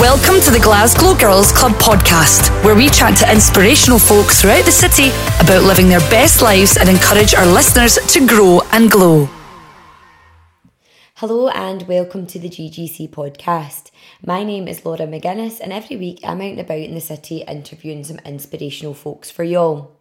Welcome 0.00 0.40
to 0.40 0.50
the 0.50 0.58
Glasgow 0.60 1.14
Girls 1.14 1.52
Club 1.52 1.70
podcast, 1.72 2.50
where 2.64 2.74
we 2.74 2.88
chat 2.88 3.16
to 3.18 3.30
inspirational 3.30 4.00
folk 4.00 4.26
throughout 4.26 4.64
the 4.64 4.72
city 4.72 5.10
about 5.38 5.62
living 5.62 5.88
their 5.88 6.00
best 6.10 6.42
lives 6.42 6.76
and 6.76 6.88
encourage 6.88 7.32
our 7.32 7.46
listeners 7.46 7.96
to 8.08 8.26
grow 8.26 8.60
and 8.72 8.90
glow. 8.90 9.28
Hello 11.14 11.48
and 11.48 11.86
welcome 11.86 12.26
to 12.26 12.40
the 12.40 12.48
GGC 12.48 13.10
podcast. 13.10 13.92
My 14.26 14.42
name 14.42 14.66
is 14.66 14.84
Laura 14.84 15.06
McGuinness, 15.06 15.60
and 15.60 15.72
every 15.72 15.96
week 15.96 16.18
I'm 16.24 16.40
out 16.40 16.50
and 16.50 16.60
about 16.60 16.78
in 16.78 16.94
the 16.94 17.00
city 17.00 17.44
interviewing 17.46 18.02
some 18.02 18.18
inspirational 18.24 18.94
folks 18.94 19.30
for 19.30 19.44
y'all. 19.44 19.93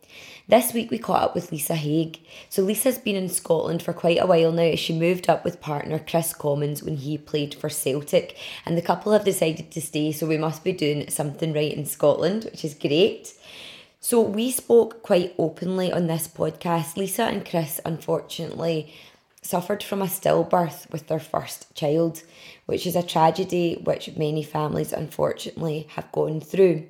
This 0.45 0.73
week 0.73 0.91
we 0.91 0.97
caught 0.97 1.23
up 1.23 1.35
with 1.35 1.53
Lisa 1.53 1.75
Haig. 1.75 2.19
So 2.49 2.63
Lisa's 2.63 2.97
been 2.97 3.15
in 3.15 3.29
Scotland 3.29 3.81
for 3.81 3.93
quite 3.93 4.21
a 4.21 4.25
while 4.25 4.51
now 4.51 4.63
as 4.63 4.79
she 4.79 4.97
moved 4.97 5.29
up 5.29 5.45
with 5.45 5.61
partner 5.61 5.99
Kris 5.99 6.33
Commons 6.33 6.83
when 6.83 6.97
he 6.97 7.17
played 7.17 7.55
for 7.55 7.69
Celtic 7.69 8.35
and 8.65 8.77
the 8.77 8.81
couple 8.81 9.13
have 9.13 9.23
decided 9.23 9.71
to 9.71 9.79
stay 9.79 10.11
so 10.11 10.27
we 10.27 10.37
must 10.37 10.65
be 10.65 10.73
doing 10.73 11.09
something 11.09 11.53
right 11.53 11.71
in 11.71 11.85
Scotland, 11.85 12.43
which 12.43 12.65
is 12.65 12.73
great. 12.73 13.33
So 14.01 14.19
we 14.19 14.51
spoke 14.51 15.01
quite 15.01 15.33
openly 15.37 15.93
on 15.93 16.07
this 16.07 16.27
podcast. 16.27 16.97
Lisa 16.97 17.23
and 17.23 17.45
Kris 17.45 17.79
unfortunately 17.85 18.93
suffered 19.41 19.81
from 19.81 20.01
a 20.01 20.07
stillbirth 20.07 20.91
with 20.91 21.07
their 21.07 21.21
first 21.21 21.73
child, 21.73 22.23
which 22.65 22.85
is 22.85 22.97
a 22.97 23.03
tragedy 23.03 23.81
which 23.85 24.17
many 24.17 24.43
families 24.43 24.91
unfortunately 24.91 25.87
have 25.91 26.11
gone 26.11 26.41
through. 26.41 26.85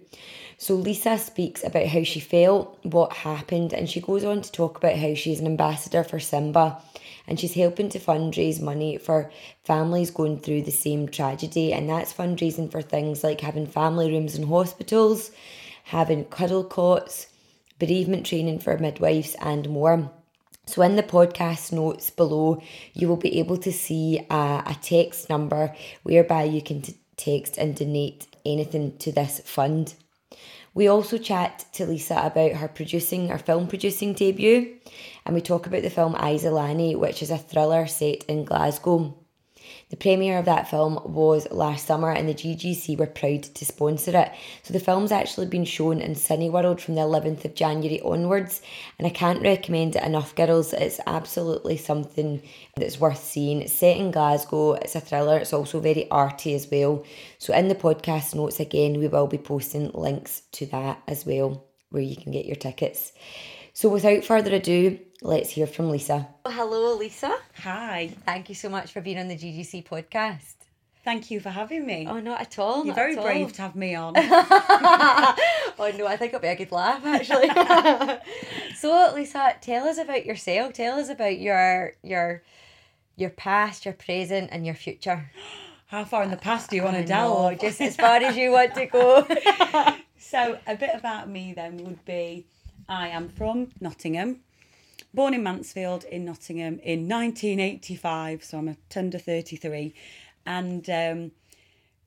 So 0.63 0.75
Lisa 0.75 1.17
speaks 1.17 1.61
about 1.61 1.87
how 1.87 2.03
she 2.03 2.21
felt, 2.21 2.79
what 2.83 3.11
happened, 3.11 3.73
and 3.73 3.89
she 3.89 3.99
goes 3.99 4.23
on 4.23 4.41
to 4.43 4.49
talk 4.49 4.77
about 4.77 4.95
how 4.95 5.13
she's 5.13 5.41
an 5.41 5.45
ambassador 5.45 6.05
for 6.05 6.21
Simba 6.21 6.81
and 7.27 7.37
she's 7.37 7.53
helping 7.53 7.89
to 7.89 7.99
fundraise 7.99 8.61
money 8.61 8.97
for 8.97 9.29
families 9.65 10.09
going 10.09 10.39
through 10.39 10.61
the 10.61 10.71
same 10.71 11.09
tragedy. 11.09 11.73
And 11.73 11.89
that's 11.89 12.13
fundraising 12.13 12.71
for 12.71 12.81
things 12.81 13.25
like 13.25 13.41
having 13.41 13.67
family 13.67 14.09
rooms 14.09 14.35
in 14.35 14.47
hospitals, 14.47 15.31
having 15.83 16.23
cuddle 16.23 16.63
cots, 16.63 17.27
bereavement 17.77 18.25
training 18.25 18.59
for 18.59 18.77
midwives, 18.77 19.35
and 19.41 19.67
more. 19.67 20.11
So, 20.65 20.81
in 20.81 20.95
the 20.95 21.03
podcast 21.03 21.73
notes 21.73 22.09
below, 22.09 22.63
you 22.93 23.09
will 23.09 23.17
be 23.17 23.37
able 23.39 23.57
to 23.57 23.73
see 23.73 24.25
a, 24.29 24.63
a 24.65 24.77
text 24.81 25.29
number 25.29 25.75
whereby 26.03 26.43
you 26.43 26.61
can 26.61 26.83
t- 26.83 26.95
text 27.17 27.57
and 27.57 27.75
donate 27.75 28.27
anything 28.45 28.97
to 28.99 29.11
this 29.11 29.41
fund. 29.43 29.95
We 30.75 30.87
also 30.87 31.17
chat 31.17 31.65
to 31.73 31.85
Lisa 31.85 32.19
about 32.23 32.53
her 32.53 32.67
producing, 32.67 33.27
her 33.27 33.37
film 33.37 33.67
producing 33.67 34.13
debut, 34.13 34.75
and 35.25 35.35
we 35.35 35.41
talk 35.41 35.67
about 35.67 35.83
the 35.83 35.89
film 35.89 36.15
Isolani, 36.15 36.97
which 36.97 37.21
is 37.21 37.29
a 37.29 37.37
thriller 37.37 37.85
set 37.85 38.23
in 38.23 38.43
Glasgow. 38.43 39.22
The 39.93 39.97
premiere 39.97 40.39
of 40.39 40.45
that 40.45 40.67
film 40.67 40.99
was 41.05 41.47
last 41.51 41.85
summer, 41.85 42.09
and 42.11 42.27
the 42.27 42.33
GGC 42.33 42.97
were 42.97 43.05
proud 43.05 43.43
to 43.43 43.63
sponsor 43.63 44.17
it. 44.17 44.31
So, 44.63 44.73
the 44.73 44.79
film's 44.79 45.11
actually 45.11 45.45
been 45.45 45.65
shown 45.65 46.01
in 46.01 46.15
Cineworld 46.15 46.81
from 46.81 46.95
the 46.95 47.01
11th 47.01 47.45
of 47.45 47.53
January 47.53 48.01
onwards, 48.01 48.63
and 48.97 49.05
I 49.05 49.11
can't 49.11 49.43
recommend 49.43 49.95
it 49.95 50.03
enough, 50.03 50.33
girls. 50.33 50.73
It's 50.73 50.99
absolutely 51.05 51.77
something 51.77 52.41
that's 52.75 52.99
worth 52.99 53.23
seeing. 53.23 53.61
It's 53.61 53.71
set 53.71 53.97
in 53.97 54.09
Glasgow, 54.09 54.73
it's 54.73 54.95
a 54.95 54.99
thriller, 54.99 55.37
it's 55.37 55.53
also 55.53 55.79
very 55.79 56.09
arty 56.09 56.55
as 56.55 56.67
well. 56.71 57.05
So, 57.37 57.53
in 57.53 57.67
the 57.67 57.75
podcast 57.75 58.33
notes, 58.33 58.59
again, 58.59 58.97
we 58.97 59.07
will 59.07 59.27
be 59.27 59.37
posting 59.37 59.91
links 59.91 60.41
to 60.53 60.65
that 60.65 61.03
as 61.07 61.23
well, 61.23 61.67
where 61.91 62.01
you 62.01 62.15
can 62.15 62.31
get 62.31 62.47
your 62.47 62.55
tickets. 62.55 63.11
So, 63.73 63.89
without 63.89 64.23
further 64.23 64.55
ado, 64.55 64.97
let's 65.23 65.51
hear 65.51 65.65
from 65.65 65.89
Lisa. 65.89 66.27
Hello, 66.45 66.95
Lisa. 66.95 67.33
Hi. 67.63 68.13
Thank 68.25 68.49
you 68.49 68.55
so 68.55 68.69
much 68.69 68.91
for 68.91 69.01
being 69.01 69.17
on 69.17 69.29
the 69.29 69.37
GGC 69.37 69.85
podcast. 69.87 70.55
Thank 71.05 71.31
you 71.31 71.39
for 71.39 71.49
having 71.49 71.85
me. 71.85 72.05
Oh, 72.09 72.19
not 72.19 72.41
at 72.41 72.59
all. 72.59 72.85
You're 72.85 72.95
very 72.95 73.15
brave 73.15 73.47
all. 73.47 73.51
to 73.51 73.61
have 73.61 73.75
me 73.75 73.95
on. 73.95 74.13
oh 74.15 75.91
no, 75.97 76.07
I 76.07 76.15
think 76.17 76.29
it'll 76.33 76.41
be 76.41 76.47
a 76.47 76.55
good 76.55 76.71
laugh 76.71 77.05
actually. 77.05 77.49
so, 78.75 79.11
Lisa, 79.13 79.55
tell 79.59 79.87
us 79.87 79.97
about 79.97 80.25
yourself. 80.25 80.73
Tell 80.73 80.99
us 80.99 81.09
about 81.09 81.39
your 81.39 81.93
your 82.03 82.43
your 83.15 83.31
past, 83.31 83.85
your 83.85 83.93
present, 83.93 84.49
and 84.51 84.65
your 84.65 84.75
future. 84.75 85.31
How 85.87 86.05
far 86.05 86.23
in 86.23 86.31
the 86.31 86.37
past 86.37 86.69
do 86.69 86.75
you 86.77 86.83
want 86.83 86.95
to 86.95 87.03
delve? 87.05 87.51
know, 87.51 87.57
just 87.57 87.81
as 87.81 87.95
far 87.95 88.17
as 88.17 88.35
you 88.37 88.51
want 88.51 88.73
to 88.75 88.85
go. 88.85 89.27
so, 90.17 90.57
a 90.65 90.75
bit 90.75 90.91
about 90.93 91.29
me 91.29 91.53
then 91.53 91.77
would 91.83 92.03
be 92.05 92.45
I 92.87 93.09
am 93.09 93.29
from 93.29 93.71
Nottingham, 93.81 94.39
born 95.13 95.33
in 95.33 95.43
Mansfield 95.43 96.03
in 96.05 96.25
Nottingham 96.25 96.79
in 96.79 97.07
1985, 97.07 98.43
so 98.43 98.57
I'm 98.57 98.67
a 98.67 98.77
tender 98.89 99.17
33, 99.19 99.93
and 100.45 100.89
um, 100.89 101.31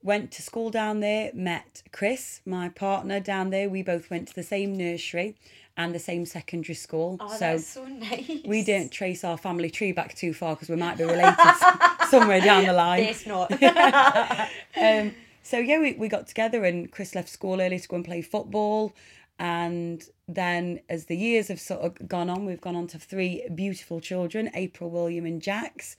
went 0.03 0.31
to 0.33 0.41
school 0.41 0.69
down 0.69 0.99
there, 0.99 1.31
met 1.33 1.83
Kris, 1.91 2.41
my 2.45 2.69
partner 2.69 3.19
down 3.19 3.49
there. 3.49 3.69
We 3.69 3.83
both 3.83 4.09
went 4.09 4.27
to 4.29 4.35
the 4.35 4.43
same 4.43 4.77
nursery 4.77 5.35
and 5.77 5.93
the 5.93 5.99
same 5.99 6.25
secondary 6.25 6.75
school. 6.75 7.17
Oh, 7.19 7.29
so 7.29 7.37
that's 7.39 7.67
so 7.67 7.85
nice. 7.85 8.41
we 8.45 8.63
didn't 8.63 8.91
trace 8.91 9.23
our 9.23 9.37
family 9.37 9.69
tree 9.69 9.91
back 9.91 10.15
too 10.15 10.33
far 10.33 10.55
because 10.55 10.69
we 10.69 10.75
might 10.75 10.97
be 10.97 11.03
related 11.03 11.35
somewhere 12.09 12.41
down 12.41 12.65
the 12.65 12.73
line. 12.73 13.03
It's 13.03 13.25
not. 13.25 13.51
um, 14.81 15.13
so 15.43 15.59
yeah, 15.59 15.79
we, 15.79 15.93
we 15.93 16.09
got 16.09 16.27
together 16.27 16.65
and 16.65 16.91
Kris 16.91 17.15
left 17.15 17.29
school 17.29 17.61
early 17.61 17.79
to 17.79 17.87
go 17.87 17.95
and 17.95 18.05
play 18.05 18.21
football. 18.21 18.93
And 19.39 20.03
then 20.27 20.79
as 20.89 21.05
the 21.05 21.15
years 21.17 21.47
have 21.49 21.59
sort 21.59 21.81
of 21.81 22.07
gone 22.07 22.29
on, 22.29 22.45
we've 22.45 22.61
gone 22.61 22.75
on 22.75 22.87
to 22.87 22.99
three 22.99 23.47
beautiful 23.53 23.99
children, 23.99 24.49
April, 24.53 24.89
William 24.89 25.25
and 25.25 25.41
Jax. 25.41 25.95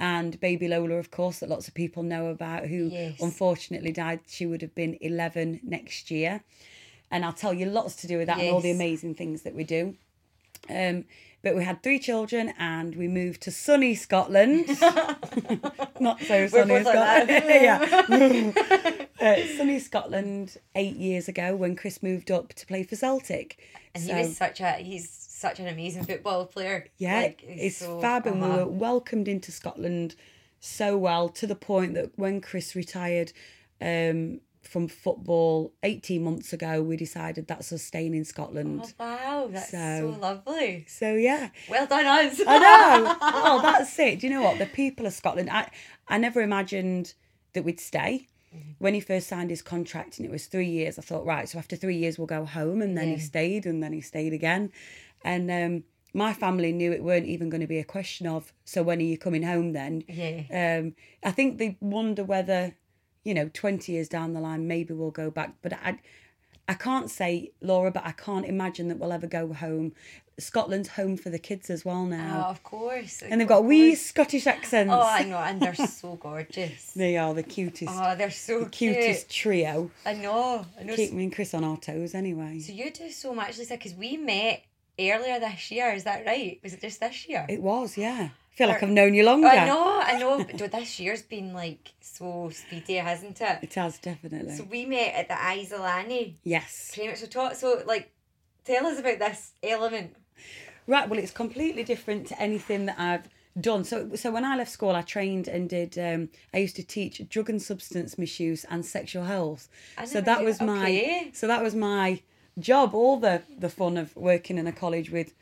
And 0.00 0.38
baby 0.40 0.68
Lola, 0.68 0.94
of 0.94 1.10
course, 1.10 1.40
that 1.40 1.48
lots 1.48 1.68
of 1.68 1.74
people 1.74 2.02
know 2.02 2.28
about, 2.28 2.66
who 2.66 2.88
Yes. 2.88 3.20
unfortunately 3.20 3.92
died. 3.92 4.20
She 4.26 4.46
would 4.46 4.62
have 4.62 4.74
been 4.74 4.96
11 5.00 5.60
next 5.62 6.10
year. 6.10 6.42
And 7.10 7.24
I'll 7.24 7.32
tell 7.32 7.52
you 7.54 7.66
lots 7.66 7.96
to 7.96 8.06
do 8.06 8.18
with 8.18 8.26
that 8.28 8.38
and 8.38 8.50
all 8.50 8.60
the 8.60 8.70
amazing 8.70 9.14
things 9.14 9.42
that 9.42 9.54
we 9.54 9.64
do. 9.64 9.96
Um, 10.68 11.04
but 11.42 11.54
we 11.54 11.62
had 11.64 11.82
three 11.82 11.98
children 12.00 12.52
and 12.58 12.96
we 12.96 13.06
moved 13.08 13.42
to 13.42 13.50
sunny 13.50 13.94
Scotland. 13.94 14.66
Not 16.00 16.20
so 16.22 16.46
sunny 16.48 16.80
Scotland. 16.80 17.28
yeah. 17.30 19.04
uh, 19.20 19.36
sunny 19.56 19.78
Scotland 19.78 20.56
eight 20.74 20.96
years 20.96 21.28
ago 21.28 21.54
when 21.56 21.76
Kris 21.76 22.02
moved 22.02 22.30
up 22.30 22.52
to 22.54 22.66
play 22.66 22.82
for 22.82 22.96
Celtic. 22.96 23.58
and 23.94 24.02
So, 24.04 24.14
he 24.14 24.22
was 24.22 24.36
such 24.36 24.60
a 24.60 24.72
he's 24.72 25.08
such 25.08 25.60
an 25.60 25.68
amazing 25.68 26.04
football 26.04 26.46
player. 26.46 26.88
yeah, 26.98 27.20
Like, 27.20 27.40
he's 27.40 27.60
it's 27.62 27.76
so- 27.78 28.00
fab 28.00 28.26
and 28.26 28.42
we 28.42 28.48
were 28.48 28.66
welcomed 28.66 29.28
into 29.28 29.52
Scotland 29.52 30.16
so 30.60 30.98
well 30.98 31.28
to 31.28 31.46
the 31.46 31.54
point 31.54 31.94
that 31.94 32.10
when 32.18 32.40
Kris 32.40 32.74
retired 32.74 33.32
um, 33.80 34.40
from 34.68 34.86
football 34.88 35.72
18 35.82 36.22
months 36.22 36.52
ago, 36.52 36.82
we 36.82 36.96
decided 36.96 37.46
that's 37.46 37.72
us 37.72 37.82
staying 37.82 38.14
in 38.14 38.24
Scotland. 38.24 38.82
Oh, 39.00 39.04
wow, 39.04 39.48
that's 39.50 39.70
so, 39.70 40.12
So- 40.14 40.20
lovely. 40.20 40.84
So 40.88 41.14
yeah, 41.14 41.48
Well 41.70 41.86
done, 41.86 42.04
us. 42.06 42.40
I 42.46 42.58
know. 42.58 43.16
oh, 43.22 43.60
that's 43.62 43.98
it. 43.98 44.20
Do 44.20 44.26
you 44.26 44.34
know 44.34 44.42
what? 44.42 44.58
The 44.58 44.66
people 44.66 45.06
of 45.06 45.12
Scotland, 45.14 45.48
I, 45.50 45.70
I 46.06 46.18
never 46.18 46.40
imagined 46.42 47.14
that 47.54 47.64
we'd 47.64 47.80
stay. 47.80 48.28
When 48.78 48.94
he 48.94 49.00
first 49.00 49.26
signed 49.28 49.50
his 49.50 49.60
contract 49.60 50.16
and 50.18 50.24
it 50.26 50.30
was 50.32 50.46
three 50.46 50.68
years, 50.68 50.98
I 50.98 51.02
thought, 51.02 51.26
right, 51.26 51.46
so 51.48 51.58
after 51.58 51.76
three 51.76 51.96
years 51.96 52.16
we'll 52.18 52.26
go 52.26 52.44
home. 52.46 52.80
And 52.80 52.96
then 52.96 53.08
Yeah. 53.08 53.14
he 53.16 53.20
stayed 53.20 53.66
and 53.66 53.82
then 53.82 53.92
he 53.92 54.00
stayed 54.00 54.32
again. 54.32 54.72
And 55.22 55.50
um, 55.50 55.84
my 56.14 56.32
family 56.32 56.72
knew 56.72 56.90
it 56.92 57.02
weren't 57.04 57.26
even 57.26 57.50
going 57.50 57.60
to 57.60 57.66
be 57.66 57.78
a 57.78 57.84
question 57.84 58.26
of, 58.26 58.52
so 58.64 58.82
when 58.82 59.00
are 59.00 59.02
you 59.02 59.18
coming 59.18 59.42
home 59.42 59.72
then? 59.74 60.02
Yeah. 60.08 60.78
Um, 60.80 60.94
I 61.22 61.30
think 61.30 61.58
they 61.58 61.76
wonder 61.80 62.24
whether, 62.24 62.74
you 63.24 63.34
know, 63.34 63.50
20 63.52 63.92
years 63.92 64.08
down 64.08 64.32
the 64.32 64.40
line, 64.40 64.66
maybe 64.68 64.94
we'll 64.94 65.10
go 65.10 65.30
back. 65.30 65.54
But 65.62 65.72
I, 65.74 65.98
I 66.68 66.74
can't 66.74 67.10
say, 67.10 67.52
Laura, 67.60 67.90
but 67.90 68.04
I 68.06 68.12
can't 68.12 68.44
imagine 68.46 68.88
that 68.88 68.98
we'll 68.98 69.12
ever 69.12 69.26
go 69.26 69.52
home. 69.52 69.92
Scotland's 70.40 70.90
home 70.90 71.16
for 71.16 71.30
the 71.30 71.38
kids 71.38 71.68
as 71.68 71.84
well 71.84 72.04
now. 72.06 72.44
Oh, 72.46 72.50
of 72.50 72.62
course. 72.62 73.22
and 73.22 73.40
they've 73.40 73.48
got 73.48 73.64
wee. 73.64 73.96
Scottish 73.96 74.46
accents. 74.46 74.92
Oh, 74.94 75.02
I 75.02 75.24
know, 75.24 75.38
and 75.38 75.60
they're 75.60 75.74
so 75.86 76.14
gorgeous. 76.14 76.92
They 76.92 77.16
are 77.16 77.34
the 77.34 77.42
cutest, 77.42 77.90
Oh, 77.92 78.14
they're 78.14 78.30
so 78.30 78.60
the 78.64 78.70
cutest 78.70 79.28
cute. 79.28 79.30
trio. 79.30 79.90
I 80.06 80.12
know. 80.14 80.64
I 80.78 80.84
know. 80.84 80.94
Keep 80.94 81.12
me 81.12 81.24
and 81.24 81.34
Kris 81.34 81.54
on 81.54 81.64
our 81.64 81.76
toes 81.76 82.14
anyway. 82.14 82.60
So 82.60 82.72
you 82.72 82.92
do 82.92 83.10
so 83.10 83.34
much, 83.34 83.58
Lisa, 83.58 83.74
because 83.74 83.94
we 83.94 84.16
met 84.16 84.62
earlier 84.98 85.40
this 85.40 85.70
year. 85.70 85.92
Is 85.92 86.04
that 86.04 86.26
right? 86.26 86.58
Was 86.62 86.74
it 86.74 86.80
just 86.80 87.00
this 87.00 87.28
year? 87.28 87.46
It 87.48 87.62
was, 87.62 87.96
yeah. 87.96 88.30
I 88.32 88.56
feel 88.56 88.68
like 88.68 88.82
I've 88.82 88.88
known 88.88 89.14
you 89.14 89.24
longer. 89.24 89.46
I 89.46 89.66
know, 89.66 90.00
I 90.02 90.18
know. 90.18 90.44
But 90.44 90.72
this 90.72 90.98
year's 90.98 91.22
been 91.22 91.52
like 91.52 91.92
so 92.00 92.50
speedy, 92.52 92.94
hasn't 92.94 93.40
it? 93.40 93.58
It 93.62 93.74
has 93.74 93.98
definitely. 93.98 94.56
So 94.56 94.64
we 94.64 94.84
met 94.84 95.14
at 95.14 95.28
the 95.28 95.34
Isolani 95.34 96.34
yes. 96.42 96.90
premiere. 96.92 97.14
So 97.14 97.26
talk. 97.26 97.54
So 97.54 97.82
like, 97.86 98.10
tell 98.64 98.86
us 98.86 98.98
about 98.98 99.20
this 99.20 99.52
element. 99.62 100.16
Right. 100.88 101.08
Well, 101.08 101.18
it's 101.20 101.32
completely 101.32 101.84
different 101.84 102.26
to 102.28 102.42
anything 102.42 102.86
that 102.86 102.98
I've 102.98 103.28
done. 103.60 103.84
So, 103.84 104.14
so 104.14 104.30
when 104.30 104.44
I 104.44 104.56
left 104.56 104.70
school, 104.70 104.90
I 104.90 105.02
trained 105.02 105.48
and 105.48 105.68
did. 105.68 105.98
Um, 105.98 106.28
I 106.52 106.58
used 106.58 106.76
to 106.76 106.82
teach 106.82 107.22
drug 107.28 107.50
and 107.50 107.62
substance 107.62 108.18
misuse 108.18 108.64
and 108.64 108.84
sexual 108.84 109.24
health. 109.24 109.68
So 110.04 110.20
that 110.20 110.42
was 110.42 110.60
my. 110.60 111.30
So 111.32 111.46
that 111.46 111.62
was 111.62 111.74
my 111.74 112.22
job. 112.58 112.94
All 112.94 113.18
the 113.18 113.42
the 113.58 113.68
fun 113.68 113.96
of 113.96 114.14
working 114.16 114.58
in 114.58 114.66
a 114.66 114.72
college 114.72 115.10
with 115.10 115.34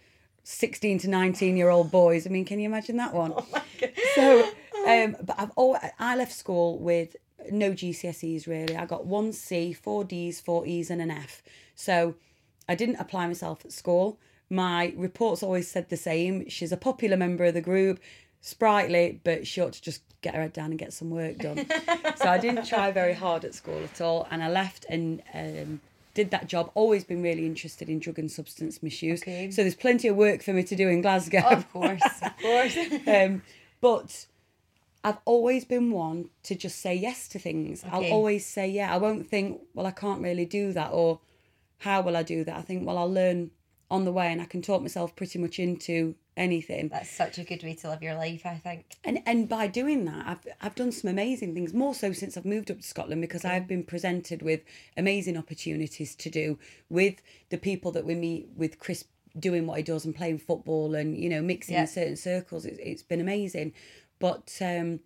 sixteen 0.42 0.98
to 0.98 1.08
nineteen 1.08 1.56
year 1.56 1.70
old 1.70 1.90
boys. 1.90 2.26
I 2.26 2.30
mean, 2.30 2.44
can 2.44 2.58
you 2.58 2.66
imagine 2.66 2.96
that 2.96 3.14
one? 3.14 3.34
Oh 3.78 3.88
So, 4.14 4.48
um, 4.88 5.16
but 5.22 5.36
I've 5.38 5.50
always, 5.54 5.82
I 5.98 6.16
left 6.16 6.32
school 6.32 6.78
with 6.78 7.14
no 7.50 7.72
GCSEs 7.72 8.46
really. 8.46 8.74
I 8.74 8.86
got 8.86 9.04
one 9.04 9.34
C, 9.34 9.74
four 9.74 10.02
Ds, 10.02 10.40
four 10.40 10.66
E's, 10.66 10.90
and 10.90 11.02
an 11.02 11.10
F. 11.10 11.42
So 11.74 12.14
I 12.68 12.74
didn't 12.74 12.96
apply 12.96 13.26
myself 13.26 13.64
at 13.64 13.72
school. 13.72 14.18
My 14.48 14.94
reports 14.96 15.42
always 15.42 15.68
said 15.68 15.88
the 15.88 15.96
same. 15.96 16.48
She's 16.48 16.72
a 16.72 16.76
popular 16.76 17.16
member 17.16 17.44
of 17.44 17.54
the 17.54 17.60
group, 17.60 18.00
sprightly, 18.40 19.20
but 19.24 19.46
she 19.46 19.60
ought 19.60 19.72
to 19.72 19.82
just 19.82 20.02
get 20.22 20.34
her 20.34 20.42
head 20.42 20.52
down 20.52 20.70
and 20.70 20.78
get 20.78 20.92
some 20.92 21.10
work 21.10 21.38
done. 21.38 21.66
so 22.16 22.28
I 22.28 22.38
didn't 22.38 22.66
try 22.66 22.90
very 22.92 23.12
hard 23.12 23.44
at 23.44 23.54
school 23.54 23.82
at 23.82 24.00
all, 24.00 24.26
and 24.30 24.42
I 24.42 24.48
left 24.48 24.86
and 24.88 25.22
um, 25.34 25.80
did 26.16 26.30
that 26.30 26.48
job. 26.48 26.72
Always 26.74 27.04
been 27.04 27.22
really 27.22 27.46
interested 27.46 27.88
in 27.88 28.00
drug 28.00 28.18
and 28.18 28.32
substance 28.32 28.82
misuse. 28.82 29.22
Okay. 29.22 29.50
So 29.50 29.62
there's 29.62 29.76
plenty 29.76 30.08
of 30.08 30.16
work 30.16 30.42
for 30.42 30.52
me 30.52 30.64
to 30.64 30.74
do 30.74 30.88
in 30.88 31.02
Glasgow. 31.02 31.44
Of 31.50 31.70
course, 31.72 32.02
of 32.22 32.36
course. 32.42 32.76
um, 33.06 33.42
but 33.80 34.26
I've 35.04 35.18
always 35.26 35.64
been 35.64 35.92
one 35.92 36.30
to 36.44 36.56
just 36.56 36.80
say 36.80 36.94
yes 36.94 37.28
to 37.28 37.38
things. 37.38 37.84
I'll 37.92 38.10
always 38.10 38.44
say 38.44 38.66
yeah. 38.66 38.92
I 38.92 38.96
won't 38.96 39.28
think, 39.28 39.60
well, 39.74 39.86
I 39.86 39.92
can't 39.92 40.22
really 40.22 40.46
do 40.46 40.72
that, 40.72 40.90
or 40.92 41.20
how 41.78 42.00
will 42.00 42.16
I 42.16 42.22
do 42.22 42.42
that? 42.44 42.56
I 42.56 42.62
think, 42.62 42.86
well, 42.86 42.98
I'll 42.98 43.12
learn 43.12 43.50
on 43.90 44.04
the 44.04 44.12
way, 44.12 44.32
and 44.32 44.40
I 44.40 44.46
can 44.46 44.62
talk 44.62 44.82
myself 44.82 45.14
pretty 45.14 45.38
much 45.38 45.58
into 45.60 46.16
anything. 46.36 46.88
That's 46.88 47.10
such 47.10 47.38
a 47.38 47.44
good 47.44 47.62
way 47.62 47.74
to 47.74 47.88
live 47.88 48.02
your 48.02 48.14
life, 48.14 48.44
I 48.44 48.56
think. 48.56 48.84
And 49.04 49.20
and 49.26 49.48
by 49.48 49.66
doing 49.66 50.04
that, 50.06 50.26
I've 50.26 50.46
I've 50.60 50.74
done 50.74 50.92
some 50.92 51.10
amazing 51.10 51.54
things. 51.54 51.72
More 51.72 51.94
so 51.94 52.12
since 52.12 52.36
I've 52.36 52.44
moved 52.44 52.70
up 52.70 52.78
to 52.78 52.86
Scotland 52.86 53.20
because 53.22 53.44
I've 53.44 53.66
been 53.68 53.84
presented 53.84 54.42
with 54.42 54.60
amazing 54.96 55.36
opportunities 55.36 56.14
to 56.16 56.30
do 56.30 56.58
with 56.90 57.22
the 57.50 57.58
people 57.58 57.92
that 57.92 58.04
we 58.04 58.14
meet 58.14 58.48
with 58.56 58.78
Kris 58.78 59.04
doing 59.38 59.66
what 59.66 59.76
he 59.76 59.82
does 59.82 60.04
and 60.06 60.14
playing 60.16 60.38
football 60.38 60.94
and 60.94 61.16
you 61.16 61.28
know 61.28 61.42
mixing 61.42 61.74
Yeah. 61.74 61.82
in 61.82 61.86
certain 61.86 62.16
circles. 62.16 62.64
It's, 62.66 62.78
it's 62.82 63.02
been 63.02 63.20
amazing. 63.20 63.72
But 64.18 64.56
um, 64.60 65.00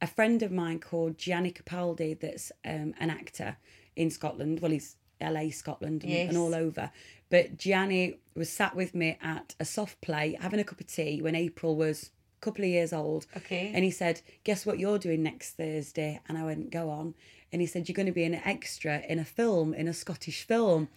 a 0.00 0.06
friend 0.06 0.42
of 0.42 0.50
mine 0.52 0.80
called 0.80 1.16
Gianni 1.18 1.52
Capaldi, 1.52 2.18
that's 2.18 2.50
um, 2.64 2.94
an 3.00 3.10
actor 3.10 3.56
in 3.96 4.10
Scotland. 4.10 4.60
Well, 4.60 4.70
he's 4.72 4.96
LA, 5.20 5.50
Scotland, 5.50 6.02
and, 6.02 6.12
Yes. 6.12 6.28
and 6.28 6.38
all 6.38 6.54
over. 6.54 6.90
But 7.30 7.58
Gianni 7.58 8.18
was 8.34 8.48
sat 8.50 8.74
with 8.74 8.94
me 8.94 9.18
at 9.22 9.54
a 9.60 9.64
soft 9.64 10.00
play, 10.00 10.36
having 10.40 10.60
a 10.60 10.64
cup 10.64 10.80
of 10.80 10.86
tea 10.86 11.20
when 11.20 11.34
April 11.34 11.76
was 11.76 12.10
a 12.40 12.40
couple 12.44 12.64
of 12.64 12.70
years 12.70 12.92
old. 12.92 13.26
Okay. 13.36 13.70
And 13.74 13.84
he 13.84 13.90
said, 13.90 14.20
Guess 14.44 14.64
what 14.64 14.78
you're 14.78 14.98
doing 14.98 15.22
next 15.22 15.52
Thursday? 15.56 16.20
And 16.28 16.38
I 16.38 16.44
went, 16.44 16.70
Go 16.70 16.88
on. 16.90 17.14
And 17.52 17.60
he 17.60 17.66
said, 17.66 17.88
You're 17.88 17.94
going 17.94 18.06
to 18.06 18.12
be 18.12 18.24
an 18.24 18.34
extra 18.34 19.00
in 19.08 19.18
a 19.18 19.24
film, 19.24 19.74
in 19.74 19.88
a 19.88 19.92
Scottish 19.94 20.42
film. 20.44 20.88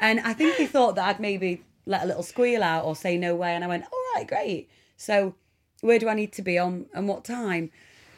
And 0.00 0.20
I 0.20 0.32
think 0.34 0.56
he 0.56 0.66
thought 0.74 0.94
that 0.96 1.08
I'd 1.08 1.20
maybe 1.20 1.62
let 1.86 2.02
a 2.02 2.06
little 2.06 2.22
squeal 2.22 2.62
out 2.62 2.84
or 2.84 2.94
say 2.94 3.16
no 3.16 3.34
way. 3.34 3.52
And 3.54 3.64
I 3.64 3.68
went, 3.68 3.84
All 3.84 4.02
right, 4.14 4.26
great. 4.26 4.68
So 4.96 5.34
where 5.80 5.98
do 5.98 6.08
I 6.08 6.14
need 6.14 6.32
to 6.34 6.42
be 6.42 6.58
on 6.58 6.86
and 6.92 7.08
what 7.08 7.24
time? 7.24 7.70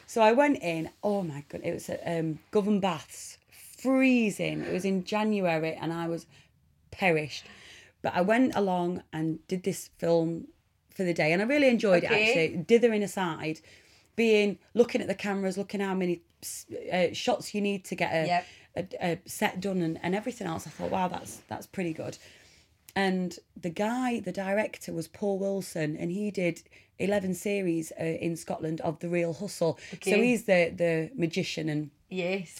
So 0.07 0.21
I 0.21 0.33
went 0.33 0.61
in. 0.61 0.89
Oh 1.03 1.21
my 1.21 1.45
god, 1.47 1.61
it 1.63 1.73
was 1.73 1.87
at 1.89 2.01
um, 2.05 2.39
Govan 2.51 2.81
Baths, 2.81 3.37
freezing. 3.81 4.61
It 4.61 4.71
was 4.71 4.85
in 4.85 5.03
January, 5.03 5.73
and 5.73 5.91
I 5.93 6.07
was 6.07 6.25
perished. 6.91 7.45
But 8.01 8.13
I 8.15 8.21
went 8.21 8.55
along 8.55 9.03
and 9.13 9.45
did 9.47 9.63
this 9.63 9.89
film 9.97 10.47
for 10.89 11.03
the 11.03 11.13
day, 11.13 11.31
and 11.31 11.41
I 11.41 11.45
really 11.45 11.69
enjoyed 11.69 12.03
Okay. 12.03 12.15
it. 12.15 12.27
Actually, 12.27 12.63
dithering 12.63 13.03
aside, 13.03 13.59
being 14.15 14.57
looking 14.73 15.01
at 15.01 15.07
the 15.07 15.15
cameras, 15.15 15.57
looking 15.57 15.81
how 15.81 15.93
many 15.93 16.21
uh, 16.91 17.07
shots 17.13 17.53
you 17.53 17.61
need 17.61 17.85
to 17.85 17.95
get 17.95 18.11
a, 18.13 18.25
Yep. 18.27 18.45
a, 19.01 19.05
a 19.11 19.19
set 19.25 19.59
done, 19.61 19.81
and, 19.81 19.99
and 20.03 20.15
everything 20.15 20.47
else. 20.47 20.67
I 20.67 20.71
thought, 20.71 20.91
wow, 20.91 21.07
that's 21.07 21.41
that's 21.47 21.67
pretty 21.67 21.93
good. 21.93 22.17
And 22.95 23.37
the 23.55 23.69
guy, 23.69 24.19
the 24.19 24.33
director, 24.33 24.91
was 24.91 25.07
Paul 25.07 25.39
Wilson, 25.39 25.95
and 25.95 26.11
he 26.11 26.29
did 26.31 26.61
eleven 26.99 27.33
series 27.33 27.93
uh, 27.99 28.03
in 28.03 28.35
Scotland 28.35 28.81
of 28.81 28.99
the 28.99 29.07
Real 29.09 29.33
Hustle. 29.33 29.79
So 30.03 30.19
he's 30.21 30.43
the 30.43 30.73
the 30.75 31.11
magician 31.15 31.69
and 31.69 31.91
Yes. 32.09 32.59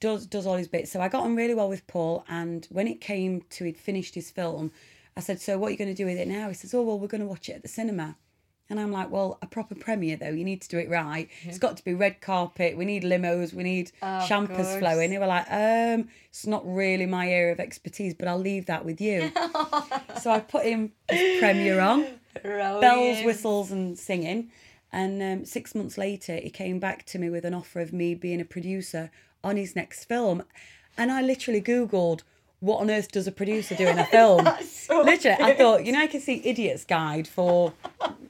Does 0.00 0.26
does 0.26 0.46
all 0.46 0.56
his 0.56 0.68
bits. 0.68 0.90
So 0.90 1.00
I 1.00 1.08
got 1.08 1.22
on 1.24 1.36
really 1.36 1.54
well 1.54 1.68
with 1.68 1.86
Paul, 1.86 2.24
and 2.28 2.66
when 2.70 2.88
it 2.88 3.00
came 3.00 3.42
to 3.50 3.64
he'd 3.64 3.78
finished 3.78 4.14
his 4.14 4.30
film, 4.30 4.72
I 5.16 5.20
said, 5.20 5.40
"So 5.40 5.58
what 5.58 5.68
are 5.68 5.70
you 5.72 5.76
going 5.76 5.94
to 5.94 5.94
do 5.94 6.06
with 6.06 6.18
it 6.18 6.26
now?" 6.28 6.48
He 6.48 6.54
says, 6.54 6.74
"Oh 6.74 6.82
well, 6.82 6.98
we're 6.98 7.06
going 7.08 7.20
to 7.20 7.26
watch 7.26 7.48
it 7.48 7.52
at 7.52 7.62
the 7.62 7.68
cinema." 7.68 8.16
And 8.68 8.78
I'm 8.78 8.92
like, 8.92 9.10
"Well, 9.10 9.38
a 9.42 9.46
proper 9.46 9.74
premiere 9.74 10.16
though, 10.16 10.30
you 10.30 10.44
need 10.44 10.62
to 10.62 10.68
do 10.68 10.78
it 10.78 10.88
right. 10.88 11.28
It's 11.42 11.58
got 11.58 11.76
to 11.76 11.84
be 11.84 11.92
red 11.92 12.20
carpet. 12.20 12.76
We 12.76 12.84
need 12.84 13.02
limos. 13.02 13.52
We 13.52 13.64
need 13.64 13.90
Of 14.00 14.26
champers 14.28 14.66
course. 14.68 14.78
flowing." 14.78 15.10
They 15.10 15.18
were 15.18 15.26
like, 15.26 15.46
"Um, 15.50 16.08
it's 16.28 16.46
not 16.46 16.62
really 16.66 17.06
my 17.06 17.28
area 17.28 17.52
of 17.52 17.60
expertise, 17.60 18.14
but 18.14 18.28
I'll 18.28 18.38
leave 18.38 18.66
that 18.66 18.84
with 18.84 19.00
you." 19.00 19.30
so 20.20 20.30
I 20.30 20.40
put 20.40 20.64
him 20.64 20.92
his 21.10 21.40
premiere 21.40 21.80
on 21.80 22.06
bells, 22.80 23.24
whistles, 23.24 23.70
and 23.70 23.98
singing. 23.98 24.50
And 24.92 25.22
um, 25.22 25.44
six 25.44 25.74
months 25.74 25.96
later, 25.98 26.36
he 26.36 26.50
came 26.50 26.80
back 26.80 27.04
to 27.06 27.18
me 27.18 27.30
with 27.30 27.44
an 27.44 27.54
offer 27.54 27.80
of 27.80 27.92
me 27.92 28.14
being 28.14 28.40
a 28.40 28.44
producer 28.44 29.10
on 29.42 29.56
his 29.56 29.74
next 29.76 30.04
film. 30.04 30.42
And 30.96 31.10
I 31.10 31.22
literally 31.22 31.60
Googled, 31.60 32.22
what 32.60 32.80
on 32.80 32.90
earth 32.90 33.10
does 33.10 33.26
a 33.26 33.32
producer 33.32 33.74
do 33.74 33.86
in 33.86 33.98
a 33.98 34.04
film? 34.06 34.46
so 34.64 35.02
literally, 35.02 35.42
I 35.42 35.54
thought, 35.54 35.84
you 35.84 35.92
know, 35.92 36.00
I 36.00 36.06
can 36.06 36.20
see 36.20 36.42
Idiot's 36.44 36.84
Guide 36.84 37.26
for 37.26 37.72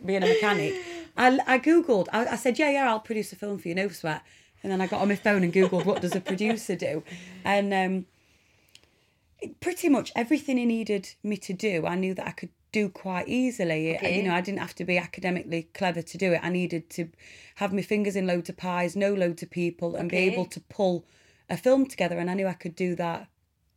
being 0.04 0.22
a 0.22 0.26
mechanic. 0.26 0.74
I, 1.16 1.38
I 1.46 1.58
Googled, 1.58 2.06
I, 2.12 2.26
I 2.26 2.36
said, 2.36 2.58
yeah, 2.58 2.70
yeah, 2.70 2.90
I'll 2.90 3.00
produce 3.00 3.32
a 3.32 3.36
film 3.36 3.58
for 3.58 3.68
you, 3.68 3.74
no 3.74 3.88
sweat. 3.88 4.22
And 4.62 4.70
then 4.70 4.80
I 4.80 4.86
got 4.86 5.00
on 5.00 5.08
my 5.08 5.16
phone 5.16 5.42
and 5.42 5.52
Googled, 5.52 5.84
what 5.84 6.00
does 6.00 6.14
a 6.14 6.20
producer 6.20 6.76
do? 6.76 7.02
And 7.44 7.72
um, 7.74 8.06
pretty 9.60 9.88
much 9.88 10.12
everything 10.14 10.58
he 10.58 10.66
needed 10.66 11.14
me 11.22 11.36
to 11.38 11.52
do, 11.52 11.86
I 11.86 11.94
knew 11.94 12.14
that 12.14 12.26
I 12.26 12.32
could 12.32 12.50
do 12.72 12.88
quite 12.88 13.28
easily. 13.28 13.96
Okay. 13.96 14.16
You 14.16 14.22
know, 14.22 14.34
I 14.34 14.40
didn't 14.40 14.60
have 14.60 14.74
to 14.76 14.84
be 14.84 14.98
academically 14.98 15.64
clever 15.74 16.02
to 16.02 16.18
do 16.18 16.32
it. 16.32 16.40
I 16.42 16.50
needed 16.50 16.90
to 16.90 17.08
have 17.56 17.72
my 17.72 17.82
fingers 17.82 18.16
in 18.16 18.26
loads 18.26 18.48
of 18.48 18.56
pies, 18.56 18.96
know 18.96 19.12
loads 19.14 19.42
of 19.42 19.50
people, 19.50 19.96
and 19.96 20.10
be 20.10 20.16
able 20.18 20.46
to 20.46 20.60
pull 20.60 21.04
a 21.48 21.56
film 21.56 21.86
together. 21.86 22.18
And 22.18 22.30
I 22.30 22.34
knew 22.34 22.46
I 22.46 22.52
could 22.54 22.74
do 22.76 22.94
that 22.96 23.28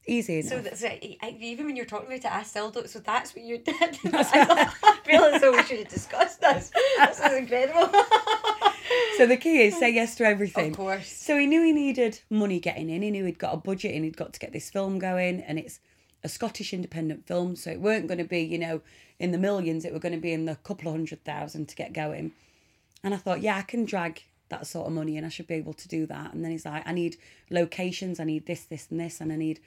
easy 0.08 0.40
enough. 0.40 0.50
So 0.52 0.62
that's. 0.62 0.84
I- 0.84 1.38
Even 1.42 1.66
when 1.66 1.76
you're 1.76 1.86
talking 1.86 2.08
about 2.08 2.20
it, 2.20 2.26
I 2.26 2.44
still 2.44 2.72
don't. 2.72 2.90
So 2.90 3.00
that's 3.00 3.36
what 3.36 3.44
you 3.46 3.58
did. 3.66 3.76
I 4.06 5.00
feel 5.06 5.24
as 5.24 5.42
though 5.42 5.52
we 5.52 5.64
should 5.64 5.80
have 5.80 5.88
discussed 5.90 6.42
this. 6.42 6.72
This 6.98 7.20
is 7.20 7.34
incredible. 7.34 7.90
So 9.18 9.26
the 9.28 9.38
key 9.38 9.62
is 9.62 9.78
say 9.78 9.92
yes 9.94 10.16
to 10.16 10.26
everything. 10.26 10.72
Of 10.72 10.78
course. 10.78 11.08
So 11.12 11.38
he 11.38 11.46
knew 11.46 11.64
he 11.64 11.72
needed 11.72 12.20
money 12.30 12.60
getting 12.60 12.90
in. 12.90 13.02
He 13.02 13.12
knew 13.12 13.26
he'd 13.26 13.40
got 13.40 13.54
a 13.54 13.58
budget 13.58 13.96
and 13.96 14.04
he'd 14.04 14.18
got 14.18 14.34
to 14.34 14.40
get 14.40 14.52
this 14.54 14.70
film 14.70 15.00
going. 15.00 15.40
And 15.42 15.58
it's 15.58 15.80
a 16.24 16.30
Scottish 16.30 16.74
independent 16.74 17.28
film, 17.28 17.56
so 17.56 17.70
it 17.72 17.80
weren't 17.80 18.08
going 18.08 18.18
to 18.18 18.24
be, 18.24 18.40
you 18.42 18.58
know, 18.58 18.82
in 19.20 19.32
the 19.32 19.38
millions. 19.38 19.86
It 19.86 19.94
were 19.94 20.00
going 20.00 20.16
to 20.16 20.22
be 20.22 20.34
in 20.34 20.46
the 20.46 20.56
couple 20.56 20.88
of 20.88 20.94
hundred 20.94 21.24
thousand 21.24 21.68
to 21.70 21.76
get 21.76 21.94
going. 21.94 22.32
And 23.04 23.14
I 23.14 23.18
thought, 23.18 23.42
yeah, 23.42 23.58
I 23.58 23.62
can 23.64 23.86
drag 23.86 24.24
that 24.50 24.68
sort 24.68 24.88
of 24.88 24.94
money 24.94 25.18
and 25.18 25.26
I 25.26 25.30
should 25.30 25.48
be 25.48 25.56
able 25.56 25.74
to 25.74 25.88
do 25.88 26.06
that. 26.06 26.34
And 26.34 26.44
then 26.44 26.52
he's 26.52 26.66
like, 26.66 26.88
I 26.88 26.94
need 26.94 27.18
locations, 27.50 28.20
I 28.20 28.24
need 28.24 28.46
this, 28.46 28.64
this, 28.66 28.88
and 28.90 29.00
this, 29.00 29.20
and 29.20 29.32
I 29.32 29.36
need 29.36 29.60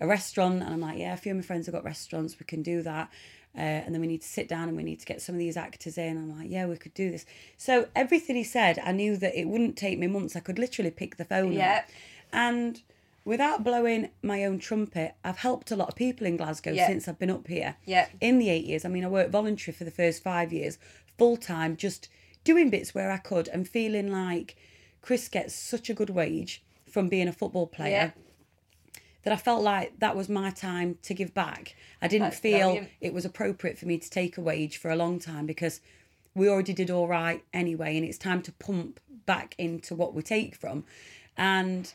a 0.00 0.06
restaurant. 0.06 0.62
And 0.62 0.72
I'm 0.72 0.80
like, 0.80 0.98
yeah, 0.98 1.12
a 1.12 1.16
few 1.16 1.32
of 1.32 1.36
my 1.36 1.42
friends 1.42 1.66
have 1.66 1.74
got 1.74 1.84
restaurants, 1.84 2.38
we 2.40 2.46
can 2.46 2.62
do 2.62 2.82
that. 2.82 3.10
Uh, 3.56 3.60
and 3.60 3.92
then 3.94 4.00
we 4.00 4.06
need 4.06 4.22
to 4.22 4.28
sit 4.28 4.48
down 4.48 4.68
and 4.68 4.76
we 4.76 4.84
need 4.84 5.00
to 5.00 5.06
get 5.06 5.20
some 5.20 5.34
of 5.34 5.38
these 5.40 5.56
actors 5.56 5.98
in. 5.98 6.16
I'm 6.16 6.38
like, 6.38 6.48
yeah, 6.50 6.66
we 6.66 6.76
could 6.76 6.94
do 6.94 7.10
this. 7.10 7.26
So 7.56 7.88
everything 7.96 8.36
he 8.36 8.44
said, 8.44 8.78
I 8.84 8.92
knew 8.92 9.16
that 9.16 9.38
it 9.38 9.48
wouldn't 9.48 9.76
take 9.76 9.98
me 9.98 10.06
months. 10.06 10.36
I 10.36 10.40
could 10.40 10.58
literally 10.58 10.92
pick 10.92 11.16
the 11.16 11.24
phone 11.24 11.52
Yeah. 11.52 11.78
up. 11.78 11.90
And 12.32 12.80
without 13.24 13.62
blowing 13.64 14.10
my 14.22 14.44
own 14.44 14.58
trumpet, 14.58 15.14
I've 15.24 15.38
helped 15.38 15.70
a 15.70 15.76
lot 15.76 15.88
of 15.88 15.94
people 15.94 16.26
in 16.26 16.36
Glasgow 16.36 16.72
Yeah. 16.72 16.86
since 16.86 17.06
I've 17.08 17.18
been 17.18 17.30
up 17.30 17.46
here. 17.48 17.76
Yeah. 17.84 18.08
In 18.20 18.38
the 18.38 18.48
eight 18.50 18.64
years, 18.64 18.84
I 18.84 18.88
mean, 18.88 19.04
I 19.04 19.08
worked 19.08 19.30
voluntary 19.30 19.74
for 19.74 19.84
the 19.84 19.90
first 19.90 20.22
five 20.22 20.52
years, 20.52 20.78
full 21.18 21.36
time, 21.36 21.76
just 21.76 22.08
doing 22.44 22.70
bits 22.70 22.94
where 22.94 23.10
I 23.10 23.18
could 23.18 23.48
and 23.48 23.68
feeling 23.68 24.10
like 24.10 24.56
Kris 25.02 25.28
gets 25.28 25.54
such 25.54 25.90
a 25.90 25.94
good 25.94 26.10
wage 26.10 26.62
from 26.90 27.08
being 27.08 27.28
a 27.28 27.32
football 27.32 27.66
player 27.66 28.14
that 29.22 29.32
I 29.32 29.36
felt 29.36 29.62
like 29.62 29.98
that 30.00 30.16
was 30.16 30.28
my 30.30 30.50
time 30.50 30.96
to 31.02 31.12
give 31.12 31.34
back. 31.34 31.76
I 32.00 32.08
didn't 32.08 32.30
That's 32.30 32.40
feel 32.40 32.58
brilliant. 32.58 32.88
it 33.02 33.12
was 33.12 33.26
appropriate 33.26 33.76
for 33.78 33.84
me 33.86 33.98
to 33.98 34.08
take 34.10 34.38
a 34.38 34.40
wage 34.40 34.78
for 34.78 34.90
a 34.90 34.96
long 34.96 35.18
time 35.18 35.44
because 35.44 35.80
we 36.34 36.48
already 36.48 36.72
did 36.72 36.90
all 36.90 37.06
right 37.06 37.44
anyway, 37.52 37.96
and 37.98 38.06
it's 38.06 38.16
time 38.16 38.40
to 38.42 38.52
pump 38.52 38.98
back 39.26 39.54
into 39.58 39.94
what 39.94 40.14
we 40.14 40.22
take 40.22 40.54
from. 40.54 40.84
And 41.36 41.92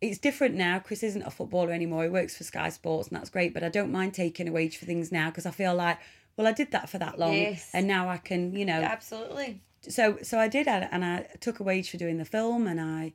it's 0.00 0.18
different 0.18 0.54
now. 0.54 0.78
Kris 0.78 1.02
isn't 1.02 1.22
a 1.22 1.30
footballer 1.30 1.72
anymore. 1.72 2.02
He 2.04 2.08
works 2.08 2.36
for 2.36 2.44
Sky 2.44 2.68
Sports, 2.68 3.08
and 3.08 3.16
that's 3.16 3.30
great. 3.30 3.54
But 3.54 3.62
I 3.64 3.68
don't 3.68 3.90
mind 3.92 4.14
taking 4.14 4.48
a 4.48 4.52
wage 4.52 4.76
for 4.76 4.84
things 4.84 5.10
now 5.10 5.30
because 5.30 5.46
I 5.46 5.50
feel 5.50 5.74
like, 5.74 5.98
well, 6.36 6.46
I 6.46 6.52
did 6.52 6.70
that 6.72 6.88
for 6.90 6.98
that 6.98 7.18
long, 7.18 7.32
Yes. 7.34 7.70
and 7.72 7.86
now 7.86 8.08
I 8.08 8.18
can, 8.18 8.52
you 8.54 8.64
know, 8.66 8.80
Absolutely. 8.82 9.60
so 9.80 10.18
so 10.22 10.38
I 10.38 10.48
did 10.48 10.66
and 10.68 11.04
I 11.04 11.26
took 11.40 11.60
a 11.60 11.62
wage 11.62 11.90
for 11.90 11.96
doing 11.96 12.18
the 12.18 12.24
film 12.26 12.66
and 12.66 12.80
I 12.80 13.12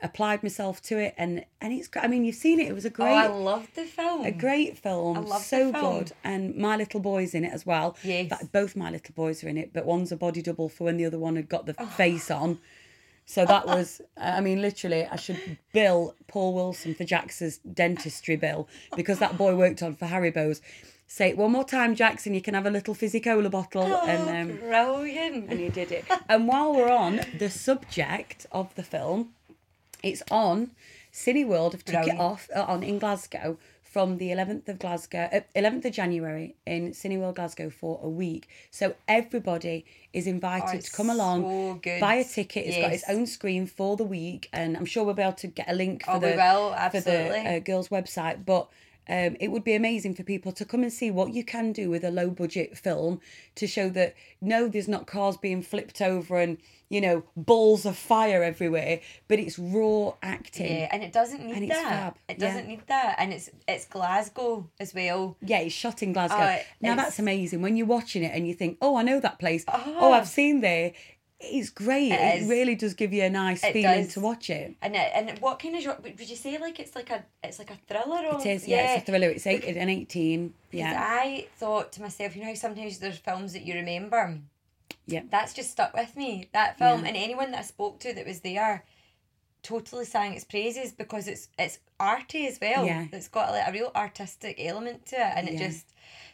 applied 0.00 0.42
myself 0.42 0.82
to 0.82 0.98
it 0.98 1.14
and 1.16 1.44
and 1.62 1.72
it's 1.72 1.88
I 1.96 2.08
mean 2.08 2.24
you've 2.24 2.34
seen 2.34 2.60
it 2.60 2.68
it 2.68 2.74
was 2.74 2.84
a 2.84 2.90
great. 2.90 3.12
Oh, 3.12 3.14
I 3.14 3.26
great 3.28 3.36
love 3.38 3.68
the 3.74 3.84
film. 3.84 4.24
a 4.26 4.30
great 4.32 4.76
film 4.76 5.16
I 5.16 5.20
love 5.20 5.28
the 5.28 5.38
so 5.38 5.72
film. 5.72 5.98
good 5.98 6.12
and 6.22 6.54
my 6.56 6.76
little 6.76 7.00
boy's 7.00 7.32
in 7.34 7.44
it 7.44 7.52
as 7.52 7.64
well 7.64 7.96
Yes. 8.02 8.28
Fact, 8.28 8.52
both 8.52 8.76
my 8.76 8.90
little 8.90 9.14
boys 9.14 9.42
are 9.42 9.48
in 9.48 9.56
it 9.56 9.72
but 9.72 9.86
one's 9.86 10.12
a 10.12 10.16
body 10.16 10.42
double 10.42 10.68
for 10.68 10.84
when 10.84 10.96
the 10.98 11.06
other 11.06 11.18
one 11.18 11.36
had 11.36 11.48
got 11.48 11.60
Oh. 11.62 11.72
the 11.72 11.86
face 11.86 12.30
on 12.30 12.58
so 13.26 13.44
that 13.46 13.66
was 13.66 14.00
I 14.16 14.40
mean 14.40 14.60
literally 14.60 15.06
I 15.06 15.16
should 15.16 15.58
bill 15.72 16.14
Paul 16.28 16.54
Wilson 16.54 16.94
for 16.94 17.04
Jackson's 17.04 17.58
dentistry 17.58 18.36
bill 18.36 18.68
because 18.96 19.18
that 19.18 19.36
boy 19.38 19.54
worked 19.56 19.82
on 19.82 19.94
for 19.94 20.06
Haribo's 20.06 20.60
say 21.06 21.30
it 21.30 21.36
one 21.36 21.52
more 21.52 21.64
time 21.64 21.94
Jackson 21.94 22.34
you 22.34 22.40
can 22.42 22.54
have 22.54 22.66
a 22.66 22.70
little 22.70 22.94
Fizzy-Cola 22.94 23.50
bottle 23.50 23.84
and 23.84 24.50
um 24.50 24.56
Brilliant. 24.58 25.50
and 25.50 25.60
he 25.60 25.68
did 25.68 25.92
it. 25.92 26.04
And 26.28 26.48
while 26.48 26.74
we're 26.74 26.90
on 26.90 27.20
the 27.38 27.50
subject 27.50 28.46
of 28.52 28.74
the 28.74 28.82
film, 28.82 29.30
It's 30.02 30.22
on 30.30 30.70
Cineworld. 31.12 31.72
Have 31.72 31.84
took 31.84 32.06
it 32.08 32.18
off 32.18 32.48
uh, 32.54 32.62
on 32.62 32.82
in 32.82 32.98
Glasgow 32.98 33.56
from 33.94 34.18
the 34.18 34.30
11th 34.30 34.68
of 34.68 34.80
Glasgow, 34.80 35.28
uh, 35.32 35.40
11th 35.54 35.84
of 35.84 35.92
January 35.92 36.56
in 36.66 36.90
Cineworld 36.90 37.36
Glasgow 37.36 37.70
for 37.70 38.00
a 38.02 38.08
week. 38.08 38.48
So 38.72 38.96
everybody 39.06 39.84
is 40.12 40.26
invited 40.26 40.78
Oh, 40.78 40.80
to 40.80 40.90
come 40.90 41.10
along, 41.10 41.80
so 41.84 42.00
buy 42.00 42.14
a 42.16 42.24
ticket. 42.24 42.66
It's 42.66 42.76
got 42.76 42.92
its 42.92 43.04
own 43.08 43.24
screen 43.26 43.68
for 43.68 43.96
the 43.96 44.02
week, 44.02 44.48
and 44.52 44.76
I'm 44.76 44.84
sure 44.84 45.04
we'll 45.04 45.14
be 45.14 45.22
able 45.22 45.34
to 45.34 45.46
get 45.46 45.70
a 45.70 45.74
link 45.74 46.04
for 46.04 46.16
Oh, 46.16 46.18
the 46.18 46.32
for 46.90 47.00
the 47.02 47.38
uh, 47.38 47.58
girls' 47.60 47.88
website. 47.88 48.44
But 48.44 48.68
um, 49.08 49.36
it 49.40 49.48
would 49.48 49.64
be 49.64 49.74
amazing 49.74 50.14
for 50.14 50.22
people 50.22 50.52
to 50.52 50.64
come 50.64 50.82
and 50.82 50.92
see 50.92 51.10
what 51.10 51.34
you 51.34 51.44
can 51.44 51.72
do 51.72 51.90
with 51.90 52.04
a 52.04 52.10
low 52.10 52.30
budget 52.30 52.76
film 52.78 53.20
to 53.56 53.66
show 53.66 53.88
that 53.90 54.14
no, 54.40 54.68
there's 54.68 54.88
not 54.88 55.06
cars 55.06 55.36
being 55.36 55.62
flipped 55.62 56.00
over 56.00 56.38
and 56.38 56.58
you 56.88 57.00
know 57.00 57.24
balls 57.36 57.86
of 57.86 57.96
fire 57.96 58.42
everywhere, 58.42 59.00
but 59.28 59.38
it's 59.38 59.58
raw 59.58 60.12
acting. 60.22 60.72
Yeah, 60.72 60.88
and 60.92 61.02
it 61.02 61.12
doesn't 61.12 61.44
need 61.44 61.70
that. 61.70 62.16
It 62.28 62.38
yeah. 62.38 62.46
doesn't 62.46 62.68
need 62.68 62.86
that, 62.86 63.16
and 63.18 63.32
it's 63.32 63.50
it's 63.66 63.86
Glasgow 63.86 64.70
as 64.78 64.94
well. 64.94 65.36
Yeah, 65.42 65.60
it's 65.60 65.74
shot 65.74 66.02
in 66.02 66.12
Glasgow. 66.12 66.36
Oh, 66.38 66.58
now 66.80 66.94
that's 66.94 67.18
amazing. 67.18 67.62
When 67.62 67.76
you're 67.76 67.86
watching 67.86 68.22
it 68.22 68.32
and 68.34 68.46
you 68.46 68.54
think, 68.54 68.78
"Oh, 68.80 68.96
I 68.96 69.02
know 69.02 69.20
that 69.20 69.38
place. 69.38 69.64
Oh, 69.68 70.12
I've 70.12 70.28
seen 70.28 70.60
there." 70.60 70.92
It's 71.52 71.70
great. 71.70 72.12
It, 72.12 72.42
It 72.42 72.48
really 72.48 72.74
does 72.74 72.94
give 72.94 73.12
you 73.12 73.22
a 73.24 73.30
nice 73.30 73.62
It 73.64 73.72
feeling 73.72 74.04
does. 74.04 74.14
to 74.14 74.20
watch 74.20 74.50
it. 74.50 74.74
And 74.82 74.94
it, 74.96 75.10
and 75.14 75.38
what 75.40 75.58
kind 75.58 75.74
of 75.76 75.82
genre 75.82 76.02
would 76.02 76.28
you 76.28 76.36
say? 76.36 76.58
Like 76.58 76.78
it's 76.80 76.94
like 76.94 77.10
a 77.10 77.24
it's 77.42 77.58
like 77.58 77.70
a 77.70 77.78
thriller. 77.88 78.26
Or, 78.32 78.40
It 78.40 78.46
is, 78.46 78.68
yeah, 78.68 78.94
it's 78.94 79.02
a 79.02 79.06
thriller. 79.06 79.28
It's 79.28 79.46
eight 79.46 79.64
an 79.64 79.88
eighteen. 79.88 80.54
Yeah, 80.70 80.94
I 80.98 81.46
thought 81.56 81.92
to 81.92 82.02
myself, 82.02 82.34
you 82.34 82.42
know 82.42 82.48
how 82.48 82.54
sometimes 82.54 82.98
there's 82.98 83.18
films 83.18 83.52
that 83.52 83.64
you 83.64 83.74
remember. 83.74 84.38
yeah. 85.06 85.22
That's 85.30 85.52
just 85.54 85.70
stuck 85.70 85.94
with 85.94 86.16
me. 86.16 86.48
That 86.52 86.78
film 86.78 87.04
and 87.04 87.16
anyone 87.16 87.50
that 87.52 87.60
I 87.60 87.62
spoke 87.62 88.00
to 88.00 88.12
that 88.14 88.26
was 88.26 88.40
there, 88.40 88.84
totally 89.64 90.04
sang 90.04 90.34
its 90.34 90.44
praises 90.44 90.92
because 90.92 91.26
it's 91.26 91.48
it's 91.58 91.80
arty 91.98 92.46
as 92.46 92.58
well. 92.62 92.86
Yeah. 92.86 93.06
It's 93.12 93.26
got 93.28 93.50
like 93.50 93.66
a 93.66 93.72
real 93.72 93.90
artistic 93.96 94.56
element 94.60 95.06
to 95.06 95.16
it, 95.16 95.32
and 95.36 95.48
it 95.48 95.54
Yeah. 95.54 95.66
just 95.68 95.86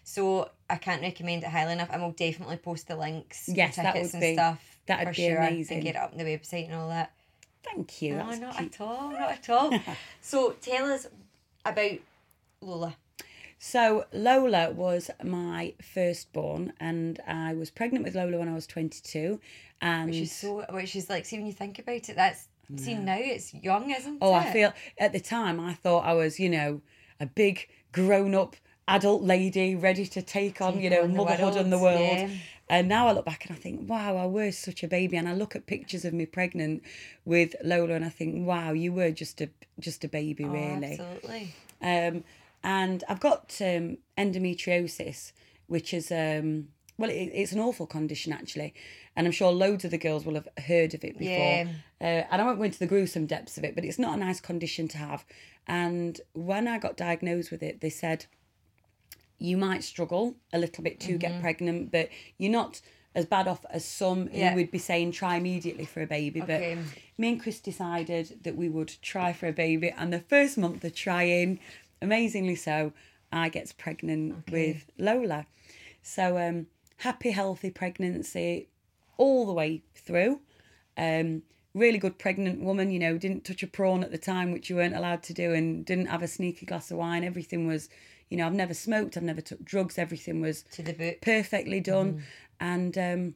so 0.04 0.50
I 0.68 0.76
can't 0.76 1.00
recommend 1.00 1.42
it 1.44 1.49
highly 1.50 1.72
enough. 1.72 1.88
And 1.90 2.02
we'll 2.02 2.10
definitely 2.12 2.58
post 2.58 2.88
the 2.88 2.96
links, 2.96 3.49
Yes, 3.49 3.76
that 3.76 3.92
tickets 3.94 4.12
would 4.12 4.22
and 4.22 4.30
be- 4.30 4.34
stuff. 4.34 4.78
that'd 4.87 5.08
for 5.08 5.14
be 5.14 5.28
sure, 5.28 5.38
amazing. 5.38 5.76
And 5.78 5.84
get 5.84 5.94
it 5.94 5.99
up 5.99 6.12
on 6.12 6.18
the 6.18 6.25
website 6.25 6.66
and 6.66 6.75
all 6.75 6.88
that. 6.88 7.12
Thank 7.62 8.02
you. 8.02 8.16
No, 8.16 8.30
not 8.34 8.56
cute. 8.56 8.75
at 8.75 8.80
all, 8.80 9.10
not 9.12 9.30
at 9.32 9.49
all. 9.50 9.78
so 10.20 10.52
tell 10.60 10.90
us 10.90 11.06
about 11.64 11.99
Lola. 12.60 12.96
So 13.58 14.06
Lola 14.12 14.70
was 14.70 15.10
my 15.22 15.75
firstborn, 15.82 16.72
and 16.80 17.20
I 17.26 17.52
was 17.54 17.70
pregnant 17.70 18.04
with 18.04 18.14
Lola 18.14 18.38
when 18.38 18.49
I 18.49 18.54
was 18.54 18.66
twenty 18.66 19.00
two, 19.02 19.38
and 19.82 20.10
Which 20.10 20.20
is 20.20 20.32
so, 20.32 20.64
which 20.70 20.96
is 20.96 21.10
like, 21.10 21.26
see 21.26 21.37
when 21.37 21.46
you 21.46 21.52
think 21.52 21.78
about 21.78 22.08
it, 22.08 22.16
that's 22.16 22.49
see 22.77 22.95
now 22.95 23.17
it's 23.19 23.53
young, 23.55 23.91
isn't 23.91 24.19
Oh, 24.21 24.35
it? 24.35 24.37
Oh, 24.37 24.41
I 24.41 24.53
feel 24.53 24.73
at 24.99 25.12
the 25.12 25.21
time 25.21 25.61
I 25.61 25.75
thought 25.75 26.05
I 26.05 26.12
was, 26.15 26.39
you 26.39 26.49
know, 26.49 26.81
a 27.19 27.27
big 27.27 27.69
grown 27.93 28.35
up 28.35 28.57
adult 28.89 29.23
lady 29.23 29.75
ready 29.75 30.07
to 30.07 30.23
take 30.23 30.61
on, 30.61 30.75
Take 30.75 30.83
you 30.85 30.91
know, 30.91 31.03
on 31.03 31.12
the 31.12 31.17
motherhood 31.19 31.57
and 31.57 31.73
the 31.73 31.79
world, 31.79 32.00
world. 32.00 32.19
yeah. 32.19 32.37
And 32.69 32.89
now 32.89 33.09
I 33.09 33.12
look 33.12 33.25
back 33.25 33.47
and 33.47 33.57
I 33.57 33.59
think, 33.59 33.89
wow, 33.89 34.17
I 34.17 34.27
was 34.27 34.57
such 34.57 34.85
a 34.85 34.89
baby. 34.89 35.17
And 35.17 35.29
I 35.29 35.35
look 35.35 35.57
at 35.57 35.67
pictures 35.67 36.05
of 36.05 36.12
me 36.15 36.25
pregnant 36.25 36.83
with 37.25 37.55
Lola 37.65 37.95
and 37.95 38.05
I 38.05 38.09
think, 38.11 38.47
wow, 38.47 38.73
you 38.73 38.93
were 38.93 39.11
just 39.11 39.41
a 39.41 39.49
just 39.81 40.05
a 40.05 40.09
baby, 40.09 40.45
Oh, 40.45 40.53
really. 40.53 41.00
absolutely. 41.00 41.55
Um, 41.83 42.25
and 42.62 43.03
I've 43.09 43.21
got 43.21 43.57
um, 43.61 43.99
endometriosis, 44.17 45.33
which 45.67 45.93
is 45.95 46.11
um, 46.12 46.69
well, 47.00 47.11
it, 47.11 47.30
it's 47.35 47.52
an 47.52 47.59
awful 47.61 47.87
condition 47.87 48.33
actually, 48.33 48.75
and 49.16 49.26
I'm 49.26 49.33
sure 49.33 49.50
loads 49.50 49.85
of 49.85 49.90
the 49.90 49.99
girls 49.99 50.25
will 50.25 50.35
have 50.35 50.49
heard 50.66 50.95
of 50.95 51.02
it 51.04 51.19
before. 51.19 51.35
Yeah. 51.37 51.66
Uh, 52.00 52.04
and 52.30 52.40
I 52.40 52.45
won't 52.45 52.59
go 52.59 52.64
into 52.64 52.78
the 52.78 52.87
gruesome 52.87 53.26
depths 53.26 53.59
of 53.59 53.64
it, 53.64 53.75
but 53.75 53.85
it's 53.85 53.99
not 53.99 54.16
a 54.16 54.21
nice 54.21 54.40
condition 54.40 54.87
to 54.88 54.99
have. 54.99 55.25
And 55.66 56.21
when 56.35 56.69
I 56.69 56.78
got 56.78 56.97
diagnosed 56.97 57.50
with 57.50 57.62
it, 57.62 57.80
they 57.80 57.90
said 57.90 58.26
you 59.38 59.57
might 59.57 59.83
struggle 59.83 60.37
a 60.52 60.59
little 60.59 60.85
bit 60.85 61.00
to 61.00 61.09
Mm-hmm. 61.12 61.19
get 61.19 61.40
pregnant, 61.40 61.90
but 61.90 62.09
you're 62.38 62.52
not 62.52 62.80
as 63.14 63.25
bad 63.26 63.49
off 63.49 63.64
as 63.71 63.85
some 63.85 64.28
Yeah. 64.33 64.50
who 64.50 64.57
would 64.57 64.71
be 64.71 64.78
saying 64.78 65.12
try 65.12 65.37
immediately 65.37 65.85
for 65.87 66.02
a 66.02 66.07
baby. 66.07 66.42
Okay. 66.42 66.76
But 66.76 66.92
me 67.19 67.30
and 67.30 67.42
Kris 67.42 67.59
decided 67.61 68.40
that 68.45 68.57
we 68.57 68.69
would 68.69 68.92
try 69.02 69.33
for 69.33 69.47
a 69.49 69.52
baby, 69.52 69.90
and 69.97 70.12
the 70.12 70.21
first 70.21 70.57
month 70.59 70.85
of 70.85 70.95
trying, 70.95 71.59
amazingly 72.02 72.54
so, 72.57 72.92
I 73.33 73.49
gets 73.49 73.73
pregnant 73.73 74.50
with 74.50 74.90
Lola. 74.99 75.47
So 76.02 76.37
um, 76.38 76.66
happy, 77.00 77.30
healthy 77.30 77.71
pregnancy 77.71 78.69
all 79.16 79.47
the 79.47 79.52
way 79.52 79.83
through. 79.95 80.40
Um, 80.97 81.42
really 81.75 81.99
good 81.99 82.19
pregnant 82.19 82.61
woman, 82.61 82.90
you 82.90 82.99
know, 82.99 83.16
didn't 83.16 83.45
touch 83.45 83.62
a 83.62 83.66
prawn 83.66 84.02
at 84.02 84.11
the 84.11 84.19
time, 84.19 84.50
which 84.52 84.69
you 84.69 84.76
weren't 84.76 84.97
allowed 84.97 85.23
to 85.25 85.35
do, 85.35 85.52
and 85.54 85.85
didn't 85.85 86.07
have 86.07 86.23
a 86.23 86.28
sneaky 86.28 86.66
glass 86.66 86.90
of 86.90 86.99
wine. 86.99 87.23
Everything 87.25 87.66
was, 87.66 87.88
you 88.28 88.37
know, 88.37 88.47
I've 88.47 88.54
never 88.54 88.75
smoked, 88.75 89.16
I've 89.16 89.23
never 89.23 89.40
took 89.40 89.64
drugs. 89.64 89.99
Everything 89.99 90.40
was 90.40 90.64
To 90.73 90.83
the 90.83 90.92
book. 90.92 91.21
perfectly 91.21 91.80
done. 91.80 92.25
And 92.59 92.99
um, 92.99 93.35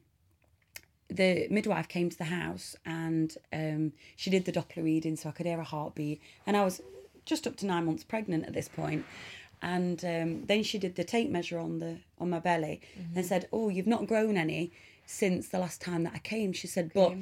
the 1.09 1.47
midwife 1.49 1.87
came 1.87 2.09
to 2.09 2.17
the 2.17 2.25
house 2.25 2.75
and 2.85 3.35
um, 3.53 3.93
she 4.15 4.29
did 4.29 4.45
the 4.45 4.51
Doppler 4.51 4.83
reading 4.83 5.15
so 5.15 5.29
I 5.29 5.31
could 5.31 5.45
hear 5.45 5.59
a 5.59 5.63
heartbeat. 5.63 6.21
And 6.45 6.55
I 6.55 6.63
was 6.63 6.81
just 7.25 7.47
up 7.47 7.55
to 7.57 7.65
nine 7.65 7.85
months 7.85 8.03
pregnant 8.03 8.45
at 8.45 8.53
this 8.53 8.67
point. 8.67 9.05
And 9.65 10.05
um, 10.05 10.45
then 10.45 10.61
she 10.61 10.77
did 10.77 10.95
the 10.95 11.03
tape 11.03 11.31
measure 11.31 11.57
on 11.57 11.79
the 11.79 11.97
on 12.19 12.29
my 12.29 12.39
belly 12.39 12.81
and 13.15 13.25
said, 13.25 13.49
"Oh, 13.51 13.69
you've 13.69 13.87
not 13.87 14.05
grown 14.05 14.37
any 14.37 14.71
since 15.07 15.49
the 15.49 15.57
last 15.57 15.81
time 15.81 16.03
that 16.03 16.13
I 16.13 16.19
came." 16.19 16.53
She 16.53 16.67
said, 16.67 16.91
"But 16.93 17.15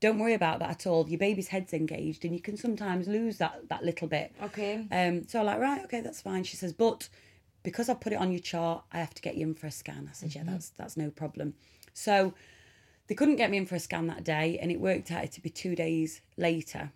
don't 0.00 0.18
worry 0.18 0.34
about 0.34 0.58
that 0.58 0.70
at 0.70 0.86
all. 0.88 1.08
Your 1.08 1.20
baby's 1.20 1.48
head's 1.48 1.72
engaged, 1.72 2.24
and 2.24 2.34
you 2.34 2.40
can 2.40 2.56
sometimes 2.56 3.06
lose 3.06 3.38
that 3.38 3.68
that 3.68 3.84
little 3.84 4.08
bit." 4.08 4.32
Okay. 4.42 4.84
Um, 4.90 5.28
so 5.28 5.38
I'm 5.38 5.46
like, 5.46 5.60
right, 5.60 5.84
okay, 5.84 6.00
that's 6.00 6.20
fine. 6.20 6.42
She 6.42 6.56
says, 6.56 6.72
but 6.72 7.08
because 7.62 7.88
I 7.88 7.94
put 7.94 8.12
it 8.12 8.16
on 8.16 8.32
your 8.32 8.40
chart, 8.40 8.82
I 8.92 8.98
have 8.98 9.14
to 9.14 9.22
get 9.22 9.36
you 9.36 9.46
in 9.46 9.54
for 9.54 9.68
a 9.68 9.70
scan. 9.70 10.08
I 10.10 10.14
said, 10.14 10.34
yeah, 10.34 10.42
that's 10.44 10.70
that's 10.70 10.96
no 10.96 11.10
problem. 11.10 11.54
So 11.92 12.34
they 13.06 13.14
couldn't 13.14 13.36
get 13.36 13.52
me 13.52 13.58
in 13.58 13.66
for 13.66 13.76
a 13.76 13.78
scan 13.78 14.08
that 14.08 14.24
day, 14.24 14.58
and 14.60 14.72
it 14.72 14.80
worked 14.80 15.12
out 15.12 15.30
to 15.30 15.40
be 15.40 15.48
two 15.48 15.76
days 15.76 16.22
later. 16.36 16.90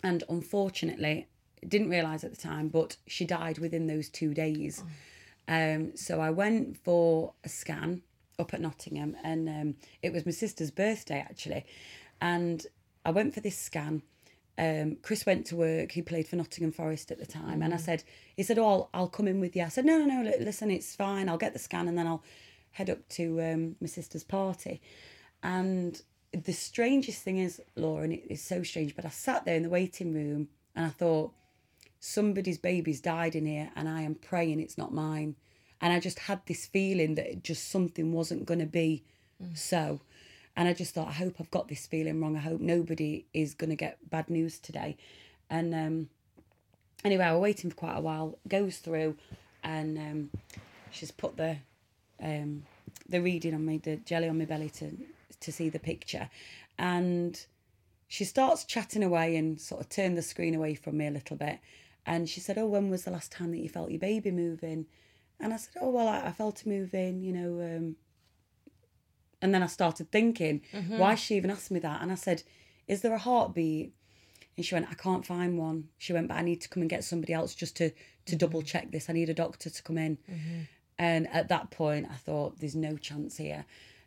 And 0.00 0.22
unfortunately, 0.28 1.26
didn't 1.66 1.90
realise 1.90 2.24
at 2.24 2.30
the 2.30 2.40
time, 2.40 2.68
but 2.68 2.96
she 3.06 3.24
died 3.24 3.58
within 3.58 3.86
those 3.86 4.08
two 4.08 4.34
days. 4.34 4.82
Um, 5.48 5.96
so 5.96 6.20
I 6.20 6.30
went 6.30 6.76
for 6.76 7.34
a 7.44 7.48
scan 7.48 8.02
up 8.38 8.54
at 8.54 8.60
Nottingham, 8.60 9.16
and 9.22 9.48
um, 9.48 9.74
it 10.02 10.12
was 10.12 10.24
my 10.26 10.32
sister's 10.32 10.70
birthday 10.70 11.18
actually, 11.18 11.64
and 12.20 12.66
I 13.04 13.10
went 13.10 13.34
for 13.34 13.40
this 13.40 13.58
scan. 13.58 14.02
Um, 14.58 14.96
Kris 15.02 15.24
went 15.24 15.46
to 15.46 15.56
work. 15.56 15.92
He 15.92 16.02
played 16.02 16.28
for 16.28 16.36
Nottingham 16.36 16.72
Forest 16.72 17.10
at 17.10 17.18
the 17.18 17.26
time, 17.26 17.62
and 17.62 17.72
I 17.72 17.78
said, 17.78 18.04
he 18.36 18.42
said, 18.42 18.58
"Oh, 18.58 18.66
I'll, 18.68 18.90
I'll 18.94 19.08
come 19.08 19.28
in 19.28 19.40
with 19.40 19.56
you." 19.56 19.64
I 19.64 19.68
said, 19.68 19.84
"No, 19.84 19.98
no, 19.98 20.22
no. 20.22 20.32
Listen, 20.40 20.70
it's 20.70 20.94
fine. 20.94 21.28
I'll 21.28 21.38
get 21.38 21.52
the 21.52 21.58
scan, 21.58 21.88
and 21.88 21.96
then 21.96 22.06
I'll 22.06 22.22
head 22.72 22.90
up 22.90 23.08
to 23.10 23.42
um, 23.42 23.76
my 23.80 23.88
sister's 23.88 24.24
party." 24.24 24.80
And 25.42 26.00
the 26.32 26.52
strangest 26.52 27.22
thing 27.22 27.38
is, 27.38 27.60
Laura, 27.76 28.04
and 28.04 28.12
it 28.12 28.24
is 28.30 28.42
so 28.42 28.62
strange, 28.62 28.94
but 28.94 29.04
I 29.04 29.10
sat 29.10 29.44
there 29.44 29.56
in 29.56 29.62
the 29.62 29.68
waiting 29.68 30.14
room, 30.14 30.48
and 30.74 30.86
I 30.86 30.90
thought, 30.90 31.32
somebody's 32.04 32.58
baby's 32.58 33.00
died 33.00 33.36
in 33.36 33.46
here 33.46 33.70
and 33.76 33.88
I 33.88 34.02
am 34.02 34.16
praying 34.16 34.58
it's 34.58 34.76
not 34.76 34.92
mine. 34.92 35.36
And 35.80 35.92
I 35.92 36.00
just 36.00 36.18
had 36.18 36.40
this 36.46 36.66
feeling 36.66 37.14
that 37.14 37.44
just 37.44 37.70
something 37.70 38.12
wasn't 38.12 38.44
going 38.44 38.58
to 38.58 38.66
be 38.66 39.04
so. 39.54 40.00
And 40.56 40.66
I 40.66 40.74
just 40.74 40.94
thought, 40.94 41.08
I 41.08 41.12
hope 41.12 41.36
I've 41.38 41.50
got 41.52 41.68
this 41.68 41.86
feeling 41.86 42.20
wrong. 42.20 42.36
I 42.36 42.40
hope 42.40 42.60
nobody 42.60 43.26
is 43.32 43.54
going 43.54 43.70
to 43.70 43.76
get 43.76 44.10
bad 44.10 44.28
news 44.28 44.58
today. 44.58 44.96
And 45.48 45.72
um, 45.74 46.08
anyway, 47.04 47.24
I 47.24 47.32
was 47.32 47.40
waiting 47.40 47.70
for 47.70 47.76
quite 47.76 47.96
a 47.96 48.00
while, 48.00 48.36
goes 48.48 48.78
through, 48.78 49.16
and 49.62 49.96
um, 49.96 50.30
she's 50.90 51.12
put 51.12 51.36
the 51.36 51.56
um, 52.20 52.64
the 53.08 53.20
reading 53.20 53.54
on 53.54 53.64
me, 53.64 53.78
the 53.78 53.96
jelly 53.96 54.28
on 54.28 54.38
my 54.38 54.44
belly 54.44 54.70
to 54.70 54.90
to 55.40 55.52
see 55.52 55.68
the 55.68 55.78
picture. 55.78 56.28
And 56.78 57.44
she 58.08 58.24
starts 58.24 58.64
chatting 58.64 59.02
away 59.02 59.36
and 59.36 59.60
sort 59.60 59.80
of 59.80 59.88
turned 59.88 60.18
the 60.18 60.22
screen 60.22 60.54
away 60.54 60.74
from 60.74 60.96
me 60.96 61.06
a 61.06 61.10
little 61.10 61.36
bit. 61.36 61.60
And 62.04 62.28
she 62.28 62.40
said, 62.40 62.58
Oh, 62.58 62.66
when 62.66 62.90
was 62.90 63.04
the 63.04 63.10
last 63.10 63.30
time 63.32 63.50
that 63.52 63.58
you 63.58 63.68
felt 63.68 63.90
your 63.90 64.00
baby 64.00 64.30
moving? 64.30 64.86
And 65.40 65.52
I 65.52 65.56
said, 65.56 65.74
Oh, 65.80 65.90
well, 65.90 66.08
I, 66.08 66.20
I 66.28 66.32
felt 66.32 66.60
it 66.60 66.66
moving, 66.66 67.22
you 67.22 67.32
know. 67.32 67.76
Um... 67.76 67.96
And 69.40 69.52
then 69.52 69.62
I 69.64 69.66
started 69.66 70.12
thinking, 70.12 70.62
why 70.98 71.16
she 71.16 71.34
even 71.34 71.50
asked 71.50 71.72
me 71.72 71.80
that? 71.80 72.00
And 72.00 72.12
I 72.12 72.14
said, 72.14 72.44
Is 72.86 73.00
there 73.02 73.12
a 73.12 73.18
heartbeat? 73.18 73.92
And 74.56 74.64
she 74.64 74.74
went, 74.74 74.86
I 74.90 74.94
can't 74.94 75.26
find 75.26 75.58
one. 75.58 75.88
She 75.98 76.12
went, 76.12 76.28
but 76.28 76.36
I 76.36 76.42
need 76.42 76.60
to 76.60 76.68
come 76.68 76.82
and 76.82 76.90
get 76.90 77.02
somebody 77.04 77.32
else 77.32 77.54
just 77.54 77.76
to 77.76 77.90
to 78.26 78.36
double 78.36 78.62
check 78.62 78.92
this. 78.92 79.10
I 79.10 79.14
need 79.14 79.30
a 79.30 79.34
doctor 79.34 79.68
to 79.68 79.82
come 79.82 79.98
in. 79.98 80.18
And 80.98 81.26
at 81.32 81.48
that 81.48 81.70
point, 81.70 82.06
I 82.08 82.14
thought, 82.14 82.60
there's 82.60 82.76
no 82.76 82.96
chance 82.96 83.36
here. 83.38 83.64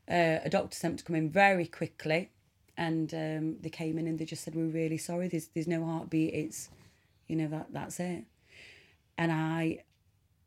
Uh, 0.09 0.39
a 0.43 0.49
doctor 0.49 0.75
sent 0.77 0.99
to 0.99 1.03
come 1.03 1.15
in 1.17 1.29
very 1.29 1.65
quickly, 1.65 2.29
and 2.77 3.13
um, 3.13 3.57
they 3.59 3.69
came 3.69 3.97
in 3.97 4.07
and 4.07 4.17
they 4.19 4.23
just 4.25 4.43
said, 4.43 4.55
"We're 4.55 4.67
really 4.67 4.97
sorry. 4.99 5.27
There's 5.27 5.47
there's 5.47 5.67
no 5.67 5.83
heartbeat. 5.83 6.33
It's, 6.33 6.69
you 7.27 7.35
know 7.35 7.47
that 7.47 7.67
that's 7.71 7.99
it." 7.99 8.23
And 9.17 9.31
I, 9.31 9.83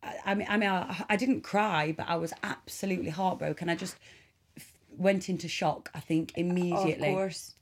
I, 0.03 0.15
I 0.27 0.35
mean, 0.35 0.47
I 0.51 0.57
mean, 0.57 0.71
I, 0.71 1.05
I 1.09 1.17
didn't 1.17 1.43
cry, 1.43 1.95
but 1.97 2.09
I 2.09 2.17
was 2.17 2.33
absolutely 2.43 3.11
heartbroken. 3.11 3.69
I 3.69 3.75
just 3.75 3.97
f- 4.57 4.75
went 4.97 5.29
into 5.29 5.49
shock. 5.49 5.91
I 5.95 6.01
think 6.01 6.33
immediately 6.37 7.09
Of 7.09 7.15
course. 7.15 7.55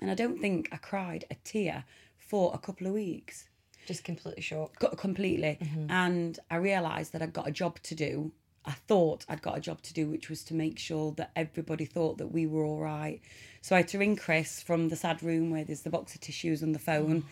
and 0.00 0.10
I 0.10 0.14
don't 0.14 0.40
think 0.40 0.68
I 0.72 0.76
cried 0.76 1.24
a 1.30 1.36
tear 1.44 1.84
for 2.28 2.52
a 2.54 2.58
couple 2.58 2.86
of 2.86 2.92
weeks 2.92 3.48
Just 3.86 4.04
completely 4.04 4.42
shocked. 4.42 4.78
got 4.78 4.96
completely 4.98 5.58
mm-hmm. 5.60 5.90
and 5.90 6.38
i 6.50 6.56
realized 6.56 7.12
that 7.14 7.22
i'd 7.22 7.32
got 7.32 7.48
a 7.48 7.50
job 7.50 7.80
to 7.84 7.94
do 7.94 8.30
i 8.66 8.72
thought 8.72 9.24
i'd 9.28 9.40
got 9.40 9.56
a 9.56 9.60
job 9.60 9.80
to 9.82 9.94
do 9.94 10.06
which 10.06 10.28
was 10.28 10.44
to 10.44 10.54
make 10.54 10.78
sure 10.78 11.12
that 11.12 11.30
everybody 11.34 11.86
thought 11.86 12.18
that 12.18 12.28
we 12.28 12.46
were 12.46 12.64
all 12.64 12.78
right 12.78 13.20
so 13.62 13.74
i 13.74 13.78
had 13.78 13.88
to 13.88 13.98
ring 13.98 14.14
kris 14.14 14.62
from 14.62 14.90
the 14.90 14.96
sad 14.96 15.22
room 15.22 15.50
where 15.50 15.64
there's 15.64 15.82
the 15.82 15.90
box 15.90 16.14
of 16.14 16.20
tissues 16.20 16.62
on 16.62 16.72
the 16.72 16.78
phone 16.78 17.22
mm-hmm. 17.22 17.28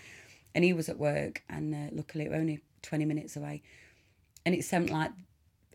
And 0.57 0.65
he 0.65 0.73
was 0.73 0.89
at 0.89 0.99
work 0.99 1.43
and 1.49 1.75
uh, 1.75 1.89
luckily 1.93 2.25
we 2.25 2.31
we're 2.31 2.41
only 2.41 2.61
20 2.83 3.05
minutes 3.05 3.37
away 3.37 3.63
and 4.45 4.55
it 4.55 4.65
sent 4.65 4.91
like 4.91 5.11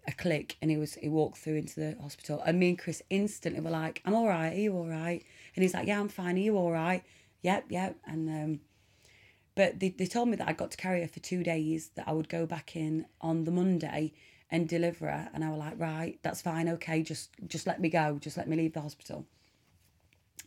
a 0.08 0.12
click 0.12 0.58
and 0.62 0.72
he 0.72 0.78
was 0.78 0.96
he 0.96 1.08
walked 1.08 1.38
through 1.38 1.56
into 1.56 1.80
the 1.80 1.96
hospital 2.02 2.42
and 2.44 2.60
me 2.60 2.70
and 2.70 2.80
kris 2.80 3.04
instantly 3.12 3.62
were 3.62 3.70
like 3.70 4.02
i'm 4.06 4.16
all 4.16 4.28
right 4.28 4.54
are 4.54 4.60
you 4.60 4.76
all 4.76 4.88
right 4.88 5.24
and 5.56 5.62
he's 5.62 5.76
like 5.76 5.86
yeah 5.86 6.00
i'm 6.00 6.10
fine 6.10 6.36
are 6.36 6.40
you 6.40 6.58
all 6.58 6.72
right 6.72 7.04
yep 7.44 7.66
yep 7.70 7.96
and 8.08 8.28
um 8.28 8.60
but 9.56 9.80
they, 9.80 9.90
they 9.90 10.06
told 10.06 10.30
me 10.30 10.38
that 10.38 10.48
I 10.48 10.54
got 10.54 10.72
to 10.72 10.78
carry 10.78 11.02
her 11.02 11.08
for 11.08 11.20
two 11.20 11.44
days, 11.44 11.92
that 11.96 12.08
I 12.08 12.14
would 12.14 12.30
go 12.30 12.46
back 12.46 12.76
in 12.76 13.06
on 13.20 13.44
the 13.44 13.52
Monday 13.52 14.14
and 14.50 14.68
deliver 14.68 15.08
her. 15.08 15.30
And 15.34 15.44
I 15.44 15.50
was 15.50 15.60
like, 15.60 15.80
right, 15.80 16.20
that's 16.24 16.42
fine, 16.42 16.70
okay, 16.70 17.04
just 17.04 17.32
just 17.48 17.68
let 17.68 17.80
me 17.80 17.90
go, 17.90 18.18
just 18.20 18.38
let 18.38 18.48
me 18.48 18.56
leave 18.56 18.74
the 18.74 18.82
hospital. 18.82 19.26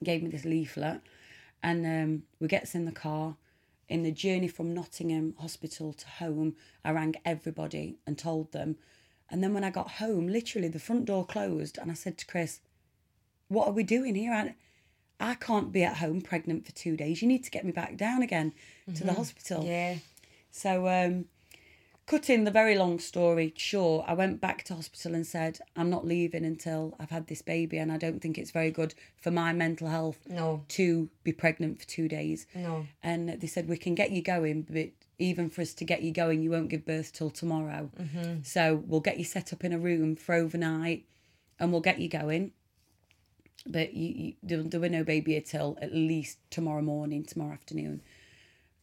Gave 0.03 0.23
me 0.23 0.31
this 0.31 0.45
leaflet, 0.45 1.01
and 1.63 1.87
um, 1.87 2.23
we 2.41 2.49
gets 2.49 2.75
in 2.75 2.85
the 2.85 2.93
car. 2.93 3.37
In 3.89 4.03
the 4.03 4.11
journey 4.11 4.49
from 4.49 4.75
Nottingham 4.75 5.35
Hospital 5.39 5.93
to 5.93 6.09
home, 6.09 6.57
I 6.85 6.91
rang 6.91 7.15
everybody 7.25 7.99
and 8.07 8.19
told 8.19 8.53
them. 8.53 8.77
And 9.31 9.43
then 9.43 9.55
when 9.55 9.65
I 9.65 9.71
got 9.71 9.93
home, 9.93 10.27
literally 10.27 10.69
the 10.69 10.79
front 10.79 11.05
door 11.05 11.25
closed, 11.27 11.79
and 11.79 11.91
I 11.91 11.95
said 11.95 12.19
to 12.19 12.27
Kris, 12.27 12.61
"What 13.49 13.69
are 13.69 13.73
we 13.73 13.83
doing 13.83 14.15
here?" 14.15 14.33
I, 14.33 14.55
I 15.21 15.35
can't 15.35 15.73
be 15.73 15.83
at 15.83 15.99
home 15.99 16.21
pregnant 16.21 16.67
for 16.67 16.73
two 16.73 16.97
days. 16.97 17.23
You 17.23 17.29
need 17.29 17.45
to 17.45 17.51
get 17.51 17.65
me 17.65 17.73
back 17.73 17.97
down 17.97 18.23
again 18.23 18.53
to 18.95 19.05
the 19.05 19.15
hospital. 19.15 19.65
Yeah. 19.65 19.97
So, 20.51 20.89
um, 20.89 21.27
cutting 22.07 22.45
the 22.45 22.51
very 22.51 22.77
long 22.77 22.99
story 22.99 23.53
short, 23.57 24.05
I 24.09 24.15
went 24.15 24.41
back 24.41 24.65
to 24.65 24.75
hospital 24.75 25.15
and 25.15 25.27
said, 25.27 25.59
I'm 25.77 25.91
not 25.91 26.07
leaving 26.07 26.45
until 26.45 26.95
I've 27.01 27.11
had 27.11 27.27
this 27.27 27.43
baby, 27.43 27.79
and 27.79 27.91
I 27.91 27.97
don't 27.97 28.21
think 28.21 28.39
it's 28.39 28.51
very 28.51 28.71
good 28.71 28.95
for 29.21 29.31
my 29.31 29.53
mental 29.53 29.89
health 29.89 30.19
No. 30.29 30.65
to 30.69 31.09
be 31.23 31.33
pregnant 31.33 31.81
for 31.81 31.87
two 31.87 32.09
days. 32.09 32.47
No. 32.55 32.87
And 33.03 33.29
they 33.41 33.47
said, 33.47 33.69
We 33.69 33.77
can 33.77 33.95
get 33.95 34.11
you 34.11 34.23
going, 34.23 34.63
but 34.69 34.91
even 35.19 35.49
for 35.49 35.63
us 35.63 35.75
to 35.75 35.85
get 35.85 36.03
you 36.03 36.13
going, 36.13 36.43
you 36.43 36.51
won't 36.51 36.69
give 36.69 36.85
birth 36.85 37.13
till 37.13 37.31
tomorrow. 37.31 37.91
Mm-hmm. 38.01 38.43
So, 38.43 38.83
we'll 38.87 39.01
get 39.01 39.19
you 39.19 39.25
set 39.25 39.53
up 39.53 39.65
in 39.65 39.73
a 39.73 39.79
room 39.79 40.17
for 40.17 40.35
overnight 40.35 41.05
and 41.59 41.71
we'll 41.73 41.81
get 41.81 42.01
you 42.01 42.09
going. 42.09 42.53
But 43.67 43.95
you, 43.95 44.09
you, 44.09 44.33
there, 44.43 44.63
there 44.63 44.81
were 44.81 44.89
no 44.91 45.05
baby 45.05 45.37
until 45.37 45.79
at 45.81 45.95
least 45.95 46.39
tomorrow 46.51 46.83
morning, 46.83 47.25
tomorrow 47.25 47.53
afternoon. 47.53 48.03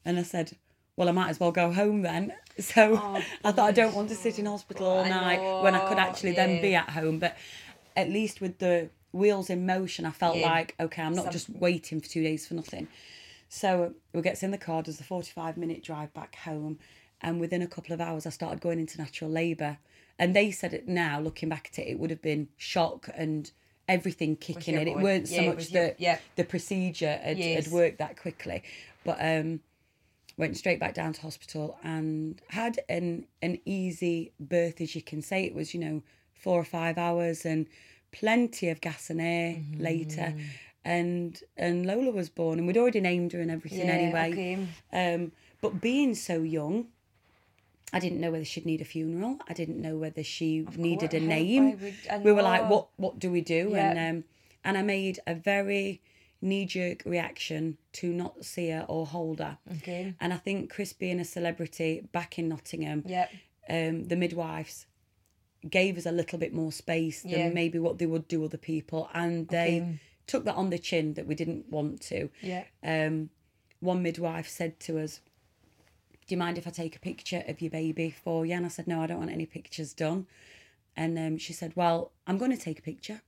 And 0.03 0.17
I 0.17 0.23
said, 0.23 0.53
well, 0.95 1.07
I 1.09 1.11
might 1.11 1.29
as 1.29 1.39
well 1.39 1.51
go 1.51 1.71
home 1.71 2.01
then. 2.01 2.33
So 2.73 2.97
I 3.43 3.51
thought 3.51 3.69
I 3.69 3.71
don't 3.71 3.95
want 3.95 4.09
to 4.09 4.15
sit 4.15 4.39
in 4.39 4.45
hospital 4.45 4.87
all 4.87 5.03
I 5.03 5.09
night 5.09 5.63
when 5.63 5.75
I 5.75 5.79
could 5.87 5.97
know, 5.97 6.03
actually 6.03 6.33
then 6.33 6.61
be 6.61 6.75
at 6.75 6.89
home. 6.89 7.19
But 7.19 7.37
at 7.95 8.09
least 8.09 8.41
with 8.41 8.59
the 8.59 8.89
wheels 9.11 9.49
in 9.49 9.65
motion, 9.65 10.05
I 10.05 10.11
felt 10.11 10.37
Yeah. 10.37 10.49
like, 10.49 10.75
okay, 10.79 11.01
I'm 11.01 11.13
not 11.13 11.25
Some- 11.25 11.33
just 11.33 11.49
waiting 11.49 11.99
for 12.01 12.07
two 12.07 12.23
days 12.23 12.47
for 12.47 12.53
nothing. 12.53 12.87
So 13.49 13.93
we 14.13 14.21
gets 14.21 14.43
in 14.43 14.51
the 14.51 14.57
car, 14.57 14.81
does 14.81 14.97
the 14.97 15.03
45 15.03 15.57
minute 15.57 15.83
drive 15.83 16.13
back 16.13 16.35
home. 16.37 16.79
And 17.21 17.39
within 17.39 17.61
a 17.61 17.67
couple 17.67 17.93
of 17.93 18.01
hours, 18.01 18.25
I 18.25 18.29
started 18.29 18.61
going 18.61 18.79
into 18.79 18.97
natural 18.97 19.29
labour. 19.29 19.77
And 20.17 20.35
they 20.35 20.51
said 20.51 20.73
it 20.73 20.87
now, 20.87 21.19
looking 21.19 21.49
back 21.49 21.69
at 21.71 21.79
it, 21.79 21.87
it 21.89 21.99
would 21.99 22.09
have 22.09 22.21
been 22.21 22.47
shock 22.57 23.09
and 23.13 23.51
everything 23.87 24.35
kicking 24.37 24.75
in. 24.75 24.87
It 24.87 24.97
weren't 24.97 25.27
so 25.27 25.35
Yeah, 25.35 25.41
it 25.41 25.55
much 25.55 25.69
that 25.71 25.99
yeah. 25.99 26.19
the 26.35 26.43
procedure 26.45 27.17
had, 27.21 27.37
Yes. 27.37 27.65
had 27.65 27.73
worked 27.73 27.97
that 27.97 28.17
quickly. 28.17 28.63
But 29.03 29.17
um, 29.19 29.59
went 30.41 30.57
straight 30.57 30.79
back 30.79 30.93
down 30.93 31.13
to 31.13 31.21
hospital 31.21 31.77
and 31.83 32.41
had 32.49 32.79
an 32.89 33.25
an 33.41 33.53
easy 33.65 34.31
birth 34.39 34.81
as 34.81 34.95
you 34.95 35.01
can 35.11 35.21
say 35.21 35.37
it 35.45 35.53
was 35.59 35.67
you 35.73 35.79
know 35.85 35.97
four 36.43 36.59
or 36.59 36.63
five 36.79 36.97
hours 36.97 37.45
and 37.45 37.67
plenty 38.11 38.67
of 38.73 38.81
gas 38.81 39.09
and 39.11 39.21
air 39.21 39.51
Mm-hmm. 39.53 39.81
later 39.89 40.27
and 40.83 41.31
and 41.65 41.85
Lola 41.85 42.11
was 42.11 42.29
born 42.29 42.55
and 42.57 42.65
we'd 42.67 42.77
already 42.83 42.99
named 43.11 43.31
her 43.33 43.39
and 43.45 43.51
everything 43.51 43.85
Yeah, 43.87 43.93
anyway 44.01 44.27
okay. 44.33 45.13
um 45.15 45.31
but 45.61 45.79
being 45.89 46.15
so 46.15 46.35
young 46.59 46.87
I 47.93 47.99
didn't 47.99 48.21
know 48.23 48.31
whether 48.31 48.45
she'd 48.45 48.65
need 48.65 48.79
a 48.79 48.85
funeral. 48.85 49.33
I 49.49 49.53
didn't 49.53 49.81
know 49.85 49.97
whether 49.97 50.23
she 50.23 50.65
needed 50.77 51.13
a 51.13 51.19
course, 51.19 51.21
how- 51.23 51.27
name. 51.37 51.65
would- 51.81 52.23
we 52.23 52.31
were 52.31 52.41
like, 52.53 52.63
what 52.69 52.87
what 53.03 53.19
do 53.23 53.29
we 53.37 53.41
do? 53.41 53.63
Yeah. 53.73 53.79
And 53.89 53.97
um 54.09 54.17
and 54.65 54.73
I 54.77 54.81
made 54.97 55.15
a 55.27 55.35
very 55.35 55.87
knee 56.41 56.65
jerk 56.65 57.03
reaction 57.05 57.77
to 57.93 58.11
not 58.11 58.43
see 58.45 58.69
her 58.69 58.85
or 58.87 59.05
hold 59.05 59.39
her. 59.39 59.57
Okay. 59.77 60.13
And 60.19 60.33
I 60.33 60.37
think 60.37 60.71
Kris 60.71 60.93
being 60.93 61.19
a 61.19 61.25
celebrity 61.25 62.01
back 62.11 62.39
in 62.39 62.49
Nottingham, 62.49 63.03
Yep. 63.07 63.31
um, 63.69 64.03
the 64.05 64.15
midwives 64.15 64.87
gave 65.69 65.97
us 65.97 66.05
a 66.07 66.11
little 66.11 66.39
bit 66.39 66.53
more 66.53 66.71
space 66.71 67.21
than 67.21 67.53
maybe 67.53 67.77
what 67.77 67.99
they 67.99 68.07
would 68.07 68.27
do 68.27 68.43
other 68.43 68.57
people. 68.57 69.09
And 69.13 69.47
they 69.49 69.81
Okay. 69.81 69.99
took 70.25 70.45
that 70.45 70.55
on 70.55 70.71
the 70.71 70.79
chin 70.79 71.13
that 71.13 71.27
we 71.27 71.35
didn't 71.35 71.69
want 71.69 72.01
to. 72.03 72.29
Yeah. 72.41 72.63
Um, 72.81 73.29
one 73.79 74.01
midwife 74.01 74.47
said 74.49 74.79
to 74.81 74.99
us, 74.99 75.21
Do 76.27 76.35
you 76.35 76.37
mind 76.39 76.57
if 76.57 76.65
I 76.67 76.71
take 76.71 76.95
a 76.95 76.99
picture 76.99 77.43
of 77.47 77.61
your 77.61 77.71
baby 77.71 78.09
for 78.09 78.45
you? 78.45 78.53
And 78.55 78.65
I 78.65 78.69
said, 78.69 78.87
No, 78.87 79.01
I 79.01 79.07
don't 79.07 79.19
want 79.19 79.31
any 79.31 79.45
pictures 79.45 79.93
done. 79.93 80.27
And 80.95 81.17
um, 81.19 81.37
she 81.37 81.51
said, 81.53 81.73
Well, 81.75 82.11
I'm 82.25 82.37
going 82.37 82.51
to 82.51 82.57
take 82.57 82.79
a 82.79 82.81
picture 82.83 83.21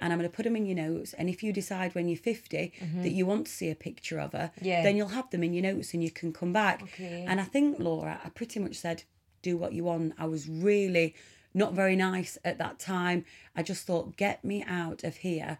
and 0.00 0.12
I'm 0.12 0.18
going 0.18 0.30
to 0.30 0.34
put 0.36 0.44
them 0.44 0.54
in 0.56 0.64
your 0.66 0.76
notes. 0.76 1.12
And 1.14 1.28
if 1.28 1.42
you 1.42 1.52
decide 1.52 1.94
when 1.94 2.08
you're 2.08 2.16
50 2.18 2.72
that 3.02 3.10
you 3.10 3.26
want 3.26 3.46
to 3.46 3.52
see 3.52 3.70
a 3.70 3.74
picture 3.74 4.18
of 4.20 4.32
her, 4.32 4.50
Mm-hmm. 4.56 4.64
Yeah. 4.64 4.82
then 4.82 4.96
you'll 4.96 5.08
have 5.08 5.30
them 5.30 5.42
in 5.42 5.52
your 5.52 5.62
notes 5.62 5.92
and 5.94 6.02
you 6.02 6.10
can 6.10 6.32
come 6.32 6.52
back. 6.52 6.82
Okay. 6.82 7.24
And 7.26 7.40
I 7.40 7.44
think, 7.44 7.78
Laura, 7.80 8.20
I 8.24 8.28
pretty 8.30 8.60
much 8.60 8.76
said, 8.76 9.02
Do 9.42 9.56
what 9.56 9.72
you 9.72 9.84
want. 9.84 10.14
I 10.18 10.26
was 10.26 10.48
really 10.48 11.14
not 11.54 11.72
very 11.72 11.96
nice 11.96 12.38
at 12.44 12.58
that 12.58 12.78
time. 12.78 13.24
I 13.56 13.62
just 13.62 13.86
thought, 13.86 14.16
Get 14.16 14.44
me 14.44 14.62
out 14.68 15.02
of 15.04 15.16
here. 15.16 15.58